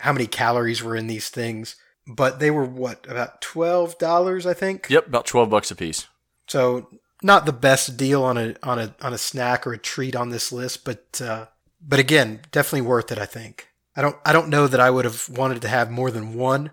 how 0.01 0.13
many 0.13 0.27
calories 0.27 0.83
were 0.83 0.97
in 0.97 1.07
these 1.07 1.29
things, 1.29 1.77
but 2.07 2.41
they 2.41 2.51
were 2.51 2.65
what 2.65 3.07
about 3.09 3.41
twelve 3.41 3.99
dollars, 3.99 4.47
I 4.47 4.55
think. 4.55 4.89
Yep, 4.89 5.09
about 5.09 5.27
twelve 5.27 5.51
bucks 5.51 5.71
a 5.71 5.77
piece. 5.77 6.07
So 6.47 6.89
not 7.23 7.47
the 7.47 7.53
best 7.53 7.97
deal 7.97 8.23
on 8.25 8.39
a 8.39 8.55
on 8.63 8.79
a 8.79 8.95
on 9.01 9.13
a 9.13 9.19
snack 9.19 9.67
or 9.67 9.73
a 9.73 9.79
treat 9.79 10.17
on 10.17 10.31
this 10.31 10.53
list, 10.53 10.85
but 10.85 11.21
uh, 11.23 11.47
but 11.81 11.99
again, 11.99 12.41
definitely 12.51 12.89
worth 12.89 13.13
it. 13.13 13.19
I 13.19 13.27
think. 13.27 13.69
I 13.97 14.03
don't 14.03 14.17
I 14.25 14.33
don't 14.33 14.49
know 14.49 14.67
that 14.67 14.81
I 14.81 14.91
would 14.91 15.05
have 15.05 15.29
wanted 15.29 15.63
to 15.63 15.69
have 15.69 15.91
more 15.91 16.11
than 16.11 16.35
one, 16.35 16.71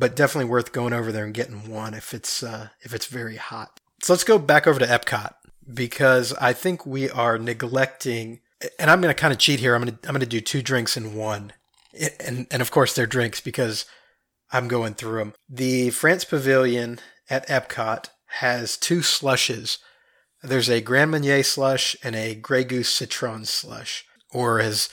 but 0.00 0.16
definitely 0.16 0.50
worth 0.50 0.72
going 0.72 0.94
over 0.94 1.12
there 1.12 1.24
and 1.24 1.34
getting 1.34 1.70
one 1.70 1.92
if 1.92 2.14
it's 2.14 2.42
uh, 2.42 2.70
if 2.80 2.94
it's 2.94 3.06
very 3.06 3.36
hot. 3.36 3.78
So 4.02 4.14
let's 4.14 4.24
go 4.24 4.38
back 4.38 4.66
over 4.66 4.80
to 4.80 4.86
Epcot 4.86 5.34
because 5.72 6.32
I 6.34 6.54
think 6.54 6.84
we 6.84 7.08
are 7.10 7.38
neglecting. 7.38 8.40
And 8.78 8.90
I'm 8.90 9.00
going 9.00 9.14
to 9.14 9.20
kind 9.20 9.32
of 9.32 9.38
cheat 9.38 9.60
here. 9.60 9.74
I'm 9.74 9.82
going 9.82 9.96
to 9.96 10.08
I'm 10.08 10.14
going 10.14 10.20
to 10.20 10.26
do 10.26 10.40
two 10.40 10.62
drinks 10.62 10.96
in 10.96 11.14
one, 11.14 11.52
and 12.18 12.46
and 12.50 12.62
of 12.62 12.70
course 12.70 12.94
they're 12.94 13.06
drinks 13.06 13.40
because 13.40 13.84
I'm 14.52 14.68
going 14.68 14.94
through 14.94 15.18
them. 15.18 15.34
The 15.48 15.90
France 15.90 16.24
Pavilion 16.24 16.98
at 17.28 17.46
Epcot 17.48 18.08
has 18.38 18.76
two 18.76 19.02
slushes. 19.02 19.78
There's 20.42 20.70
a 20.70 20.80
Grand 20.80 21.10
Marnier 21.10 21.42
slush 21.42 21.94
and 22.02 22.16
a 22.16 22.34
Grey 22.34 22.64
Goose 22.64 22.88
Citron 22.88 23.44
slush, 23.44 24.06
or 24.30 24.60
as 24.60 24.88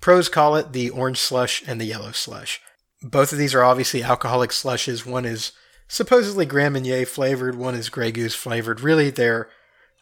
pros 0.00 0.28
call 0.28 0.54
it, 0.54 0.72
the 0.72 0.90
orange 0.90 1.18
slush 1.18 1.62
and 1.66 1.80
the 1.80 1.86
yellow 1.86 2.12
slush. 2.12 2.60
Both 3.02 3.32
of 3.32 3.38
these 3.38 3.54
are 3.54 3.64
obviously 3.64 4.02
alcoholic 4.02 4.52
slushes. 4.52 5.04
One 5.04 5.24
is 5.24 5.52
supposedly 5.88 6.46
Grand 6.46 6.74
Marnier 6.74 7.06
flavored, 7.06 7.56
one 7.56 7.74
is 7.74 7.88
Grey 7.88 8.12
Goose 8.12 8.34
flavored. 8.34 8.80
Really, 8.80 9.10
they're 9.10 9.50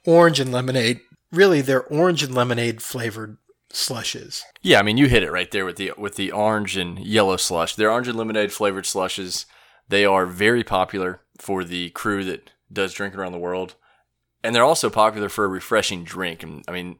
orange 0.06 0.40
and 0.40 0.52
lemonade. 0.52 1.00
Really, 1.32 1.60
they're 1.60 1.84
orange 1.84 2.22
and 2.22 2.34
lemonade 2.34 2.82
flavored 2.82 3.38
slushes. 3.72 4.44
Yeah, 4.62 4.80
I 4.80 4.82
mean 4.82 4.96
you 4.96 5.06
hit 5.06 5.22
it 5.22 5.32
right 5.32 5.50
there 5.50 5.64
with 5.64 5.76
the 5.76 5.92
with 5.96 6.16
the 6.16 6.32
orange 6.32 6.76
and 6.76 6.98
yellow 6.98 7.36
slush. 7.36 7.74
They're 7.74 7.90
orange 7.90 8.08
and 8.08 8.18
lemonade 8.18 8.52
flavored 8.52 8.86
slushes. 8.86 9.46
They 9.88 10.04
are 10.04 10.26
very 10.26 10.64
popular 10.64 11.20
for 11.38 11.64
the 11.64 11.90
crew 11.90 12.24
that 12.24 12.50
does 12.72 12.92
drinking 12.92 13.18
around 13.18 13.32
the 13.32 13.38
world, 13.38 13.74
and 14.42 14.54
they're 14.54 14.64
also 14.64 14.90
popular 14.90 15.28
for 15.28 15.44
a 15.44 15.48
refreshing 15.48 16.04
drink. 16.04 16.42
And 16.42 16.64
I 16.68 16.72
mean, 16.72 16.98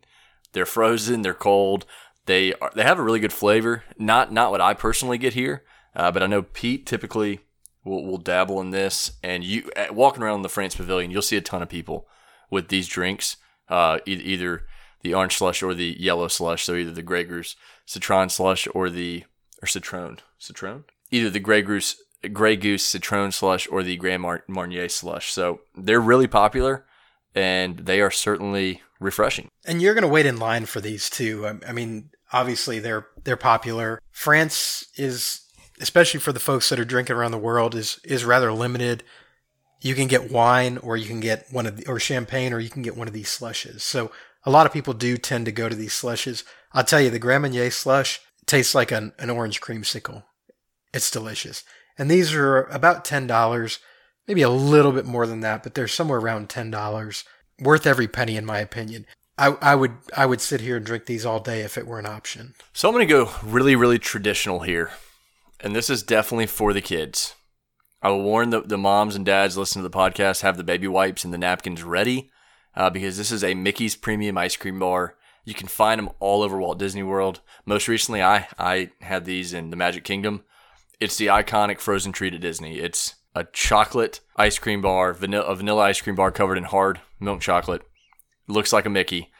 they're 0.52 0.66
frozen, 0.66 1.22
they're 1.22 1.34
cold. 1.34 1.86
They 2.26 2.54
are, 2.54 2.70
they 2.74 2.82
have 2.82 2.98
a 2.98 3.02
really 3.02 3.20
good 3.20 3.32
flavor. 3.32 3.84
Not 3.98 4.32
not 4.32 4.50
what 4.50 4.60
I 4.60 4.74
personally 4.74 5.18
get 5.18 5.34
here, 5.34 5.64
uh, 5.94 6.10
but 6.10 6.22
I 6.22 6.26
know 6.26 6.42
Pete 6.42 6.86
typically 6.86 7.40
will 7.84 8.04
will 8.04 8.18
dabble 8.18 8.60
in 8.60 8.70
this. 8.70 9.12
And 9.22 9.44
you 9.44 9.70
walking 9.90 10.22
around 10.22 10.42
the 10.42 10.48
France 10.48 10.74
Pavilion, 10.76 11.10
you'll 11.10 11.22
see 11.22 11.36
a 11.36 11.42
ton 11.42 11.62
of 11.62 11.68
people 11.68 12.06
with 12.50 12.68
these 12.68 12.88
drinks, 12.88 13.36
uh, 13.68 13.98
e- 14.06 14.12
either 14.12 14.66
the 15.02 15.14
orange 15.14 15.36
slush 15.36 15.62
or 15.62 15.74
the 15.74 15.96
yellow 15.98 16.28
slush. 16.28 16.64
So 16.64 16.74
either 16.74 16.90
the 16.90 17.02
Grey 17.02 17.24
Goose 17.24 17.56
Citron 17.86 18.28
slush 18.28 18.68
or 18.74 18.90
the 18.90 19.24
or 19.62 19.66
Citron 19.66 20.18
Citron. 20.38 20.84
Either 21.10 21.30
the 21.30 21.40
Grey 21.40 21.62
Goose 21.62 21.96
Grey 22.32 22.56
Goose 22.56 22.84
Citron 22.84 23.32
slush 23.32 23.66
or 23.70 23.82
the 23.82 23.96
Grand 23.96 24.22
Mar- 24.22 24.44
Marnier 24.48 24.88
slush. 24.88 25.32
So 25.32 25.60
they're 25.76 26.00
really 26.00 26.26
popular, 26.26 26.84
and 27.34 27.78
they 27.78 28.00
are 28.00 28.10
certainly 28.10 28.82
refreshing. 28.98 29.48
And 29.64 29.80
you're 29.80 29.94
going 29.94 30.02
to 30.02 30.08
wait 30.08 30.26
in 30.26 30.38
line 30.38 30.66
for 30.66 30.80
these 30.80 31.08
too. 31.08 31.46
I, 31.46 31.70
I 31.70 31.72
mean, 31.72 32.10
obviously 32.32 32.78
they're 32.78 33.06
they're 33.24 33.36
popular. 33.36 34.00
France 34.10 34.86
is 34.96 35.40
especially 35.80 36.20
for 36.20 36.32
the 36.32 36.40
folks 36.40 36.68
that 36.68 36.80
are 36.80 36.84
drinking 36.84 37.16
around 37.16 37.32
the 37.32 37.38
world 37.38 37.74
is 37.74 38.00
is 38.04 38.24
rather 38.24 38.52
limited. 38.52 39.02
You 39.80 39.94
can 39.94 40.08
get 40.08 40.30
wine 40.30 40.78
or 40.78 40.96
you 40.96 41.06
can 41.06 41.20
get 41.20 41.46
one 41.50 41.66
of 41.66 41.78
the, 41.78 41.86
or 41.86 41.98
champagne 41.98 42.52
or 42.52 42.60
you 42.60 42.68
can 42.68 42.82
get 42.82 42.96
one 42.96 43.08
of 43.08 43.14
these 43.14 43.30
slushes. 43.30 43.82
So 43.82 44.12
a 44.44 44.50
lot 44.50 44.66
of 44.66 44.72
people 44.72 44.92
do 44.92 45.16
tend 45.16 45.46
to 45.46 45.52
go 45.52 45.68
to 45.68 45.74
these 45.74 45.92
slushes. 45.92 46.44
I'll 46.72 46.84
tell 46.84 47.00
you, 47.00 47.10
the 47.10 47.18
Grand 47.18 47.72
slush 47.72 48.20
tastes 48.46 48.74
like 48.74 48.92
an, 48.92 49.12
an 49.18 49.30
orange 49.30 49.60
creamsicle. 49.60 50.24
It's 50.92 51.10
delicious. 51.10 51.64
And 51.98 52.10
these 52.10 52.32
are 52.34 52.62
about 52.64 53.04
$10, 53.04 53.78
maybe 54.26 54.42
a 54.42 54.50
little 54.50 54.92
bit 54.92 55.06
more 55.06 55.26
than 55.26 55.40
that, 55.40 55.62
but 55.62 55.74
they're 55.74 55.88
somewhere 55.88 56.18
around 56.18 56.48
$10. 56.48 57.24
Worth 57.60 57.86
every 57.86 58.08
penny, 58.08 58.36
in 58.36 58.46
my 58.46 58.58
opinion. 58.58 59.06
I, 59.36 59.56
I 59.60 59.74
would 59.74 59.92
I 60.16 60.26
would 60.26 60.40
sit 60.40 60.60
here 60.60 60.76
and 60.76 60.84
drink 60.84 61.06
these 61.06 61.24
all 61.24 61.40
day 61.40 61.60
if 61.60 61.78
it 61.78 61.86
were 61.86 61.98
an 61.98 62.06
option. 62.06 62.54
So 62.72 62.88
I'm 62.88 62.94
going 62.94 63.06
to 63.06 63.12
go 63.12 63.30
really, 63.42 63.76
really 63.76 63.98
traditional 63.98 64.60
here. 64.60 64.90
And 65.62 65.76
this 65.76 65.90
is 65.90 66.02
definitely 66.02 66.46
for 66.46 66.72
the 66.72 66.80
kids. 66.80 67.34
I 68.02 68.08
will 68.08 68.22
warn 68.22 68.50
the, 68.50 68.62
the 68.62 68.78
moms 68.78 69.14
and 69.14 69.26
dads 69.26 69.58
listening 69.58 69.82
to 69.82 69.88
the 69.88 69.96
podcast 69.96 70.40
have 70.40 70.56
the 70.56 70.64
baby 70.64 70.88
wipes 70.88 71.24
and 71.24 71.34
the 71.34 71.38
napkins 71.38 71.82
ready 71.82 72.30
uh, 72.74 72.88
because 72.88 73.18
this 73.18 73.30
is 73.30 73.44
a 73.44 73.54
Mickey's 73.54 73.94
Premium 73.94 74.38
Ice 74.38 74.56
Cream 74.56 74.78
Bar. 74.78 75.16
You 75.44 75.52
can 75.52 75.68
find 75.68 75.98
them 75.98 76.10
all 76.18 76.42
over 76.42 76.58
Walt 76.58 76.78
Disney 76.78 77.02
World. 77.02 77.40
Most 77.66 77.88
recently, 77.88 78.22
I, 78.22 78.48
I 78.58 78.90
had 79.00 79.24
these 79.26 79.52
in 79.52 79.70
the 79.70 79.76
Magic 79.76 80.04
Kingdom. 80.04 80.44
It's 80.98 81.16
the 81.16 81.26
iconic 81.26 81.78
frozen 81.78 82.12
treat 82.12 82.34
at 82.34 82.40
Disney. 82.40 82.78
It's 82.78 83.16
a 83.34 83.44
chocolate 83.44 84.20
ice 84.36 84.58
cream 84.58 84.80
bar, 84.80 85.12
vanilla, 85.12 85.44
a 85.44 85.54
vanilla 85.54 85.82
ice 85.82 86.00
cream 86.00 86.16
bar 86.16 86.30
covered 86.30 86.58
in 86.58 86.64
hard 86.64 87.00
milk 87.18 87.40
chocolate. 87.40 87.82
Looks 88.48 88.72
like 88.72 88.86
a 88.86 88.90
Mickey. 88.90 89.30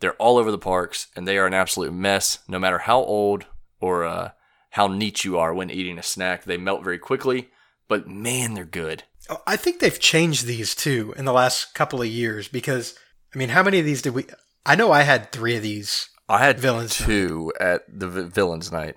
They're 0.00 0.14
all 0.14 0.36
over 0.36 0.50
the 0.50 0.58
parks, 0.58 1.08
and 1.16 1.26
they 1.26 1.38
are 1.38 1.46
an 1.46 1.54
absolute 1.54 1.92
mess. 1.92 2.38
No 2.48 2.58
matter 2.58 2.78
how 2.78 2.98
old 2.98 3.46
or 3.80 4.04
uh, 4.04 4.30
how 4.76 4.86
neat 4.86 5.24
you 5.24 5.38
are 5.38 5.54
when 5.54 5.70
eating 5.70 5.98
a 5.98 6.02
snack, 6.02 6.44
they 6.44 6.58
melt 6.58 6.84
very 6.84 6.98
quickly. 6.98 7.48
But 7.88 8.06
man, 8.06 8.52
they're 8.52 8.66
good. 8.66 9.04
Oh, 9.30 9.42
I 9.46 9.56
think 9.56 9.80
they've 9.80 9.98
changed 9.98 10.44
these 10.44 10.74
too 10.74 11.14
in 11.16 11.24
the 11.24 11.32
last 11.32 11.72
couple 11.74 12.02
of 12.02 12.08
years 12.08 12.46
because 12.46 12.94
I 13.34 13.38
mean, 13.38 13.48
how 13.48 13.62
many 13.62 13.78
of 13.78 13.86
these 13.86 14.02
did 14.02 14.12
we? 14.14 14.26
I 14.66 14.76
know 14.76 14.92
I 14.92 15.02
had 15.02 15.32
three 15.32 15.56
of 15.56 15.62
these, 15.62 16.10
I 16.28 16.44
had 16.44 16.60
Villains 16.60 16.94
two 16.96 17.52
at 17.58 17.84
the 17.88 18.06
vi- 18.06 18.28
Villains 18.28 18.70
Night. 18.70 18.96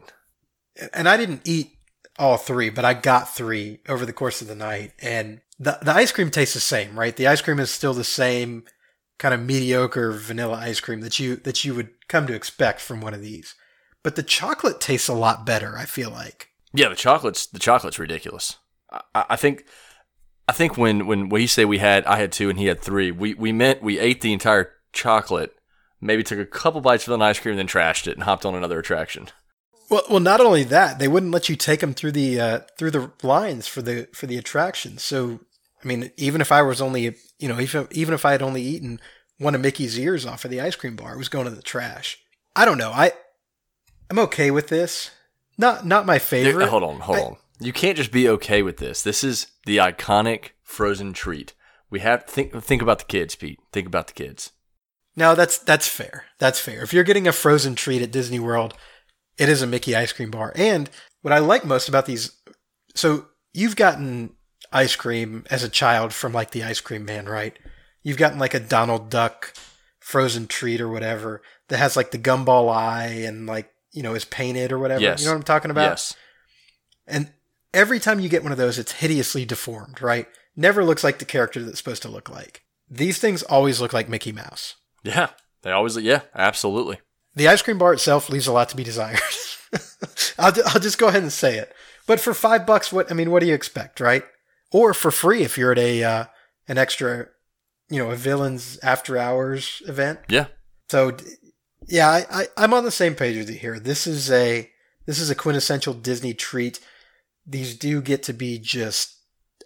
and 0.94 1.08
I 1.08 1.16
didn't 1.16 1.44
eat 1.46 1.72
all 2.18 2.36
three, 2.36 2.70
but 2.70 2.84
I 2.84 2.94
got 2.94 3.34
three 3.34 3.80
over 3.88 4.06
the 4.06 4.14
course 4.14 4.42
of 4.42 4.48
the 4.48 4.56
night. 4.56 4.92
And 5.00 5.40
the 5.60 5.80
the 5.82 5.94
ice 5.94 6.12
cream 6.12 6.30
tastes 6.30 6.56
the 6.56 6.60
same, 6.60 7.00
right? 7.00 7.16
The 7.16 7.28
ice 7.28 7.42
cream 7.42 7.60
is 7.60 7.72
still 7.72 7.94
the 7.94 8.04
same 8.04 8.66
kind 9.18 9.34
of 9.34 9.40
mediocre 9.40 10.12
vanilla 10.12 10.58
ice 10.58 10.82
cream 10.82 11.00
that 11.02 11.20
you 11.20 11.38
that 11.38 11.64
you 11.64 11.74
would 11.74 11.92
come 12.10 12.28
to 12.28 12.34
expect 12.34 12.82
from 12.82 13.00
one 13.00 13.14
of 13.14 13.22
these. 13.22 13.56
But 14.10 14.16
the 14.16 14.24
chocolate 14.24 14.82
tastes 14.82 15.08
a 15.08 15.14
lot 15.14 15.46
better. 15.46 15.78
I 15.78 15.86
feel 15.86 16.10
like. 16.10 16.50
Yeah, 16.74 16.90
the 16.90 16.96
chocolate's 16.96 17.46
the 17.46 17.60
chocolate's 17.60 18.00
ridiculous. 18.00 18.58
I, 18.92 19.26
I 19.30 19.36
think 19.36 19.66
I 20.48 20.52
think 20.52 20.80
when 20.80 21.06
when 21.06 21.30
we 21.30 21.46
say 21.46 21.64
we 21.64 21.78
had 21.78 22.08
I 22.08 22.16
had 22.16 22.32
two 22.32 22.50
and 22.50 22.58
he 22.58 22.66
had 22.66 22.82
three, 22.82 23.12
we 23.12 23.36
we 23.36 23.52
meant 23.52 23.84
we 23.84 24.00
ate 24.00 24.22
the 24.22 24.34
entire 24.34 24.72
chocolate, 24.94 25.54
maybe 26.02 26.24
took 26.24 26.40
a 26.40 26.46
couple 26.48 26.82
bites 26.82 27.08
of 27.08 27.14
an 27.14 27.22
ice 27.22 27.40
cream, 27.40 27.52
and 27.52 27.60
then 27.60 27.68
trashed 27.68 28.08
it 28.08 28.16
and 28.16 28.24
hopped 28.24 28.48
on 28.48 28.56
another 28.56 28.80
attraction. 28.80 29.28
Well, 29.92 30.02
well, 30.10 30.20
not 30.20 30.42
only 30.42 30.64
that, 30.64 30.98
they 30.98 31.08
wouldn't 31.08 31.32
let 31.32 31.48
you 31.48 31.56
take 31.56 31.82
them 31.82 31.94
through 31.94 32.14
the 32.14 32.42
uh, 32.42 32.60
through 32.80 32.90
the 32.90 33.12
lines 33.22 33.68
for 33.68 33.84
the 33.84 34.08
for 34.12 34.26
the 34.26 34.40
attraction. 34.40 34.98
So, 34.98 35.42
I 35.84 35.88
mean, 35.88 36.10
even 36.18 36.42
if 36.42 36.52
I 36.52 36.64
was 36.64 36.82
only, 36.82 37.16
you 37.38 37.48
know, 37.48 37.60
even 37.60 37.88
even 37.92 38.16
if 38.16 38.26
I 38.26 38.32
had 38.32 38.42
only 38.42 38.64
eaten 38.64 39.00
one 39.38 39.54
of 39.54 39.62
Mickey's 39.62 40.00
ears 40.00 40.26
off 40.26 40.46
of 40.46 40.50
the 40.50 40.62
ice 40.62 40.76
cream 40.76 40.96
bar, 40.96 41.14
it 41.14 41.20
was 41.20 41.30
going 41.30 41.46
to 41.46 41.52
the 41.52 41.62
trash. 41.62 42.18
I 42.56 42.66
don't 42.66 42.80
know. 42.80 42.90
I 42.90 43.12
I'm 44.10 44.20
okay 44.20 44.52
with 44.52 44.68
this. 44.68 45.12
Not 45.58 45.86
not 45.86 46.06
my 46.06 46.14
There- 46.18 46.20
favorite. 46.20 46.70
hold 46.70 46.84
on, 46.84 47.00
hold 47.02 47.18
I- 47.18 47.22
on. 47.24 47.38
You 47.62 47.74
can't 47.74 47.98
just 47.98 48.12
be 48.12 48.30
okay 48.30 48.62
with 48.62 48.78
this. 48.78 49.02
This 49.02 49.24
is 49.24 49.48
the 49.66 49.78
iconic 49.78 50.52
frozen 50.64 51.12
treat. 51.12 51.54
We 51.90 52.00
have 52.00 52.26
think 52.26 52.64
think 52.64 52.82
about 52.82 53.00
the 53.00 53.06
kids, 53.06 53.36
Pete. 53.36 53.60
Think 53.74 53.88
about 53.88 54.08
the 54.08 54.14
kids. 54.14 54.52
No, 55.16 55.36
that's 55.36 55.58
that's 55.58 55.88
fair. 55.88 56.26
That's 56.38 56.60
fair. 56.60 56.82
If 56.84 56.94
you're 56.94 57.04
getting 57.04 57.28
a 57.28 57.34
frozen 57.34 57.76
treat 57.76 58.02
at 58.02 58.12
Disney 58.12 58.40
World, 58.40 58.76
it 59.38 59.50
is 59.50 59.62
a 59.62 59.68
Mickey 59.68 59.96
ice 59.96 60.14
cream 60.14 60.32
bar. 60.32 60.54
And 60.56 60.90
what 61.22 61.34
I 61.34 61.40
like 61.40 61.66
most 61.66 61.90
about 61.90 62.06
these, 62.06 62.32
so 62.96 63.28
you've 63.54 63.76
gotten 63.76 64.36
ice 64.72 64.96
cream 64.96 65.44
as 65.50 65.64
a 65.64 65.70
child 65.70 66.14
from 66.14 66.32
like 66.32 66.52
the 66.52 66.64
ice 66.64 66.80
cream 66.80 67.04
man, 67.04 67.26
right? 67.28 67.58
You've 68.04 68.18
gotten 68.18 68.40
like 68.40 68.54
a 68.54 68.60
Donald 68.62 69.10
Duck 69.10 69.54
frozen 70.00 70.48
treat 70.48 70.80
or 70.80 70.88
whatever 70.88 71.42
that 71.68 71.78
has 71.78 71.98
like 71.98 72.12
the 72.12 72.18
gumball 72.18 72.74
eye 72.74 73.08
and 73.26 73.46
like 73.46 73.70
you 73.92 74.04
know 74.04 74.16
is 74.16 74.26
painted 74.26 74.72
or 74.72 74.80
whatever. 74.80 75.02
Yes. 75.02 75.22
You 75.22 75.28
know 75.28 75.34
what 75.34 75.40
I'm 75.40 75.44
talking 75.44 75.72
about? 75.72 75.90
Yes. 75.90 76.16
And 77.08 77.32
every 77.74 78.00
time 78.00 78.20
you 78.20 78.30
get 78.30 78.44
one 78.44 78.52
of 78.52 78.58
those, 78.58 78.78
it's 78.78 78.94
hideously 78.94 79.46
deformed, 79.46 80.02
right? 80.02 80.28
Never 80.56 80.84
looks 80.84 81.04
like 81.04 81.20
the 81.20 81.26
character 81.26 81.64
that's 81.64 81.78
supposed 81.78 82.02
to 82.04 82.10
look 82.10 82.30
like. 82.30 82.64
These 82.90 83.20
things 83.20 83.44
always 83.44 83.80
look 83.80 83.94
like 83.94 84.10
Mickey 84.10 84.32
Mouse. 84.32 84.76
Yeah. 85.04 85.30
They 85.62 85.72
always 85.72 85.98
yeah, 85.98 86.22
absolutely. 86.34 87.00
The 87.36 87.48
ice 87.48 87.62
cream 87.62 87.78
bar 87.78 87.94
itself 87.94 88.30
leaves 88.30 88.48
a 88.48 88.52
lot 88.52 88.70
to 88.70 88.76
be 88.76 88.84
desired. 88.84 89.20
I'll, 90.40 90.54
I'll 90.68 90.80
just 90.80 90.98
go 90.98 91.08
ahead 91.08 91.22
and 91.22 91.32
say 91.32 91.58
it. 91.58 91.74
But 92.08 92.20
for 92.20 92.34
five 92.34 92.66
bucks, 92.66 92.92
what 92.92 93.12
I 93.12 93.14
mean, 93.14 93.32
what 93.32 93.42
do 93.42 93.48
you 93.48 93.54
expect, 93.54 94.00
right? 94.00 94.24
Or 94.72 94.94
for 94.94 95.12
free 95.12 95.44
if 95.44 95.58
you're 95.58 95.72
at 95.72 95.80
a 95.80 96.04
uh, 96.04 96.26
an 96.68 96.78
extra, 96.78 97.28
you 97.90 98.04
know, 98.04 98.12
a 98.12 98.16
villains 98.16 98.80
after 98.82 99.18
hours 99.18 99.82
event. 99.88 100.20
Yeah. 100.30 100.48
So, 100.90 101.16
yeah, 101.90 102.10
I, 102.10 102.26
I 102.32 102.48
I'm 102.58 102.74
on 102.74 102.84
the 102.84 102.92
same 102.92 103.16
page 103.16 103.38
with 103.38 103.50
you 103.50 103.58
here. 103.58 103.80
This 103.80 104.08
is 104.08 104.32
a 104.32 104.70
this 105.06 105.20
is 105.20 105.30
a 105.30 105.36
quintessential 105.36 105.94
Disney 105.94 106.34
treat. 106.34 106.80
These 107.46 107.76
do 107.76 108.02
get 108.02 108.24
to 108.24 108.34
be 108.34 108.60
just 108.60 109.18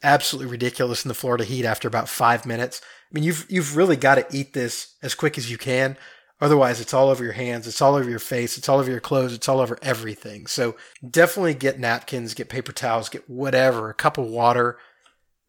absolutely 0.02 0.52
ridiculous 0.52 1.04
in 1.04 1.10
the 1.10 1.16
Florida 1.16 1.44
heat 1.44 1.66
after 1.66 1.88
about 1.88 2.10
five 2.10 2.46
minutes. 2.46 2.82
I 2.84 3.14
mean, 3.14 3.24
you've 3.24 3.46
you've 3.50 3.76
really 3.76 3.98
got 3.98 4.16
to 4.16 4.38
eat 4.38 4.54
this 4.54 4.96
as 5.04 5.16
quick 5.16 5.38
as 5.38 5.52
you 5.52 5.58
can. 5.58 5.98
Otherwise, 6.42 6.82
it's 6.82 6.94
all 6.94 7.10
over 7.10 7.24
your 7.24 7.34
hands, 7.34 7.68
it's 7.68 7.82
all 7.82 7.96
over 7.96 8.10
your 8.10 8.20
face, 8.20 8.58
it's 8.58 8.68
all 8.68 8.80
over 8.80 8.92
your 8.92 9.00
clothes, 9.00 9.34
it's 9.34 9.48
all 9.48 9.62
over 9.62 9.78
everything. 9.82 10.46
So 10.46 10.76
definitely 11.08 11.54
get 11.54 11.80
napkins, 11.80 12.34
get 12.34 12.50
paper 12.50 12.74
towels, 12.74 13.08
get 13.08 13.30
whatever, 13.30 13.90
a 13.90 13.94
cup 13.94 14.18
of 14.18 14.28
water. 14.28 14.78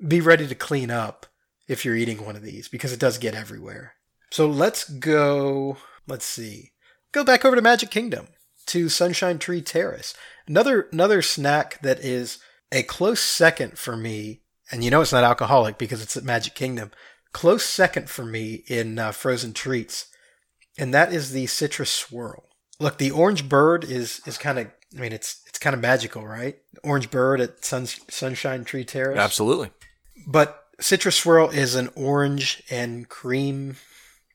Be 0.07 0.21
ready 0.21 0.47
to 0.47 0.55
clean 0.55 0.91
up 0.91 1.27
if 1.67 1.85
you're 1.85 1.97
eating 1.97 2.25
one 2.25 2.37
of 2.37 2.43
these 2.43 2.69
because 2.69 2.93
it 2.93 3.01
does 3.01 3.19
get 3.19 3.35
everywhere. 3.35 3.95
So 4.31 4.47
let's 4.49 4.89
go. 4.89 5.79
Let's 6.07 6.25
see. 6.25 6.73
Go 7.13 7.25
back 7.25 7.45
over 7.45 7.57
to 7.57 7.63
Magic 7.63 7.91
Kingdom 7.91 8.29
to 8.67 8.89
Sunshine 8.89 9.39
Tree 9.39 9.63
Terrace. 9.63 10.15
Another 10.47 10.89
another 10.93 11.23
snack 11.23 11.81
that 11.83 12.01
is 12.01 12.39
a 12.73 12.83
close 12.83 13.21
second 13.21 13.79
for 13.79 13.97
me, 13.97 14.43
and 14.71 14.83
you 14.83 14.91
know 14.91 15.01
it's 15.01 15.13
not 15.13 15.25
alcoholic 15.25 15.79
because 15.79 16.03
it's 16.03 16.17
at 16.17 16.25
Magic 16.25 16.55
Kingdom. 16.55 16.91
Close 17.33 17.65
second 17.65 18.11
for 18.11 18.25
me 18.25 18.65
in 18.67 18.99
uh, 18.99 19.13
frozen 19.13 19.53
treats, 19.53 20.07
and 20.79 20.93
that 20.93 21.13
is 21.13 21.33
the 21.33 21.47
citrus 21.47 21.91
swirl. 21.91 22.45
Look, 22.79 22.99
the 22.99 23.11
orange 23.11 23.49
bird 23.49 23.85
is 23.85 24.21
is 24.27 24.39
kind 24.39 24.59
of. 24.59 24.67
I 24.97 25.01
mean, 25.01 25.13
it's 25.13 25.43
it's 25.47 25.59
kind 25.59 25.75
of 25.75 25.81
magical, 25.81 26.27
right? 26.27 26.59
Orange 26.83 27.11
bird 27.11 27.41
at 27.41 27.65
Sun, 27.65 27.87
Sunshine 27.87 28.65
Tree 28.65 28.85
Terrace. 28.85 29.19
Absolutely. 29.19 29.71
But 30.27 30.65
citrus 30.81 31.17
swirl 31.17 31.51
is 31.51 31.75
an 31.75 31.91
orange 31.97 32.63
and 32.71 33.09
cream 33.09 33.77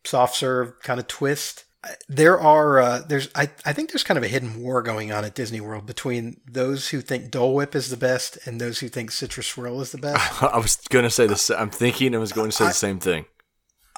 soft 0.05 0.35
serve 0.35 0.79
kind 0.81 0.99
of 0.99 1.07
twist. 1.07 1.65
There 2.09 2.39
are 2.39 2.79
uh, 2.79 2.99
there's 3.07 3.29
I, 3.35 3.49
I 3.65 3.71
think 3.71 3.91
there's 3.91 4.03
kind 4.03 4.17
of 4.17 4.23
a 4.23 4.27
hidden 4.27 4.61
war 4.61 4.81
going 4.81 5.11
on 5.11 5.23
at 5.23 5.35
Disney 5.35 5.61
World 5.61 5.85
between 5.85 6.41
those 6.45 6.89
who 6.89 6.99
think 6.99 7.31
Dole 7.31 7.55
Whip 7.55 7.73
is 7.73 7.89
the 7.89 7.97
best 7.97 8.37
and 8.45 8.59
those 8.59 8.79
who 8.79 8.89
think 8.89 9.11
citrus 9.11 9.47
swirl 9.47 9.79
is 9.81 9.91
the 9.91 9.97
best. 9.97 10.43
I 10.43 10.57
was 10.57 10.75
gonna 10.89 11.09
say 11.09 11.25
this 11.25 11.49
I'm 11.49 11.69
thinking 11.69 12.13
I 12.13 12.17
was 12.17 12.33
going 12.33 12.51
to 12.51 12.55
say 12.55 12.65
the 12.65 12.71
same 12.71 12.99
thing. 12.99 13.25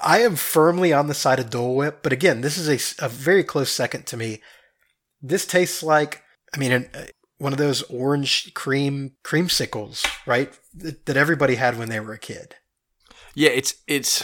I 0.03 0.21
am 0.21 0.35
firmly 0.35 0.93
on 0.93 1.07
the 1.07 1.13
side 1.13 1.39
of 1.39 1.49
Dole 1.49 1.75
Whip, 1.75 1.99
but 2.01 2.13
again, 2.13 2.41
this 2.41 2.57
is 2.57 2.99
a, 2.99 3.05
a 3.05 3.09
very 3.09 3.43
close 3.43 3.71
second 3.71 4.07
to 4.07 4.17
me. 4.17 4.41
This 5.21 5.45
tastes 5.45 5.83
like, 5.83 6.23
I 6.55 6.57
mean, 6.57 6.71
an, 6.71 6.89
uh, 6.93 7.05
one 7.37 7.53
of 7.53 7.59
those 7.59 7.83
orange 7.83 8.53
cream 8.53 9.13
creamsicles, 9.23 10.05
right? 10.25 10.57
That, 10.73 11.05
that 11.05 11.17
everybody 11.17 11.55
had 11.55 11.77
when 11.77 11.89
they 11.89 11.99
were 11.99 12.13
a 12.13 12.19
kid. 12.19 12.55
Yeah, 13.35 13.49
it's 13.49 13.75
it's 13.87 14.23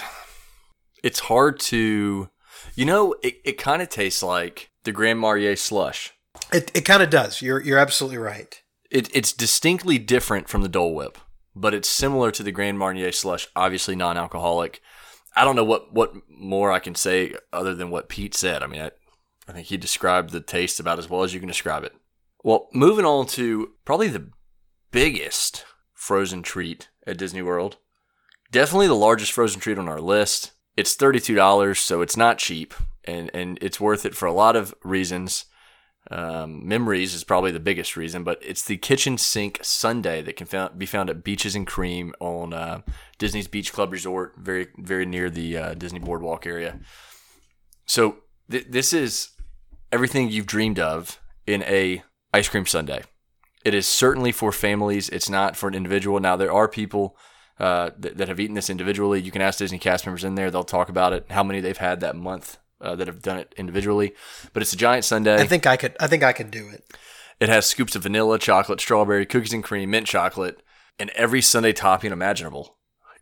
it's 1.03 1.21
hard 1.21 1.59
to, 1.61 2.29
you 2.75 2.85
know, 2.85 3.15
it, 3.23 3.35
it 3.43 3.57
kind 3.57 3.81
of 3.81 3.89
tastes 3.89 4.23
like 4.23 4.71
the 4.83 4.91
Grand 4.91 5.19
Marnier 5.19 5.55
slush. 5.55 6.13
It 6.53 6.71
it 6.75 6.81
kind 6.81 7.03
of 7.03 7.09
does. 7.09 7.41
You're 7.41 7.61
you're 7.61 7.77
absolutely 7.77 8.17
right. 8.17 8.61
It, 8.89 9.13
it's 9.15 9.33
distinctly 9.33 9.97
different 9.97 10.47
from 10.47 10.61
the 10.61 10.69
Dole 10.69 10.95
Whip, 10.95 11.17
but 11.55 11.73
it's 11.73 11.89
similar 11.89 12.31
to 12.31 12.43
the 12.43 12.51
Grand 12.51 12.79
Marnier 12.79 13.11
slush. 13.11 13.47
Obviously, 13.55 13.95
non-alcoholic. 13.95 14.81
I 15.35 15.43
don't 15.43 15.55
know 15.55 15.63
what 15.63 15.93
what 15.93 16.13
more 16.29 16.71
I 16.71 16.79
can 16.79 16.95
say 16.95 17.35
other 17.51 17.75
than 17.75 17.89
what 17.89 18.09
Pete 18.09 18.35
said. 18.35 18.63
I 18.63 18.67
mean, 18.67 18.81
I, 18.81 18.91
I 19.47 19.51
think 19.53 19.67
he 19.67 19.77
described 19.77 20.31
the 20.31 20.41
taste 20.41 20.79
about 20.79 20.99
as 20.99 21.09
well 21.09 21.23
as 21.23 21.33
you 21.33 21.39
can 21.39 21.47
describe 21.47 21.83
it. 21.83 21.93
Well, 22.43 22.69
moving 22.73 23.05
on 23.05 23.25
to 23.27 23.71
probably 23.83 24.07
the 24.07 24.29
biggest 24.91 25.65
frozen 25.93 26.43
treat 26.43 26.89
at 27.05 27.17
Disney 27.17 27.41
World. 27.41 27.77
Definitely 28.51 28.87
the 28.87 28.95
largest 28.95 29.33
frozen 29.33 29.59
treat 29.59 29.77
on 29.77 29.89
our 29.89 29.99
list. 29.99 30.51
It's 30.77 30.95
$32, 30.95 31.77
so 31.77 32.01
it's 32.01 32.15
not 32.15 32.37
cheap, 32.37 32.75
and, 33.03 33.31
and 33.33 33.57
it's 33.61 33.81
worth 33.81 34.05
it 34.05 34.15
for 34.15 34.27
a 34.27 34.31
lot 34.31 34.55
of 34.55 34.75
reasons. 34.83 35.45
Um, 36.09 36.65
memories 36.65 37.13
is 37.13 37.23
probably 37.23 37.51
the 37.51 37.59
biggest 37.59 37.97
reason, 37.97 38.23
but 38.23 38.37
it's 38.41 38.63
the 38.63 38.77
kitchen 38.77 39.17
sink 39.17 39.59
sundae 39.61 40.21
that 40.21 40.37
can 40.37 40.69
be 40.77 40.85
found 40.85 41.09
at 41.09 41.23
Beaches 41.23 41.55
and 41.55 41.67
Cream 41.67 42.13
on 42.19 42.53
uh, 42.53 42.81
Disney's 43.17 43.47
Beach 43.47 43.73
Club 43.73 43.91
Resort, 43.91 44.35
very 44.37 44.67
very 44.77 45.05
near 45.05 45.29
the 45.29 45.57
uh, 45.57 45.73
Disney 45.73 45.99
Boardwalk 45.99 46.45
area. 46.45 46.79
So 47.87 48.19
th- 48.49 48.67
this 48.69 48.93
is 48.93 49.31
everything 49.91 50.29
you've 50.29 50.45
dreamed 50.45 50.79
of 50.79 51.19
in 51.45 51.63
a 51.63 52.03
ice 52.33 52.47
cream 52.47 52.65
sundae. 52.65 53.01
It 53.65 53.73
is 53.73 53.85
certainly 53.85 54.31
for 54.31 54.53
families. 54.53 55.09
It's 55.09 55.29
not 55.29 55.57
for 55.57 55.67
an 55.67 55.75
individual. 55.75 56.21
Now 56.21 56.37
there 56.37 56.53
are 56.53 56.69
people 56.69 57.17
uh, 57.59 57.91
that, 57.97 58.17
that 58.17 58.27
have 58.27 58.39
eaten 58.39 58.55
this 58.55 58.69
individually. 58.69 59.21
You 59.21 59.31
can 59.31 59.41
ask 59.41 59.59
Disney 59.59 59.79
cast 59.79 60.05
members 60.05 60.23
in 60.23 60.35
there; 60.35 60.51
they'll 60.51 60.63
talk 60.63 60.89
about 60.89 61.13
it, 61.13 61.25
how 61.29 61.43
many 61.43 61.59
they've 61.59 61.77
had 61.77 61.99
that 62.01 62.15
month 62.15 62.57
uh, 62.81 62.95
that 62.95 63.07
have 63.07 63.21
done 63.21 63.37
it 63.37 63.53
individually. 63.57 64.13
But 64.53 64.61
it's 64.61 64.73
a 64.73 64.77
giant 64.77 65.05
sundae. 65.05 65.35
I 65.35 65.47
think 65.47 65.65
I 65.65 65.77
could. 65.77 65.95
I 65.99 66.07
think 66.07 66.23
I 66.23 66.33
could 66.33 66.51
do 66.51 66.69
it. 66.69 66.85
It 67.39 67.49
has 67.49 67.65
scoops 67.65 67.95
of 67.95 68.03
vanilla, 68.03 68.39
chocolate, 68.39 68.81
strawberry, 68.81 69.25
cookies 69.25 69.53
and 69.53 69.63
cream, 69.63 69.91
mint 69.91 70.07
chocolate, 70.07 70.61
and 70.99 71.09
every 71.11 71.41
sundae 71.41 71.73
topping 71.73 72.11
imaginable. 72.11 72.77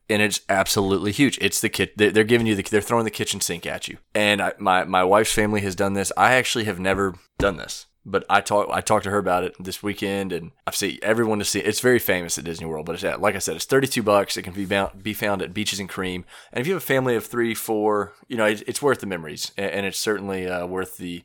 And 0.07 0.21
it's 0.21 0.41
absolutely 0.47 1.11
huge. 1.11 1.39
It's 1.41 1.59
the 1.59 1.69
kit. 1.69 1.97
They're 1.97 2.23
giving 2.23 2.45
you 2.45 2.55
the. 2.55 2.61
They're 2.63 2.81
throwing 2.81 3.05
the 3.05 3.11
kitchen 3.11 3.41
sink 3.41 3.65
at 3.65 3.87
you. 3.87 3.97
And 4.13 4.41
I, 4.41 4.53
my 4.59 4.83
my 4.83 5.03
wife's 5.03 5.33
family 5.33 5.61
has 5.61 5.75
done 5.75 5.93
this. 5.93 6.11
I 6.15 6.35
actually 6.35 6.65
have 6.65 6.79
never 6.79 7.15
done 7.39 7.57
this 7.57 7.87
but 8.05 8.23
I 8.29 8.41
talked 8.41 8.71
I 8.71 8.81
talked 8.81 9.05
to 9.05 9.09
her 9.09 9.17
about 9.17 9.43
it 9.43 9.55
this 9.59 9.81
weekend, 9.81 10.31
and 10.31 10.51
I've 10.67 10.75
seen 10.75 10.99
everyone 11.01 11.39
to 11.39 11.45
see. 11.45 11.59
It's 11.59 11.79
very 11.79 11.99
famous 11.99 12.37
at 12.37 12.43
Disney 12.43 12.67
World, 12.67 12.85
but 12.85 12.95
it's 12.95 13.03
at, 13.03 13.19
like 13.19 13.35
I 13.35 13.39
said, 13.39 13.55
it's 13.55 13.65
thirty 13.65 13.87
two 13.87 14.03
bucks. 14.03 14.37
It 14.37 14.43
can 14.43 14.53
be 14.53 14.65
found, 14.65 15.01
be 15.03 15.13
found 15.13 15.41
at 15.41 15.53
Beaches 15.53 15.79
and 15.79 15.89
Cream, 15.89 16.25
and 16.51 16.61
if 16.61 16.67
you 16.67 16.73
have 16.73 16.83
a 16.83 16.85
family 16.85 17.15
of 17.15 17.25
three, 17.25 17.55
four, 17.55 18.13
you 18.27 18.37
know, 18.37 18.45
it, 18.45 18.63
it's 18.67 18.81
worth 18.81 18.99
the 18.99 19.07
memories, 19.07 19.51
and, 19.57 19.71
and 19.71 19.85
it's 19.85 19.99
certainly 19.99 20.47
uh, 20.47 20.65
worth 20.67 20.97
the 20.97 21.23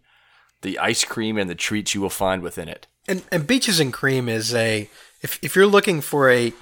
the 0.63 0.79
ice 0.79 1.05
cream 1.05 1.39
and 1.39 1.49
the 1.49 1.55
treats 1.55 1.95
you 1.95 2.01
will 2.01 2.11
find 2.11 2.43
within 2.43 2.69
it. 2.69 2.87
And 3.07 3.23
and 3.31 3.47
Beaches 3.47 3.81
and 3.81 3.93
Cream 3.93 4.29
is 4.29 4.55
a 4.55 4.89
if 5.23 5.39
if 5.43 5.55
you're 5.55 5.67
looking 5.67 6.01
for 6.01 6.31
a 6.31 6.53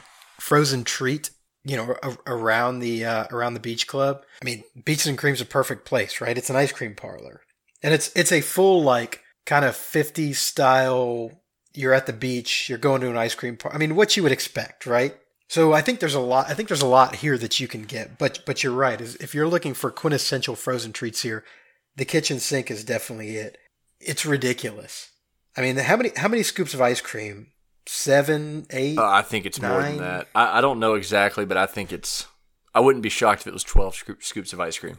frozen 0.41 0.83
treat, 0.85 1.31
you 1.65 1.77
know, 1.77 1.97
around 2.27 2.81
the 2.81 3.05
uh, 3.05 3.27
around 3.31 3.55
the 3.55 3.61
beach 3.61 3.87
club. 3.87 4.25
I 4.43 4.45
mean, 4.45 4.65
Beaches 4.85 5.07
and 5.07 5.19
Cream's 5.19 5.41
a 5.41 5.47
perfect 5.47 5.85
place, 5.85 6.21
right? 6.21 6.37
It's 6.37 6.51
an 6.51 6.57
ice 6.57 6.73
cream 6.73 6.97
parlor, 6.97 7.43
and 7.83 7.95
it's 7.95 8.11
it's 8.17 8.33
a 8.33 8.41
full 8.41 8.83
like 8.83 9.23
kind 9.49 9.65
of 9.65 9.75
50 9.75 10.35
style. 10.35 11.33
You're 11.75 11.95
at 11.95 12.07
the 12.07 12.13
beach, 12.13 12.69
you're 12.69 12.79
going 12.79 13.01
to 13.01 13.11
an 13.11 13.17
ice 13.17 13.35
cream 13.35 13.57
park. 13.57 13.75
I 13.75 13.79
mean, 13.79 13.97
what 13.97 14.17
you 14.17 14.23
would 14.23 14.33
expect, 14.33 14.87
right? 14.87 15.17
So 15.49 15.73
I 15.73 15.81
think 15.81 16.01
there's 16.01 16.15
a 16.15 16.21
lot. 16.21 16.49
I 16.49 16.55
think 16.55 16.69
there's 16.69 16.83
a 16.83 16.87
lot 16.87 17.17
here 17.17 17.39
that 17.39 17.59
you 17.59 17.67
can 17.67 17.85
get. 17.85 18.19
But 18.19 18.41
but 18.45 18.63
you're 18.63 18.73
right. 18.73 19.01
Is 19.01 19.17
if 19.17 19.35
you're 19.35 19.49
looking 19.49 19.75
for 19.75 19.91
quintessential 19.91 20.55
frozen 20.55 20.93
treats 20.93 21.23
here, 21.23 21.45
the 21.97 22.05
kitchen 22.05 22.39
sink 22.39 22.71
is 22.71 22.85
definitely 22.85 23.37
it. 23.37 23.57
It's 24.01 24.27
ridiculous. 24.27 25.11
I 25.57 25.63
mean, 25.63 25.77
how 25.77 25.97
many 25.97 26.11
how 26.17 26.29
many 26.29 26.43
scoops 26.43 26.75
of 26.75 26.83
ice 26.83 27.01
cream? 27.01 27.49
Seven, 27.87 28.67
eight. 28.71 28.99
Uh, 28.99 29.09
I 29.09 29.23
think 29.23 29.47
it's 29.47 29.61
nine? 29.61 29.73
more 29.73 29.83
than 29.83 29.99
that. 29.99 30.29
I, 30.35 30.59
I 30.59 30.61
don't 30.61 30.81
know 30.81 30.95
exactly, 30.95 31.47
but 31.47 31.57
I 31.57 31.65
think 31.65 31.93
it's. 31.93 32.27
I 32.75 32.81
wouldn't 32.81 33.03
be 33.03 33.09
shocked 33.09 33.43
if 33.43 33.47
it 33.47 33.55
was 33.55 33.65
twelve 33.65 33.95
scoops 34.21 34.53
of 34.53 34.61
ice 34.61 34.79
cream. 34.79 34.99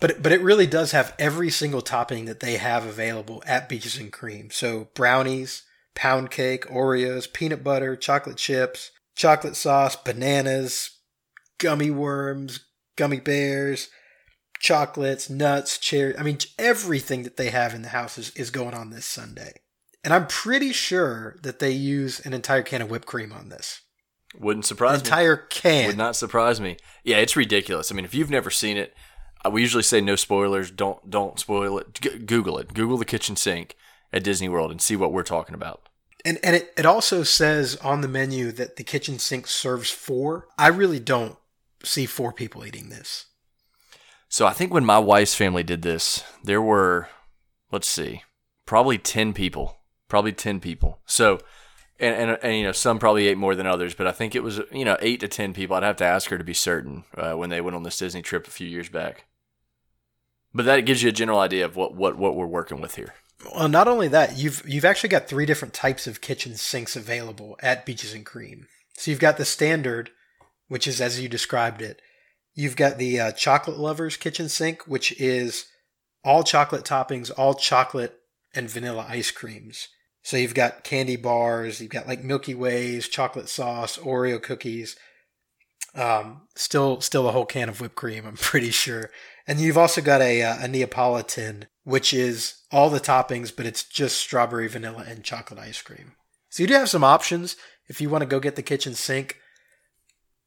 But 0.00 0.22
but 0.22 0.32
it 0.32 0.40
really 0.40 0.66
does 0.66 0.92
have 0.92 1.14
every 1.18 1.50
single 1.50 1.82
topping 1.82 2.24
that 2.24 2.40
they 2.40 2.56
have 2.56 2.86
available 2.86 3.42
at 3.46 3.68
Beaches 3.68 3.98
and 3.98 4.12
Cream. 4.12 4.50
So 4.50 4.88
brownies, 4.94 5.62
pound 5.94 6.30
cake, 6.30 6.66
Oreos, 6.66 7.30
peanut 7.30 7.62
butter, 7.62 7.96
chocolate 7.96 8.38
chips, 8.38 8.90
chocolate 9.14 9.56
sauce, 9.56 9.96
bananas, 9.96 10.98
gummy 11.58 11.90
worms, 11.90 12.60
gummy 12.96 13.20
bears, 13.20 13.90
chocolates, 14.58 15.28
nuts, 15.28 15.78
cherry. 15.78 16.16
I 16.16 16.22
mean, 16.22 16.38
everything 16.58 17.22
that 17.24 17.36
they 17.36 17.50
have 17.50 17.74
in 17.74 17.82
the 17.82 17.88
house 17.88 18.18
is, 18.18 18.30
is 18.30 18.50
going 18.50 18.74
on 18.74 18.90
this 18.90 19.06
sundae. 19.06 19.52
And 20.02 20.14
I'm 20.14 20.26
pretty 20.26 20.72
sure 20.72 21.36
that 21.42 21.58
they 21.58 21.72
use 21.72 22.20
an 22.20 22.32
entire 22.32 22.62
can 22.62 22.80
of 22.80 22.90
whipped 22.90 23.06
cream 23.06 23.32
on 23.32 23.50
this. 23.50 23.82
Wouldn't 24.38 24.64
surprise 24.64 25.00
an 25.00 25.06
entire 25.06 25.36
can. 25.36 25.88
Would 25.88 25.98
not 25.98 26.16
surprise 26.16 26.60
me. 26.60 26.76
Yeah, 27.04 27.16
it's 27.16 27.36
ridiculous. 27.36 27.90
I 27.90 27.94
mean, 27.94 28.04
if 28.04 28.14
you've 28.14 28.30
never 28.30 28.50
seen 28.50 28.76
it, 28.76 28.94
we 29.48 29.62
usually 29.62 29.82
say 29.82 30.00
no 30.00 30.16
spoilers. 30.16 30.70
Don't 30.70 31.08
don't 31.08 31.38
spoil 31.38 31.78
it. 31.78 32.00
G- 32.00 32.18
Google 32.18 32.58
it. 32.58 32.74
Google 32.74 32.98
the 32.98 33.04
kitchen 33.04 33.36
sink 33.36 33.76
at 34.12 34.24
Disney 34.24 34.48
World 34.48 34.70
and 34.70 34.80
see 34.80 34.96
what 34.96 35.12
we're 35.12 35.22
talking 35.22 35.54
about. 35.54 35.88
And 36.24 36.38
and 36.42 36.56
it, 36.56 36.72
it 36.76 36.86
also 36.86 37.22
says 37.22 37.76
on 37.76 38.00
the 38.00 38.08
menu 38.08 38.52
that 38.52 38.76
the 38.76 38.84
kitchen 38.84 39.18
sink 39.18 39.46
serves 39.46 39.90
four. 39.90 40.48
I 40.58 40.68
really 40.68 41.00
don't 41.00 41.36
see 41.82 42.06
four 42.06 42.32
people 42.32 42.66
eating 42.66 42.90
this. 42.90 43.26
So 44.28 44.46
I 44.46 44.52
think 44.52 44.72
when 44.72 44.84
my 44.84 44.98
wife's 44.98 45.34
family 45.34 45.62
did 45.62 45.82
this, 45.82 46.22
there 46.44 46.62
were 46.62 47.08
let's 47.72 47.88
see, 47.88 48.22
probably 48.66 48.98
ten 48.98 49.32
people. 49.32 49.76
Probably 50.08 50.32
ten 50.32 50.60
people. 50.60 51.00
So 51.06 51.38
and, 51.98 52.30
and, 52.30 52.38
and, 52.42 52.56
you 52.56 52.64
know 52.64 52.72
some 52.72 52.98
probably 52.98 53.28
ate 53.28 53.38
more 53.38 53.54
than 53.54 53.66
others, 53.66 53.94
but 53.94 54.06
I 54.06 54.12
think 54.12 54.34
it 54.34 54.42
was 54.42 54.60
you 54.72 54.84
know 54.84 54.96
eight 55.00 55.20
to 55.20 55.28
ten 55.28 55.54
people. 55.54 55.76
I'd 55.76 55.82
have 55.82 55.96
to 55.96 56.04
ask 56.04 56.30
her 56.30 56.38
to 56.38 56.44
be 56.44 56.54
certain 56.54 57.04
uh, 57.16 57.34
when 57.34 57.50
they 57.50 57.60
went 57.60 57.76
on 57.76 57.82
this 57.82 57.98
Disney 57.98 58.22
trip 58.22 58.46
a 58.46 58.50
few 58.50 58.66
years 58.66 58.88
back. 58.88 59.24
But 60.52 60.64
that 60.64 60.80
gives 60.80 61.02
you 61.02 61.08
a 61.08 61.12
general 61.12 61.38
idea 61.38 61.64
of 61.64 61.76
what, 61.76 61.94
what, 61.94 62.16
what 62.16 62.34
we're 62.34 62.46
working 62.46 62.80
with 62.80 62.96
here. 62.96 63.14
Well, 63.54 63.68
not 63.68 63.88
only 63.88 64.08
that, 64.08 64.36
you've 64.36 64.62
you've 64.66 64.84
actually 64.84 65.08
got 65.08 65.26
three 65.26 65.46
different 65.46 65.72
types 65.72 66.06
of 66.06 66.20
kitchen 66.20 66.56
sinks 66.56 66.94
available 66.94 67.56
at 67.60 67.86
Beaches 67.86 68.12
and 68.12 68.26
Cream. 68.26 68.66
So 68.94 69.10
you've 69.10 69.20
got 69.20 69.38
the 69.38 69.46
standard, 69.46 70.10
which 70.68 70.86
is 70.86 71.00
as 71.00 71.20
you 71.20 71.28
described 71.28 71.80
it. 71.80 72.02
You've 72.54 72.76
got 72.76 72.98
the 72.98 73.18
uh, 73.18 73.32
chocolate 73.32 73.78
lovers 73.78 74.16
kitchen 74.18 74.48
sink, 74.48 74.82
which 74.86 75.18
is 75.18 75.66
all 76.22 76.42
chocolate 76.42 76.84
toppings, 76.84 77.30
all 77.36 77.54
chocolate 77.54 78.18
and 78.54 78.68
vanilla 78.68 79.06
ice 79.08 79.30
creams. 79.30 79.88
So 80.22 80.36
you've 80.36 80.54
got 80.54 80.84
candy 80.84 81.16
bars, 81.16 81.80
you've 81.80 81.90
got 81.90 82.06
like 82.06 82.22
Milky 82.22 82.54
Ways, 82.54 83.08
chocolate 83.08 83.48
sauce, 83.48 83.96
Oreo 83.96 84.42
cookies. 84.42 84.96
Um, 85.94 86.42
still, 86.54 87.00
still 87.00 87.28
a 87.28 87.32
whole 87.32 87.46
can 87.46 87.68
of 87.68 87.80
whipped 87.80 87.96
cream. 87.96 88.26
I'm 88.26 88.36
pretty 88.36 88.70
sure. 88.70 89.10
And 89.50 89.58
you've 89.58 89.76
also 89.76 90.00
got 90.00 90.20
a, 90.20 90.44
uh, 90.44 90.58
a 90.60 90.68
Neapolitan, 90.68 91.66
which 91.82 92.14
is 92.14 92.62
all 92.70 92.88
the 92.88 93.00
toppings, 93.00 93.50
but 93.54 93.66
it's 93.66 93.82
just 93.82 94.16
strawberry, 94.16 94.68
vanilla, 94.68 95.04
and 95.08 95.24
chocolate 95.24 95.58
ice 95.58 95.82
cream. 95.82 96.12
So 96.50 96.62
you 96.62 96.68
do 96.68 96.74
have 96.74 96.88
some 96.88 97.02
options 97.02 97.56
if 97.88 98.00
you 98.00 98.08
want 98.08 98.22
to 98.22 98.28
go 98.28 98.38
get 98.38 98.54
the 98.54 98.62
kitchen 98.62 98.94
sink. 98.94 99.40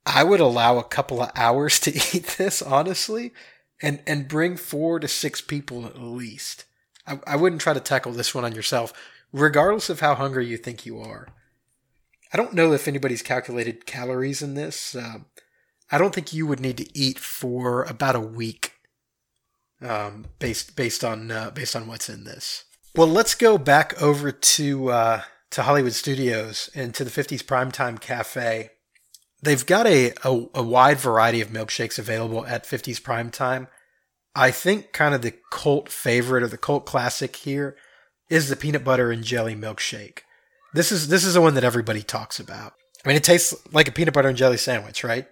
I 0.05 0.23
would 0.23 0.39
allow 0.39 0.77
a 0.77 0.85
couple 0.85 1.21
of 1.21 1.31
hours 1.35 1.81
to 1.81 1.93
eat 2.13 2.35
this, 2.37 2.61
honestly, 2.61 3.33
and, 3.81 4.01
and 4.07 4.29
bring 4.29 4.55
four 4.55 5.01
to 5.01 5.07
six 5.09 5.41
people 5.41 5.85
at 5.85 5.99
least. 5.99 6.63
I, 7.05 7.19
I 7.27 7.35
wouldn't 7.35 7.61
try 7.61 7.73
to 7.73 7.81
tackle 7.81 8.13
this 8.13 8.33
one 8.33 8.45
on 8.45 8.55
yourself, 8.55 8.93
regardless 9.33 9.89
of 9.89 9.99
how 9.99 10.15
hungry 10.15 10.47
you 10.47 10.55
think 10.55 10.85
you 10.85 11.01
are. 11.01 11.27
I 12.31 12.37
don't 12.37 12.53
know 12.53 12.71
if 12.71 12.87
anybody's 12.87 13.21
calculated 13.21 13.85
calories 13.85 14.41
in 14.41 14.53
this. 14.53 14.95
Um, 14.95 15.25
I 15.91 15.97
don't 15.97 16.15
think 16.15 16.31
you 16.31 16.47
would 16.47 16.61
need 16.61 16.77
to 16.77 16.97
eat 16.97 17.19
for 17.19 17.83
about 17.83 18.15
a 18.15 18.21
week 18.21 18.72
um, 19.81 20.25
based 20.39 20.75
based 20.75 21.03
on 21.03 21.31
uh, 21.31 21.51
based 21.51 21.75
on 21.75 21.87
what's 21.87 22.09
in 22.09 22.23
this. 22.23 22.63
Well, 22.95 23.07
let's 23.07 23.35
go 23.35 23.57
back 23.57 23.99
over 24.01 24.31
to 24.31 24.89
uh, 24.89 25.21
to 25.51 25.63
Hollywood 25.63 25.93
Studios 25.93 26.69
and 26.75 26.93
to 26.95 27.03
the 27.03 27.11
50s 27.11 27.43
Primetime 27.43 27.99
Cafe. 27.99 28.69
They've 29.41 29.65
got 29.65 29.85
a, 29.85 30.13
a, 30.23 30.45
a 30.55 30.63
wide 30.63 30.99
variety 30.99 31.41
of 31.41 31.49
milkshakes 31.49 31.99
available 31.99 32.45
at 32.45 32.63
50s 32.63 33.01
Primetime. 33.01 33.67
I 34.35 34.51
think 34.51 34.93
kind 34.93 35.13
of 35.13 35.21
the 35.21 35.35
cult 35.51 35.89
favorite 35.89 36.43
or 36.43 36.47
the 36.47 36.57
cult 36.57 36.85
classic 36.85 37.35
here 37.35 37.75
is 38.29 38.49
the 38.49 38.55
peanut 38.55 38.83
butter 38.83 39.11
and 39.11 39.23
jelly 39.23 39.55
milkshake. 39.55 40.19
This 40.73 40.91
is 40.91 41.09
this 41.09 41.23
is 41.23 41.35
the 41.35 41.41
one 41.41 41.53
that 41.53 41.63
everybody 41.63 42.01
talks 42.01 42.39
about. 42.39 42.73
I 43.05 43.07
mean, 43.07 43.17
it 43.17 43.23
tastes 43.23 43.53
like 43.71 43.87
a 43.87 43.91
peanut 43.91 44.13
butter 44.13 44.29
and 44.29 44.37
jelly 44.37 44.57
sandwich, 44.57 45.03
right? 45.03 45.27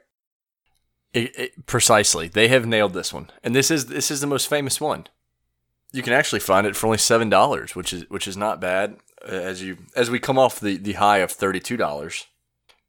It, 1.14 1.38
it, 1.38 1.66
precisely, 1.66 2.28
they 2.30 2.47
have 2.47 2.66
nailed 2.66 2.93
this 2.93 3.12
one, 3.14 3.30
and 3.43 3.53
this 3.55 3.70
is 3.70 3.88
this 3.88 4.09
is 4.12 4.22
the 4.22 4.28
most 4.28 4.47
famous 4.47 4.80
one. 4.80 5.07
You 5.91 6.01
can 6.01 6.14
actually 6.14 6.39
find 6.39 6.66
it 6.66 6.76
for 6.76 6.88
only 6.88 6.99
seven 6.99 7.30
dollars, 7.30 7.76
which 7.76 7.91
is 7.91 8.09
which 8.09 8.28
is 8.28 8.38
not 8.38 8.62
bad. 8.62 8.95
uh, 9.28 9.32
As 9.32 9.62
you 9.62 9.78
as 9.95 10.09
we 10.09 10.20
come 10.20 10.39
off 10.39 10.59
the, 10.59 10.78
the 10.78 10.93
high 10.93 11.18
of 11.18 11.32
thirty 11.32 11.59
two 11.59 11.76
dollars. 11.78 12.28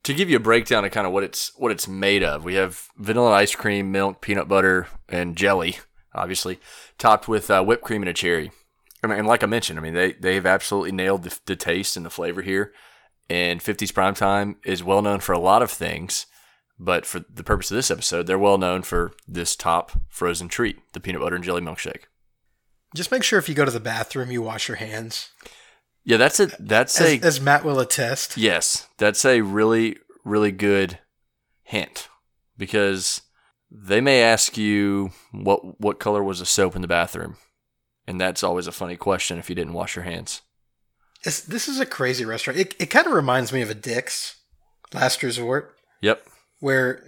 To 0.05 0.15
give 0.15 0.29
you 0.29 0.37
a 0.37 0.41
breakdown 0.41 0.85
of 0.85 0.91
kind 0.91 1.07
of 1.07 1.13
what 1.13 1.23
it's 1.25 1.53
what 1.57 1.71
it's 1.73 1.87
made 1.87 2.23
of, 2.25 2.45
we 2.45 2.55
have 2.55 2.89
vanilla 2.97 3.33
ice 3.33 3.55
cream, 3.55 3.93
milk, 3.93 4.21
peanut 4.21 4.49
butter, 4.49 4.89
and 5.09 5.37
jelly, 5.37 5.79
obviously, 6.15 6.59
topped 6.99 7.29
with 7.29 7.51
uh, 7.51 7.63
whipped 7.63 7.85
cream 7.85 8.03
and 8.03 8.09
a 8.09 8.13
cherry. 8.13 8.51
And, 9.05 9.27
like 9.27 9.43
I 9.43 9.47
mentioned, 9.47 9.79
I 9.79 9.83
mean 9.83 9.95
they 9.95 10.13
they've 10.13 10.47
absolutely 10.47 10.93
nailed 10.93 11.25
the, 11.25 11.39
the 11.47 11.57
taste 11.57 11.97
and 11.97 12.07
the 12.07 12.11
flavor 12.11 12.43
here. 12.43 12.73
And 13.31 13.61
50s 13.61 13.93
Primetime 13.93 14.57
is 14.65 14.83
well 14.85 15.03
known 15.03 15.21
for 15.21 15.33
a 15.33 15.39
lot 15.39 15.63
of 15.63 15.71
things, 15.71 16.27
but 16.79 17.07
for 17.07 17.21
the 17.33 17.45
purpose 17.45 17.71
of 17.71 17.77
this 17.77 17.91
episode, 17.91 18.27
they're 18.27 18.39
well 18.39 18.59
known 18.59 18.83
for 18.83 19.13
this 19.27 19.55
top 19.57 19.93
frozen 20.09 20.49
treat, 20.49 20.79
the 20.93 21.01
peanut 21.01 21.21
butter 21.21 21.37
and 21.37 21.45
jelly 21.45 21.61
milkshake. 21.63 22.05
Just 22.95 23.11
make 23.11 23.23
sure 23.23 23.39
if 23.39 23.49
you 23.49 23.55
go 23.55 23.65
to 23.65 23.71
the 23.71 23.81
bathroom, 23.81 24.31
you 24.31 24.43
wash 24.43 24.69
your 24.69 24.77
hands. 24.77 25.31
Yeah, 26.05 26.17
that's 26.17 26.41
a 26.41 26.47
that's 26.59 27.01
As, 27.01 27.09
a 27.23 27.27
as 27.27 27.41
Matt 27.41 27.65
will 27.65 27.79
attest. 27.81 28.37
yes, 28.37 28.89
that's 28.99 29.25
a 29.25 29.41
really 29.43 29.97
really 30.25 30.51
good 30.53 30.99
hint 31.63 32.09
because 32.57 33.23
they 33.71 34.01
may 34.01 34.21
ask 34.23 34.57
you 34.59 35.11
what 35.31 35.81
what 35.81 36.01
color 36.01 36.23
was 36.23 36.41
the 36.41 36.47
soap 36.47 36.75
in 36.77 36.83
the 36.83 36.89
bathroom, 36.89 37.37
and 38.07 38.21
that's 38.21 38.43
always 38.43 38.67
a 38.67 38.73
funny 38.73 38.97
question 38.97 39.39
if 39.39 39.49
you 39.49 39.55
didn't 39.55 39.73
wash 39.75 39.95
your 39.97 40.05
hands. 40.05 40.43
It's, 41.25 41.41
this 41.41 41.69
is 41.69 41.79
a 41.79 41.87
crazy 41.87 42.25
restaurant. 42.25 42.59
It, 42.59 42.75
it 42.81 42.87
kind 42.87 43.07
of 43.07 43.13
reminds 43.13 43.53
me 43.53 43.63
of 43.63 43.71
a 43.71 43.75
Dick's, 43.75 44.41
Last 44.93 45.23
Resort, 45.23 45.77
Yep. 46.01 46.27
Where 46.63 47.03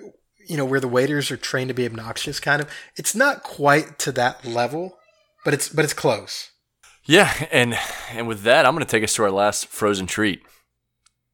you 0.48 0.56
know 0.56 0.64
where 0.64 0.80
the 0.80 0.88
waiters 0.88 1.30
are 1.30 1.36
trained 1.36 1.68
to 1.68 1.74
be 1.74 1.86
obnoxious. 1.86 2.40
Kind 2.40 2.60
of. 2.60 2.68
It's 2.96 3.14
not 3.14 3.42
quite 3.42 3.98
to 4.00 4.12
that 4.12 4.44
level, 4.44 4.98
but 5.44 5.54
it's 5.54 5.68
but 5.68 5.84
it's 5.84 5.94
close. 5.94 6.50
Yeah, 7.06 7.32
and 7.52 7.78
and 8.10 8.26
with 8.26 8.42
that, 8.42 8.66
I'm 8.66 8.74
going 8.74 8.84
to 8.84 8.90
take 8.90 9.04
us 9.04 9.14
to 9.14 9.22
our 9.22 9.30
last 9.30 9.66
frozen 9.68 10.06
treat. 10.06 10.42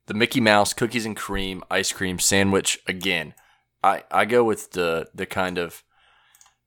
The 0.06 0.14
Mickey 0.14 0.40
Mouse 0.40 0.74
cookies 0.74 1.06
and 1.06 1.16
cream 1.16 1.64
ice 1.70 1.92
cream 1.92 2.18
sandwich 2.18 2.78
again. 2.86 3.34
I, 3.82 4.04
I 4.10 4.26
go 4.26 4.44
with 4.44 4.72
the 4.72 5.08
the 5.14 5.26
kind 5.26 5.56
of 5.56 5.82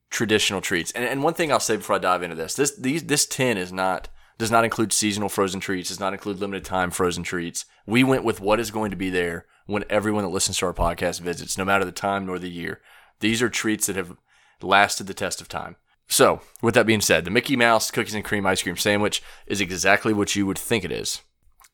traditional 0.10 0.62
treats. 0.62 0.92
And, 0.92 1.06
and 1.06 1.24
one 1.24 1.34
thing 1.34 1.52
I'll 1.52 1.60
say 1.60 1.78
before 1.78 1.98
I 1.98 2.00
dive 2.00 2.24
into 2.24 2.36
this, 2.36 2.56
this 2.56 2.76
these 2.76 3.04
this 3.04 3.28
tin 3.28 3.58
is 3.58 3.72
not 3.72 4.10
does 4.40 4.50
not 4.50 4.64
include 4.64 4.92
seasonal 4.92 5.30
frozen 5.30 5.60
treats, 5.60 5.90
does 5.90 6.00
not 6.00 6.14
include 6.14 6.40
limited 6.40 6.66
time 6.66 6.90
frozen 6.90 7.22
treats. 7.22 7.66
We 7.86 8.04
went 8.04 8.24
with 8.24 8.42
what 8.42 8.60
is 8.60 8.72
going 8.72 8.90
to 8.90 8.98
be 8.98 9.12
there 9.12 9.46
when 9.66 9.86
everyone 9.90 10.24
that 10.24 10.30
listens 10.30 10.58
to 10.58 10.66
our 10.66 10.74
podcast 10.74 11.22
visits, 11.22 11.58
no 11.58 11.66
matter 11.66 11.86
the 11.86 11.92
time 11.92 12.26
nor 12.26 12.40
the 12.40 12.50
year. 12.50 12.82
These 13.20 13.42
are 13.42 13.50
treats 13.50 13.88
that 13.88 13.96
have 13.96 14.16
lasted 14.62 15.08
the 15.08 15.14
test 15.14 15.42
of 15.42 15.48
time. 15.48 15.76
So, 16.08 16.42
with 16.62 16.76
that 16.76 16.86
being 16.86 17.02
said, 17.02 17.26
the 17.26 17.32
Mickey 17.32 17.56
Mouse 17.56 17.90
cookies 17.90 18.14
and 18.14 18.26
cream 18.26 18.46
ice 18.46 18.62
cream 18.62 18.78
sandwich 18.78 19.24
is 19.48 19.62
exactly 19.62 20.14
what 20.14 20.36
you 20.36 20.46
would 20.46 20.60
think 20.60 20.84
it 20.84 20.92
is. 20.92 21.22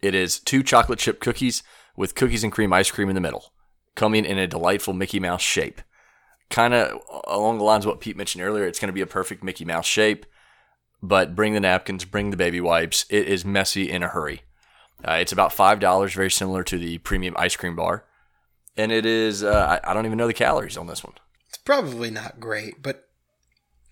It 0.01 0.15
is 0.15 0.39
two 0.39 0.63
chocolate 0.63 0.99
chip 0.99 1.19
cookies 1.19 1.63
with 1.97 2.15
cookies 2.15 2.43
and 2.43 2.53
cream 2.53 2.71
ice 2.71 2.91
cream 2.91 3.09
in 3.09 3.15
the 3.15 3.21
middle, 3.21 3.53
coming 3.95 4.25
in 4.25 4.37
a 4.37 4.47
delightful 4.47 4.93
Mickey 4.93 5.19
Mouse 5.19 5.41
shape. 5.41 5.81
Kind 6.49 6.73
of 6.73 7.01
along 7.27 7.57
the 7.57 7.63
lines 7.63 7.85
of 7.85 7.89
what 7.89 7.99
Pete 7.99 8.15
mentioned 8.15 8.43
earlier, 8.43 8.65
it's 8.65 8.79
going 8.79 8.87
to 8.87 8.93
be 8.93 9.01
a 9.01 9.07
perfect 9.07 9.43
Mickey 9.43 9.65
Mouse 9.65 9.85
shape, 9.85 10.25
but 11.01 11.35
bring 11.35 11.53
the 11.53 11.59
napkins, 11.59 12.05
bring 12.05 12.29
the 12.29 12.37
baby 12.37 12.61
wipes. 12.61 13.05
It 13.09 13.27
is 13.27 13.43
messy 13.43 13.89
in 13.89 14.03
a 14.03 14.07
hurry. 14.07 14.43
Uh, 15.07 15.13
it's 15.13 15.31
about 15.31 15.51
$5, 15.51 16.13
very 16.13 16.31
similar 16.31 16.63
to 16.63 16.77
the 16.77 16.97
premium 16.99 17.35
ice 17.37 17.55
cream 17.55 17.75
bar. 17.75 18.05
And 18.77 18.91
it 18.91 19.05
is, 19.05 19.43
uh, 19.43 19.79
I, 19.83 19.91
I 19.91 19.93
don't 19.93 20.05
even 20.05 20.17
know 20.17 20.27
the 20.27 20.33
calories 20.33 20.77
on 20.77 20.87
this 20.87 21.03
one. 21.03 21.13
It's 21.47 21.57
probably 21.57 22.11
not 22.11 22.39
great, 22.39 22.81
but 22.81 23.09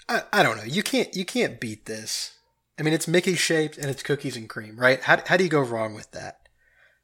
I, 0.10 0.24
I 0.32 0.43
don't 0.43 0.58
know. 0.58 0.64
You 0.64 0.84
can't 0.84 1.14
you 1.16 1.26
can't 1.26 1.60
beat 1.60 1.86
this. 1.86 2.34
I 2.80 2.84
mean, 2.84 2.93
it's 2.93 3.08
Mickey 3.08 3.36
shaped 3.36 3.78
and 3.78 3.89
it's 3.89 4.03
cookies 4.03 4.38
and 4.38 4.47
cream, 4.47 4.80
right? 4.80 5.01
How 5.01 5.22
how 5.26 5.38
do 5.38 5.43
you 5.43 5.49
go 5.49 5.62
wrong 5.62 5.93
with 5.93 6.12
that? 6.12 6.47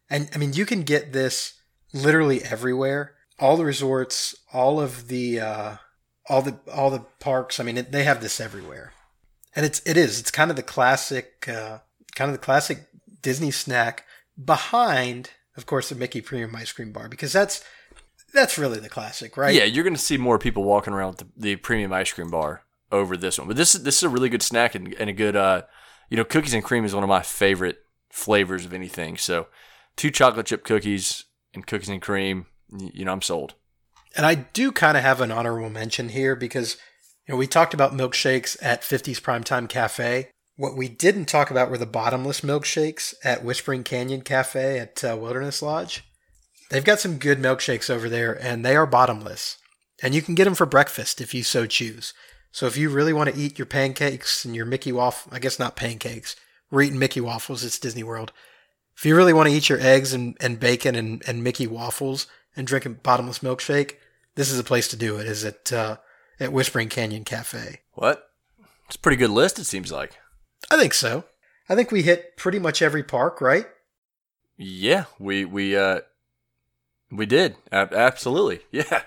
And 0.09 0.29
I 0.33 0.37
mean, 0.37 0.53
you 0.53 0.65
can 0.65 0.83
get 0.83 1.13
this 1.13 1.59
literally 1.93 2.43
everywhere. 2.43 3.15
All 3.39 3.57
the 3.57 3.65
resorts, 3.65 4.35
all 4.53 4.79
of 4.79 5.07
the 5.07 5.39
uh, 5.39 5.75
all 6.29 6.41
the 6.41 6.59
all 6.71 6.89
the 6.89 7.05
parks. 7.19 7.59
I 7.59 7.63
mean, 7.63 7.77
it, 7.77 7.91
they 7.91 8.03
have 8.03 8.21
this 8.21 8.39
everywhere, 8.39 8.93
and 9.55 9.65
it's 9.65 9.81
it 9.85 9.97
is 9.97 10.19
it's 10.19 10.31
kind 10.31 10.51
of 10.51 10.55
the 10.55 10.63
classic 10.63 11.49
uh, 11.49 11.79
kind 12.15 12.29
of 12.29 12.33
the 12.33 12.45
classic 12.45 12.87
Disney 13.23 13.49
snack 13.49 14.05
behind, 14.43 15.31
of 15.57 15.65
course, 15.65 15.89
the 15.89 15.95
Mickey 15.95 16.21
Premium 16.21 16.55
Ice 16.55 16.71
Cream 16.71 16.91
Bar 16.91 17.09
because 17.09 17.33
that's 17.33 17.63
that's 18.33 18.57
really 18.57 18.79
the 18.79 18.89
classic, 18.89 19.37
right? 19.37 19.53
Yeah, 19.53 19.63
you're 19.63 19.83
going 19.83 19.95
to 19.95 20.01
see 20.01 20.17
more 20.17 20.39
people 20.39 20.63
walking 20.63 20.93
around 20.93 21.09
with 21.09 21.17
the, 21.19 21.27
the 21.37 21.55
premium 21.57 21.93
ice 21.93 22.11
cream 22.11 22.29
bar 22.29 22.63
over 22.91 23.15
this 23.15 23.37
one. 23.37 23.47
But 23.47 23.57
this 23.57 23.75
is 23.75 23.83
this 23.83 23.97
is 23.97 24.03
a 24.03 24.09
really 24.09 24.29
good 24.29 24.41
snack 24.41 24.75
and, 24.75 24.93
and 24.95 25.09
a 25.09 25.13
good, 25.13 25.35
uh, 25.35 25.63
you 26.09 26.17
know, 26.17 26.23
cookies 26.23 26.53
and 26.53 26.63
cream 26.63 26.83
is 26.83 26.93
one 26.93 27.03
of 27.03 27.09
my 27.09 27.21
favorite 27.21 27.79
flavors 28.11 28.65
of 28.65 28.73
anything. 28.73 29.17
So, 29.17 29.47
two 29.95 30.11
chocolate 30.11 30.47
chip 30.47 30.63
cookies 30.63 31.25
and 31.53 31.65
cookies 31.65 31.89
and 31.89 32.01
cream, 32.01 32.47
you 32.71 33.05
know, 33.05 33.13
I'm 33.13 33.21
sold. 33.21 33.53
And 34.15 34.25
I 34.25 34.35
do 34.35 34.71
kind 34.71 34.97
of 34.97 35.03
have 35.03 35.21
an 35.21 35.31
honorable 35.31 35.69
mention 35.69 36.09
here 36.09 36.35
because 36.35 36.77
you 37.27 37.33
know 37.33 37.37
we 37.37 37.47
talked 37.47 37.73
about 37.73 37.93
milkshakes 37.93 38.57
at 38.61 38.81
50s 38.81 39.21
Primetime 39.21 39.69
Cafe. 39.69 40.29
What 40.63 40.77
we 40.77 40.87
didn't 40.87 41.25
talk 41.25 41.51
about 41.51 41.69
were 41.69 41.77
the 41.77 41.85
bottomless 41.85 42.39
milkshakes 42.39 43.13
at 43.21 43.43
Whispering 43.43 43.83
Canyon 43.83 44.21
Cafe 44.21 44.79
at 44.79 45.03
uh, 45.03 45.17
Wilderness 45.19 45.61
Lodge. 45.61 46.05
They've 46.69 46.85
got 46.85 47.01
some 47.01 47.17
good 47.17 47.37
milkshakes 47.37 47.89
over 47.89 48.07
there, 48.07 48.41
and 48.41 48.63
they 48.63 48.77
are 48.77 48.85
bottomless. 48.85 49.57
And 50.01 50.15
you 50.15 50.21
can 50.21 50.35
get 50.35 50.45
them 50.45 50.55
for 50.55 50.65
breakfast 50.65 51.19
if 51.19 51.33
you 51.33 51.43
so 51.43 51.65
choose. 51.65 52.13
So 52.53 52.65
if 52.65 52.77
you 52.77 52.89
really 52.89 53.11
want 53.11 53.29
to 53.29 53.37
eat 53.37 53.59
your 53.59 53.65
pancakes 53.65 54.45
and 54.45 54.55
your 54.55 54.65
Mickey 54.65 54.93
waffle, 54.93 55.33
I 55.35 55.39
guess 55.39 55.59
not 55.59 55.75
pancakes. 55.75 56.37
We're 56.71 56.83
eating 56.83 56.97
Mickey 56.97 57.19
waffles. 57.19 57.65
It's 57.65 57.77
Disney 57.77 58.03
World. 58.03 58.31
If 58.95 59.05
you 59.05 59.17
really 59.17 59.33
want 59.33 59.49
to 59.49 59.55
eat 59.55 59.67
your 59.67 59.81
eggs 59.81 60.13
and, 60.13 60.37
and 60.39 60.61
bacon 60.61 60.95
and, 60.95 61.21
and 61.27 61.43
Mickey 61.43 61.67
waffles 61.67 62.25
and 62.55 62.65
drink 62.65 62.85
a 62.85 62.89
bottomless 62.89 63.39
milkshake, 63.39 63.95
this 64.35 64.49
is 64.49 64.59
a 64.59 64.63
place 64.63 64.87
to 64.87 64.95
do 64.95 65.17
it. 65.17 65.27
Is 65.27 65.43
at 65.43 65.73
uh, 65.73 65.97
at 66.39 66.53
Whispering 66.53 66.87
Canyon 66.87 67.25
Cafe. 67.25 67.81
What? 67.95 68.29
It's 68.87 68.95
a 68.95 68.99
pretty 68.99 69.17
good 69.17 69.29
list, 69.29 69.59
it 69.59 69.65
seems 69.65 69.91
like. 69.91 70.17
I 70.71 70.77
think 70.77 70.93
so. 70.93 71.25
I 71.69 71.75
think 71.75 71.91
we 71.91 72.01
hit 72.01 72.37
pretty 72.37 72.59
much 72.59 72.81
every 72.81 73.03
park, 73.03 73.41
right? 73.41 73.67
Yeah, 74.57 75.05
we 75.19 75.45
we 75.45 75.75
uh 75.75 76.01
we 77.11 77.25
did 77.25 77.55
absolutely. 77.71 78.61
Yeah, 78.71 79.03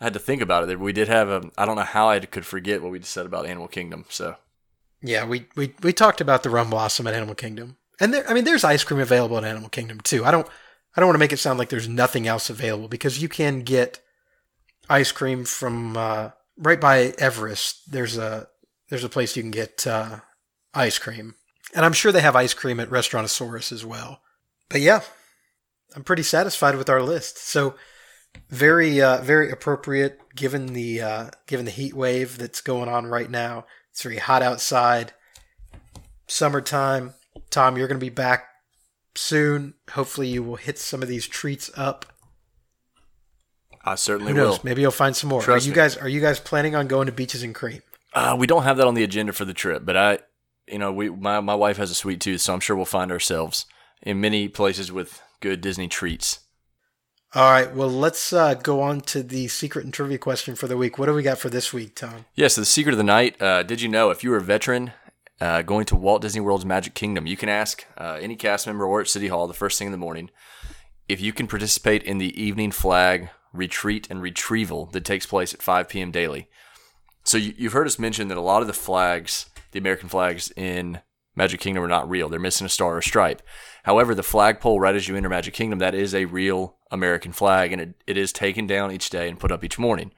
I 0.00 0.04
had 0.04 0.12
to 0.12 0.20
think 0.20 0.42
about 0.42 0.68
it. 0.68 0.78
We 0.78 0.92
did 0.92 1.08
have 1.08 1.28
a. 1.28 1.50
I 1.58 1.66
don't 1.66 1.76
know 1.76 1.82
how 1.82 2.08
I 2.08 2.20
could 2.20 2.46
forget 2.46 2.82
what 2.82 2.92
we 2.92 3.00
just 3.00 3.12
said 3.12 3.26
about 3.26 3.46
Animal 3.46 3.68
Kingdom. 3.68 4.04
So 4.08 4.36
Yeah, 5.02 5.24
we, 5.24 5.46
we, 5.56 5.74
we 5.82 5.92
talked 5.92 6.20
about 6.20 6.42
the 6.42 6.50
rum 6.50 6.70
blossom 6.70 7.06
at 7.06 7.14
Animal 7.14 7.34
Kingdom, 7.34 7.76
and 8.00 8.14
there 8.14 8.28
I 8.28 8.34
mean 8.34 8.44
there's 8.44 8.64
ice 8.64 8.84
cream 8.84 9.00
available 9.00 9.38
at 9.38 9.44
Animal 9.44 9.68
Kingdom 9.68 10.00
too. 10.00 10.24
I 10.24 10.30
don't 10.30 10.46
I 10.96 11.00
don't 11.00 11.08
want 11.08 11.16
to 11.16 11.20
make 11.20 11.32
it 11.32 11.38
sound 11.38 11.58
like 11.58 11.68
there's 11.68 11.88
nothing 11.88 12.26
else 12.26 12.48
available 12.50 12.88
because 12.88 13.22
you 13.22 13.28
can 13.28 13.60
get 13.60 14.00
ice 14.88 15.12
cream 15.12 15.44
from 15.44 15.96
uh, 15.96 16.30
right 16.56 16.80
by 16.80 17.14
Everest. 17.18 17.90
There's 17.90 18.16
a 18.16 18.48
there's 18.88 19.04
a 19.04 19.08
place 19.08 19.36
you 19.36 19.42
can 19.42 19.50
get 19.50 19.86
uh, 19.86 20.20
ice 20.74 20.98
cream, 20.98 21.34
and 21.74 21.84
I'm 21.84 21.92
sure 21.92 22.12
they 22.12 22.20
have 22.20 22.36
ice 22.36 22.54
cream 22.54 22.80
at 22.80 22.90
Restaurantosaurus 22.90 23.72
as 23.72 23.84
well. 23.84 24.20
But 24.68 24.80
yeah, 24.80 25.00
I'm 25.96 26.04
pretty 26.04 26.22
satisfied 26.22 26.76
with 26.76 26.88
our 26.88 27.02
list. 27.02 27.38
So 27.38 27.74
very 28.48 29.00
uh, 29.00 29.18
very 29.22 29.50
appropriate 29.50 30.18
given 30.36 30.74
the 30.74 31.00
uh, 31.00 31.30
given 31.46 31.64
the 31.64 31.70
heat 31.72 31.94
wave 31.94 32.38
that's 32.38 32.60
going 32.60 32.88
on 32.88 33.06
right 33.06 33.30
now. 33.30 33.64
It's 33.90 34.02
very 34.02 34.18
hot 34.18 34.42
outside. 34.42 35.12
Summertime. 36.26 37.14
Tom, 37.50 37.76
you're 37.76 37.88
going 37.88 37.98
to 38.00 38.04
be 38.04 38.10
back 38.10 38.46
soon. 39.14 39.74
Hopefully, 39.90 40.28
you 40.28 40.42
will 40.42 40.56
hit 40.56 40.78
some 40.78 41.02
of 41.02 41.08
these 41.08 41.26
treats 41.26 41.70
up. 41.76 42.04
I 43.84 43.94
certainly 43.94 44.32
Who 44.32 44.38
knows? 44.38 44.58
will. 44.58 44.64
Maybe 44.64 44.82
you'll 44.82 44.90
find 44.90 45.16
some 45.16 45.30
more. 45.30 45.40
Trust 45.40 45.64
are 45.64 45.68
you 45.68 45.72
me. 45.72 45.76
guys 45.76 45.96
are 45.96 46.08
you 46.08 46.20
guys 46.20 46.38
planning 46.40 46.74
on 46.74 46.86
going 46.86 47.06
to 47.06 47.12
beaches 47.12 47.42
and 47.42 47.54
cream? 47.54 47.82
Uh, 48.12 48.36
we 48.38 48.46
don't 48.46 48.64
have 48.64 48.76
that 48.76 48.86
on 48.86 48.94
the 48.94 49.02
agenda 49.04 49.32
for 49.32 49.44
the 49.44 49.54
trip, 49.54 49.84
but 49.84 49.96
I, 49.96 50.18
you 50.70 50.78
know, 50.78 50.92
we 50.92 51.10
my 51.10 51.40
my 51.40 51.54
wife 51.54 51.76
has 51.76 51.90
a 51.90 51.94
sweet 51.94 52.20
tooth, 52.20 52.40
so 52.40 52.54
I'm 52.54 52.60
sure 52.60 52.76
we'll 52.76 52.84
find 52.84 53.10
ourselves 53.10 53.66
in 54.02 54.20
many 54.20 54.48
places 54.48 54.92
with 54.92 55.22
good 55.40 55.60
Disney 55.60 55.88
treats. 55.88 56.40
All 57.34 57.50
right. 57.50 57.74
Well, 57.74 57.90
let's 57.90 58.32
uh, 58.32 58.54
go 58.54 58.80
on 58.80 59.02
to 59.02 59.22
the 59.22 59.48
secret 59.48 59.84
and 59.84 59.92
trivia 59.92 60.16
question 60.16 60.54
for 60.54 60.66
the 60.66 60.78
week. 60.78 60.98
What 60.98 61.06
do 61.06 61.14
we 61.14 61.22
got 61.22 61.38
for 61.38 61.50
this 61.50 61.74
week, 61.74 61.94
Tom? 61.94 62.24
Yes, 62.34 62.54
the 62.54 62.64
secret 62.64 62.92
of 62.92 62.98
the 62.98 63.04
night. 63.04 63.40
Uh, 63.40 63.62
did 63.62 63.82
you 63.82 63.88
know 63.88 64.10
if 64.10 64.24
you 64.24 64.30
were 64.30 64.38
a 64.38 64.42
veteran 64.42 64.92
uh, 65.40 65.62
going 65.62 65.84
to 65.86 65.96
Walt 65.96 66.22
Disney 66.22 66.40
World's 66.40 66.64
Magic 66.64 66.94
Kingdom, 66.94 67.26
you 67.26 67.36
can 67.36 67.50
ask 67.50 67.86
uh, 67.98 68.18
any 68.20 68.34
cast 68.34 68.66
member 68.66 68.86
or 68.86 69.02
at 69.02 69.08
City 69.08 69.28
Hall 69.28 69.46
the 69.46 69.54
first 69.54 69.78
thing 69.78 69.86
in 69.86 69.92
the 69.92 69.98
morning 69.98 70.30
if 71.08 71.20
you 71.20 71.32
can 71.32 71.46
participate 71.46 72.02
in 72.02 72.18
the 72.18 72.40
evening 72.40 72.70
flag 72.70 73.30
retreat 73.52 74.06
and 74.10 74.20
retrieval 74.20 74.86
that 74.86 75.04
takes 75.04 75.26
place 75.26 75.54
at 75.54 75.62
5 75.62 75.88
p.m. 75.88 76.10
daily. 76.10 76.48
So 77.24 77.38
you, 77.38 77.54
you've 77.56 77.72
heard 77.72 77.86
us 77.86 77.98
mention 77.98 78.28
that 78.28 78.36
a 78.36 78.42
lot 78.42 78.60
of 78.60 78.68
the 78.68 78.74
flags, 78.74 79.46
the 79.72 79.78
American 79.78 80.08
flags 80.08 80.52
in 80.56 81.00
Magic 81.36 81.60
Kingdom, 81.60 81.84
are 81.84 81.88
not 81.88 82.10
real. 82.10 82.28
They're 82.28 82.40
missing 82.40 82.66
a 82.66 82.70
star 82.70 82.96
or 82.96 83.02
stripe. 83.02 83.42
However, 83.84 84.14
the 84.14 84.22
flagpole 84.24 84.80
right 84.80 84.96
as 84.96 85.06
you 85.06 85.14
enter 85.16 85.28
Magic 85.28 85.54
Kingdom, 85.54 85.78
that 85.78 85.94
is 85.94 86.14
a 86.14 86.24
real 86.24 86.76
American 86.90 87.32
flag, 87.32 87.72
and 87.72 87.80
it, 87.80 87.94
it 88.06 88.16
is 88.16 88.32
taken 88.32 88.66
down 88.66 88.90
each 88.90 89.08
day 89.08 89.28
and 89.28 89.38
put 89.38 89.52
up 89.52 89.62
each 89.62 89.78
morning. 89.78 90.10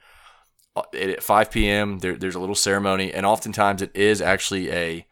uh, 0.75 0.81
at 0.93 1.21
5 1.21 1.51
p.m. 1.51 1.99
There, 1.99 2.15
there's 2.17 2.35
a 2.35 2.39
little 2.39 2.55
ceremony, 2.55 3.13
and 3.13 3.25
oftentimes 3.25 3.81
it 3.81 3.95
is 3.95 4.21
actually 4.21 4.71
a, 4.71 5.05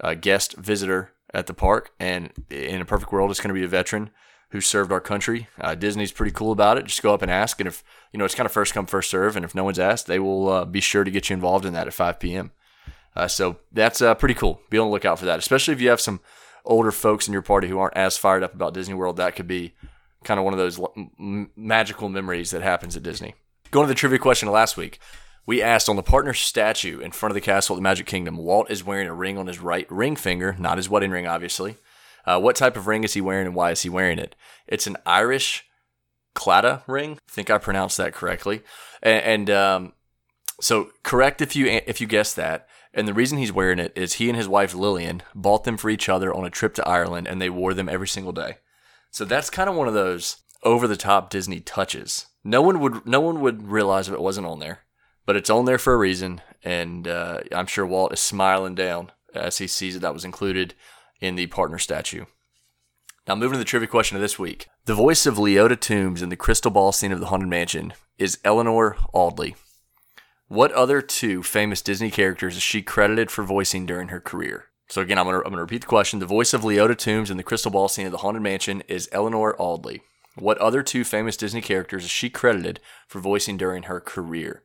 a 0.00 0.14
guest 0.16 0.56
visitor 0.56 1.12
at 1.34 1.46
the 1.46 1.54
park. 1.54 1.90
And 2.00 2.30
in 2.50 2.80
a 2.80 2.86
perfect 2.86 3.12
world, 3.12 3.30
it's 3.30 3.40
going 3.40 3.54
to 3.54 3.60
be 3.60 3.64
a 3.64 3.68
veteran 3.68 4.10
who 4.52 4.60
served 4.60 4.92
our 4.92 5.00
country. 5.00 5.48
Uh, 5.60 5.74
Disney's 5.74 6.12
pretty 6.12 6.32
cool 6.32 6.52
about 6.52 6.78
it. 6.78 6.84
Just 6.86 7.02
go 7.02 7.12
up 7.12 7.22
and 7.22 7.30
ask, 7.30 7.58
and 7.60 7.66
if 7.66 7.82
you 8.12 8.18
know, 8.18 8.24
it's 8.24 8.34
kind 8.34 8.46
of 8.46 8.52
first 8.52 8.74
come 8.74 8.86
first 8.86 9.10
serve, 9.10 9.34
and 9.36 9.44
if 9.44 9.54
no 9.54 9.64
one's 9.64 9.78
asked, 9.78 10.06
they 10.06 10.18
will 10.18 10.48
uh, 10.48 10.64
be 10.64 10.80
sure 10.80 11.04
to 11.04 11.10
get 11.10 11.28
you 11.28 11.34
involved 11.34 11.64
in 11.66 11.72
that 11.74 11.86
at 11.86 11.94
5 11.94 12.20
p.m. 12.20 12.52
Uh, 13.14 13.28
so 13.28 13.56
that's 13.72 14.00
uh, 14.00 14.14
pretty 14.14 14.34
cool. 14.34 14.60
Be 14.70 14.78
on 14.78 14.86
the 14.86 14.92
lookout 14.92 15.18
for 15.18 15.26
that, 15.26 15.38
especially 15.38 15.74
if 15.74 15.80
you 15.80 15.90
have 15.90 16.00
some 16.00 16.20
older 16.64 16.92
folks 16.92 17.26
in 17.26 17.32
your 17.32 17.42
party 17.42 17.68
who 17.68 17.78
aren't 17.78 17.96
as 17.96 18.16
fired 18.16 18.42
up 18.42 18.54
about 18.54 18.74
Disney 18.74 18.94
World. 18.94 19.16
That 19.16 19.36
could 19.36 19.48
be 19.48 19.74
kind 20.24 20.38
of 20.38 20.44
one 20.44 20.54
of 20.54 20.58
those 20.58 20.80
magical 21.56 22.08
memories 22.08 22.50
that 22.50 22.62
happens 22.62 22.96
at 22.96 23.02
Disney. 23.02 23.34
Going 23.70 23.86
to 23.86 23.88
the 23.88 23.98
trivia 23.98 24.18
question 24.18 24.50
last 24.50 24.76
week, 24.76 24.98
we 25.46 25.60
asked 25.60 25.88
on 25.88 25.96
the 25.96 26.02
partner 26.02 26.32
statue 26.32 27.00
in 27.00 27.10
front 27.10 27.32
of 27.32 27.34
the 27.34 27.40
castle 27.40 27.74
at 27.74 27.78
the 27.78 27.82
Magic 27.82 28.06
Kingdom, 28.06 28.36
Walt 28.36 28.70
is 28.70 28.84
wearing 28.84 29.08
a 29.08 29.14
ring 29.14 29.38
on 29.38 29.48
his 29.48 29.58
right 29.58 29.90
ring 29.90 30.14
finger, 30.14 30.54
not 30.58 30.76
his 30.76 30.88
wedding 30.88 31.10
ring, 31.10 31.26
obviously. 31.26 31.76
Uh, 32.24 32.38
what 32.38 32.54
type 32.54 32.76
of 32.76 32.86
ring 32.86 33.02
is 33.02 33.14
he 33.14 33.20
wearing 33.20 33.46
and 33.46 33.54
why 33.56 33.72
is 33.72 33.82
he 33.82 33.88
wearing 33.88 34.18
it? 34.18 34.36
It's 34.68 34.86
an 34.86 34.96
Irish 35.04 35.64
claddagh 36.36 36.82
ring. 36.86 37.14
I 37.14 37.32
think 37.32 37.50
I 37.50 37.58
pronounced 37.58 37.96
that 37.96 38.14
correctly. 38.14 38.62
And, 39.02 39.24
and 39.24 39.50
um, 39.50 39.92
so 40.60 40.90
correct 41.02 41.42
if 41.42 41.56
you 41.56 41.66
if 41.66 42.00
you 42.00 42.06
guessed 42.06 42.36
that. 42.36 42.68
And 42.94 43.08
the 43.08 43.14
reason 43.14 43.38
he's 43.38 43.52
wearing 43.52 43.78
it 43.78 43.92
is 43.96 44.14
he 44.14 44.28
and 44.28 44.36
his 44.36 44.48
wife 44.48 44.74
Lillian 44.74 45.22
bought 45.34 45.64
them 45.64 45.76
for 45.76 45.88
each 45.88 46.08
other 46.08 46.32
on 46.32 46.44
a 46.44 46.50
trip 46.50 46.74
to 46.74 46.88
Ireland 46.88 47.26
and 47.26 47.40
they 47.40 47.48
wore 47.48 47.74
them 47.74 47.88
every 47.88 48.08
single 48.08 48.32
day. 48.32 48.58
So 49.10 49.24
that's 49.24 49.50
kind 49.50 49.68
of 49.68 49.76
one 49.76 49.88
of 49.88 49.94
those 49.94 50.38
over 50.62 50.86
the 50.86 50.96
top 50.96 51.30
Disney 51.30 51.60
touches. 51.60 52.26
No 52.44 52.62
one 52.62 52.80
would 52.80 53.06
no 53.06 53.20
one 53.20 53.40
would 53.40 53.68
realize 53.68 54.08
if 54.08 54.14
it 54.14 54.20
wasn't 54.20 54.46
on 54.46 54.58
there, 54.58 54.80
but 55.26 55.36
it's 55.36 55.50
on 55.50 55.64
there 55.64 55.78
for 55.78 55.94
a 55.94 55.98
reason, 55.98 56.40
and 56.64 57.06
uh, 57.06 57.40
I'm 57.52 57.66
sure 57.66 57.86
Walt 57.86 58.12
is 58.12 58.20
smiling 58.20 58.74
down 58.74 59.12
as 59.34 59.58
he 59.58 59.66
sees 59.66 59.94
that 59.94 60.00
that 60.00 60.14
was 60.14 60.24
included 60.24 60.74
in 61.20 61.36
the 61.36 61.46
partner 61.46 61.78
statue. 61.78 62.24
Now, 63.28 63.36
moving 63.36 63.52
to 63.52 63.58
the 63.58 63.64
trivia 63.64 63.86
question 63.86 64.16
of 64.16 64.20
this 64.20 64.38
week. 64.38 64.66
The 64.86 64.94
voice 64.94 65.26
of 65.26 65.36
Leota 65.36 65.78
Toombs 65.78 66.22
in 66.22 66.28
the 66.28 66.36
crystal 66.36 66.72
ball 66.72 66.90
scene 66.90 67.12
of 67.12 67.20
the 67.20 67.26
Haunted 67.26 67.48
Mansion 67.48 67.92
is 68.18 68.40
Eleanor 68.44 68.96
Audley. 69.12 69.54
What 70.52 70.72
other 70.72 71.00
two 71.00 71.42
famous 71.42 71.80
Disney 71.80 72.10
characters 72.10 72.56
is 72.56 72.62
she 72.62 72.82
credited 72.82 73.30
for 73.30 73.42
voicing 73.42 73.86
during 73.86 74.08
her 74.08 74.20
career? 74.20 74.66
So 74.86 75.00
again, 75.00 75.18
I'm 75.18 75.24
to 75.24 75.36
I'm 75.36 75.44
gonna 75.44 75.62
repeat 75.62 75.80
the 75.80 75.86
question. 75.86 76.18
The 76.18 76.26
voice 76.26 76.52
of 76.52 76.60
Leota 76.60 76.94
Toombs 76.94 77.30
in 77.30 77.38
the 77.38 77.42
crystal 77.42 77.70
ball 77.70 77.88
scene 77.88 78.04
of 78.04 78.12
the 78.12 78.18
Haunted 78.18 78.42
Mansion 78.42 78.82
is 78.86 79.08
Eleanor 79.12 79.56
Audley. 79.58 80.02
What 80.36 80.58
other 80.58 80.82
two 80.82 81.04
famous 81.04 81.38
Disney 81.38 81.62
characters 81.62 82.04
is 82.04 82.10
she 82.10 82.28
credited 82.28 82.80
for 83.08 83.18
voicing 83.18 83.56
during 83.56 83.84
her 83.84 83.98
career? 83.98 84.62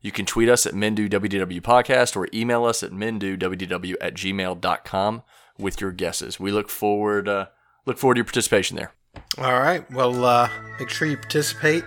You 0.00 0.10
can 0.10 0.24
tweet 0.24 0.48
us 0.48 0.64
at 0.64 0.72
MenDoWDW 0.72 1.60
Podcast 1.60 2.16
or 2.16 2.28
email 2.32 2.64
us 2.64 2.82
at 2.82 2.92
MenDoWDW 2.92 3.96
at 4.00 4.14
gmail.com 4.14 5.22
with 5.58 5.82
your 5.82 5.92
guesses. 5.92 6.40
We 6.40 6.50
look 6.50 6.70
forward 6.70 7.28
uh, 7.28 7.48
look 7.84 7.98
forward 7.98 8.14
to 8.14 8.20
your 8.20 8.24
participation 8.24 8.78
there. 8.78 8.94
All 9.36 9.60
right. 9.60 9.84
Well, 9.92 10.24
uh, 10.24 10.48
make 10.78 10.88
sure 10.88 11.06
you 11.06 11.18
participate. 11.18 11.84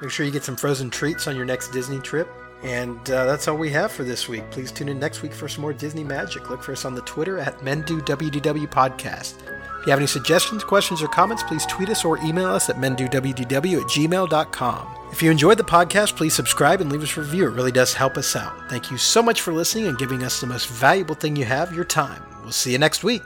Make 0.00 0.10
sure 0.10 0.24
you 0.24 0.32
get 0.32 0.44
some 0.44 0.56
frozen 0.56 0.88
treats 0.88 1.26
on 1.28 1.36
your 1.36 1.44
next 1.44 1.72
Disney 1.72 2.00
trip. 2.00 2.26
And 2.62 2.98
uh, 3.10 3.24
that's 3.24 3.48
all 3.48 3.56
we 3.56 3.70
have 3.70 3.90
for 3.90 4.04
this 4.04 4.28
week. 4.28 4.50
Please 4.50 4.70
tune 4.70 4.88
in 4.88 4.98
next 4.98 5.22
week 5.22 5.32
for 5.32 5.48
some 5.48 5.62
more 5.62 5.72
Disney 5.72 6.04
magic. 6.04 6.50
Look 6.50 6.62
for 6.62 6.72
us 6.72 6.84
on 6.84 6.94
the 6.94 7.00
Twitter 7.02 7.38
at 7.38 7.58
MenDoWDW 7.60 8.68
Podcast. 8.68 9.34
If 9.80 9.86
you 9.86 9.90
have 9.92 9.98
any 9.98 10.06
suggestions, 10.06 10.62
questions, 10.62 11.02
or 11.02 11.08
comments, 11.08 11.42
please 11.42 11.64
tweet 11.64 11.88
us 11.88 12.04
or 12.04 12.18
email 12.18 12.48
us 12.48 12.68
at 12.68 12.76
mendowdw 12.76 13.80
at 13.80 13.86
gmail.com. 13.86 14.96
If 15.10 15.22
you 15.22 15.30
enjoyed 15.30 15.56
the 15.56 15.64
podcast, 15.64 16.16
please 16.16 16.34
subscribe 16.34 16.82
and 16.82 16.92
leave 16.92 17.02
us 17.02 17.16
a 17.16 17.20
review. 17.20 17.46
It 17.46 17.54
really 17.54 17.72
does 17.72 17.94
help 17.94 18.18
us 18.18 18.36
out. 18.36 18.68
Thank 18.68 18.90
you 18.90 18.98
so 18.98 19.22
much 19.22 19.40
for 19.40 19.54
listening 19.54 19.86
and 19.86 19.96
giving 19.96 20.22
us 20.22 20.38
the 20.38 20.46
most 20.46 20.68
valuable 20.68 21.14
thing 21.14 21.34
you 21.34 21.46
have, 21.46 21.74
your 21.74 21.86
time. 21.86 22.22
We'll 22.42 22.52
see 22.52 22.72
you 22.72 22.78
next 22.78 23.02
week. 23.02 23.22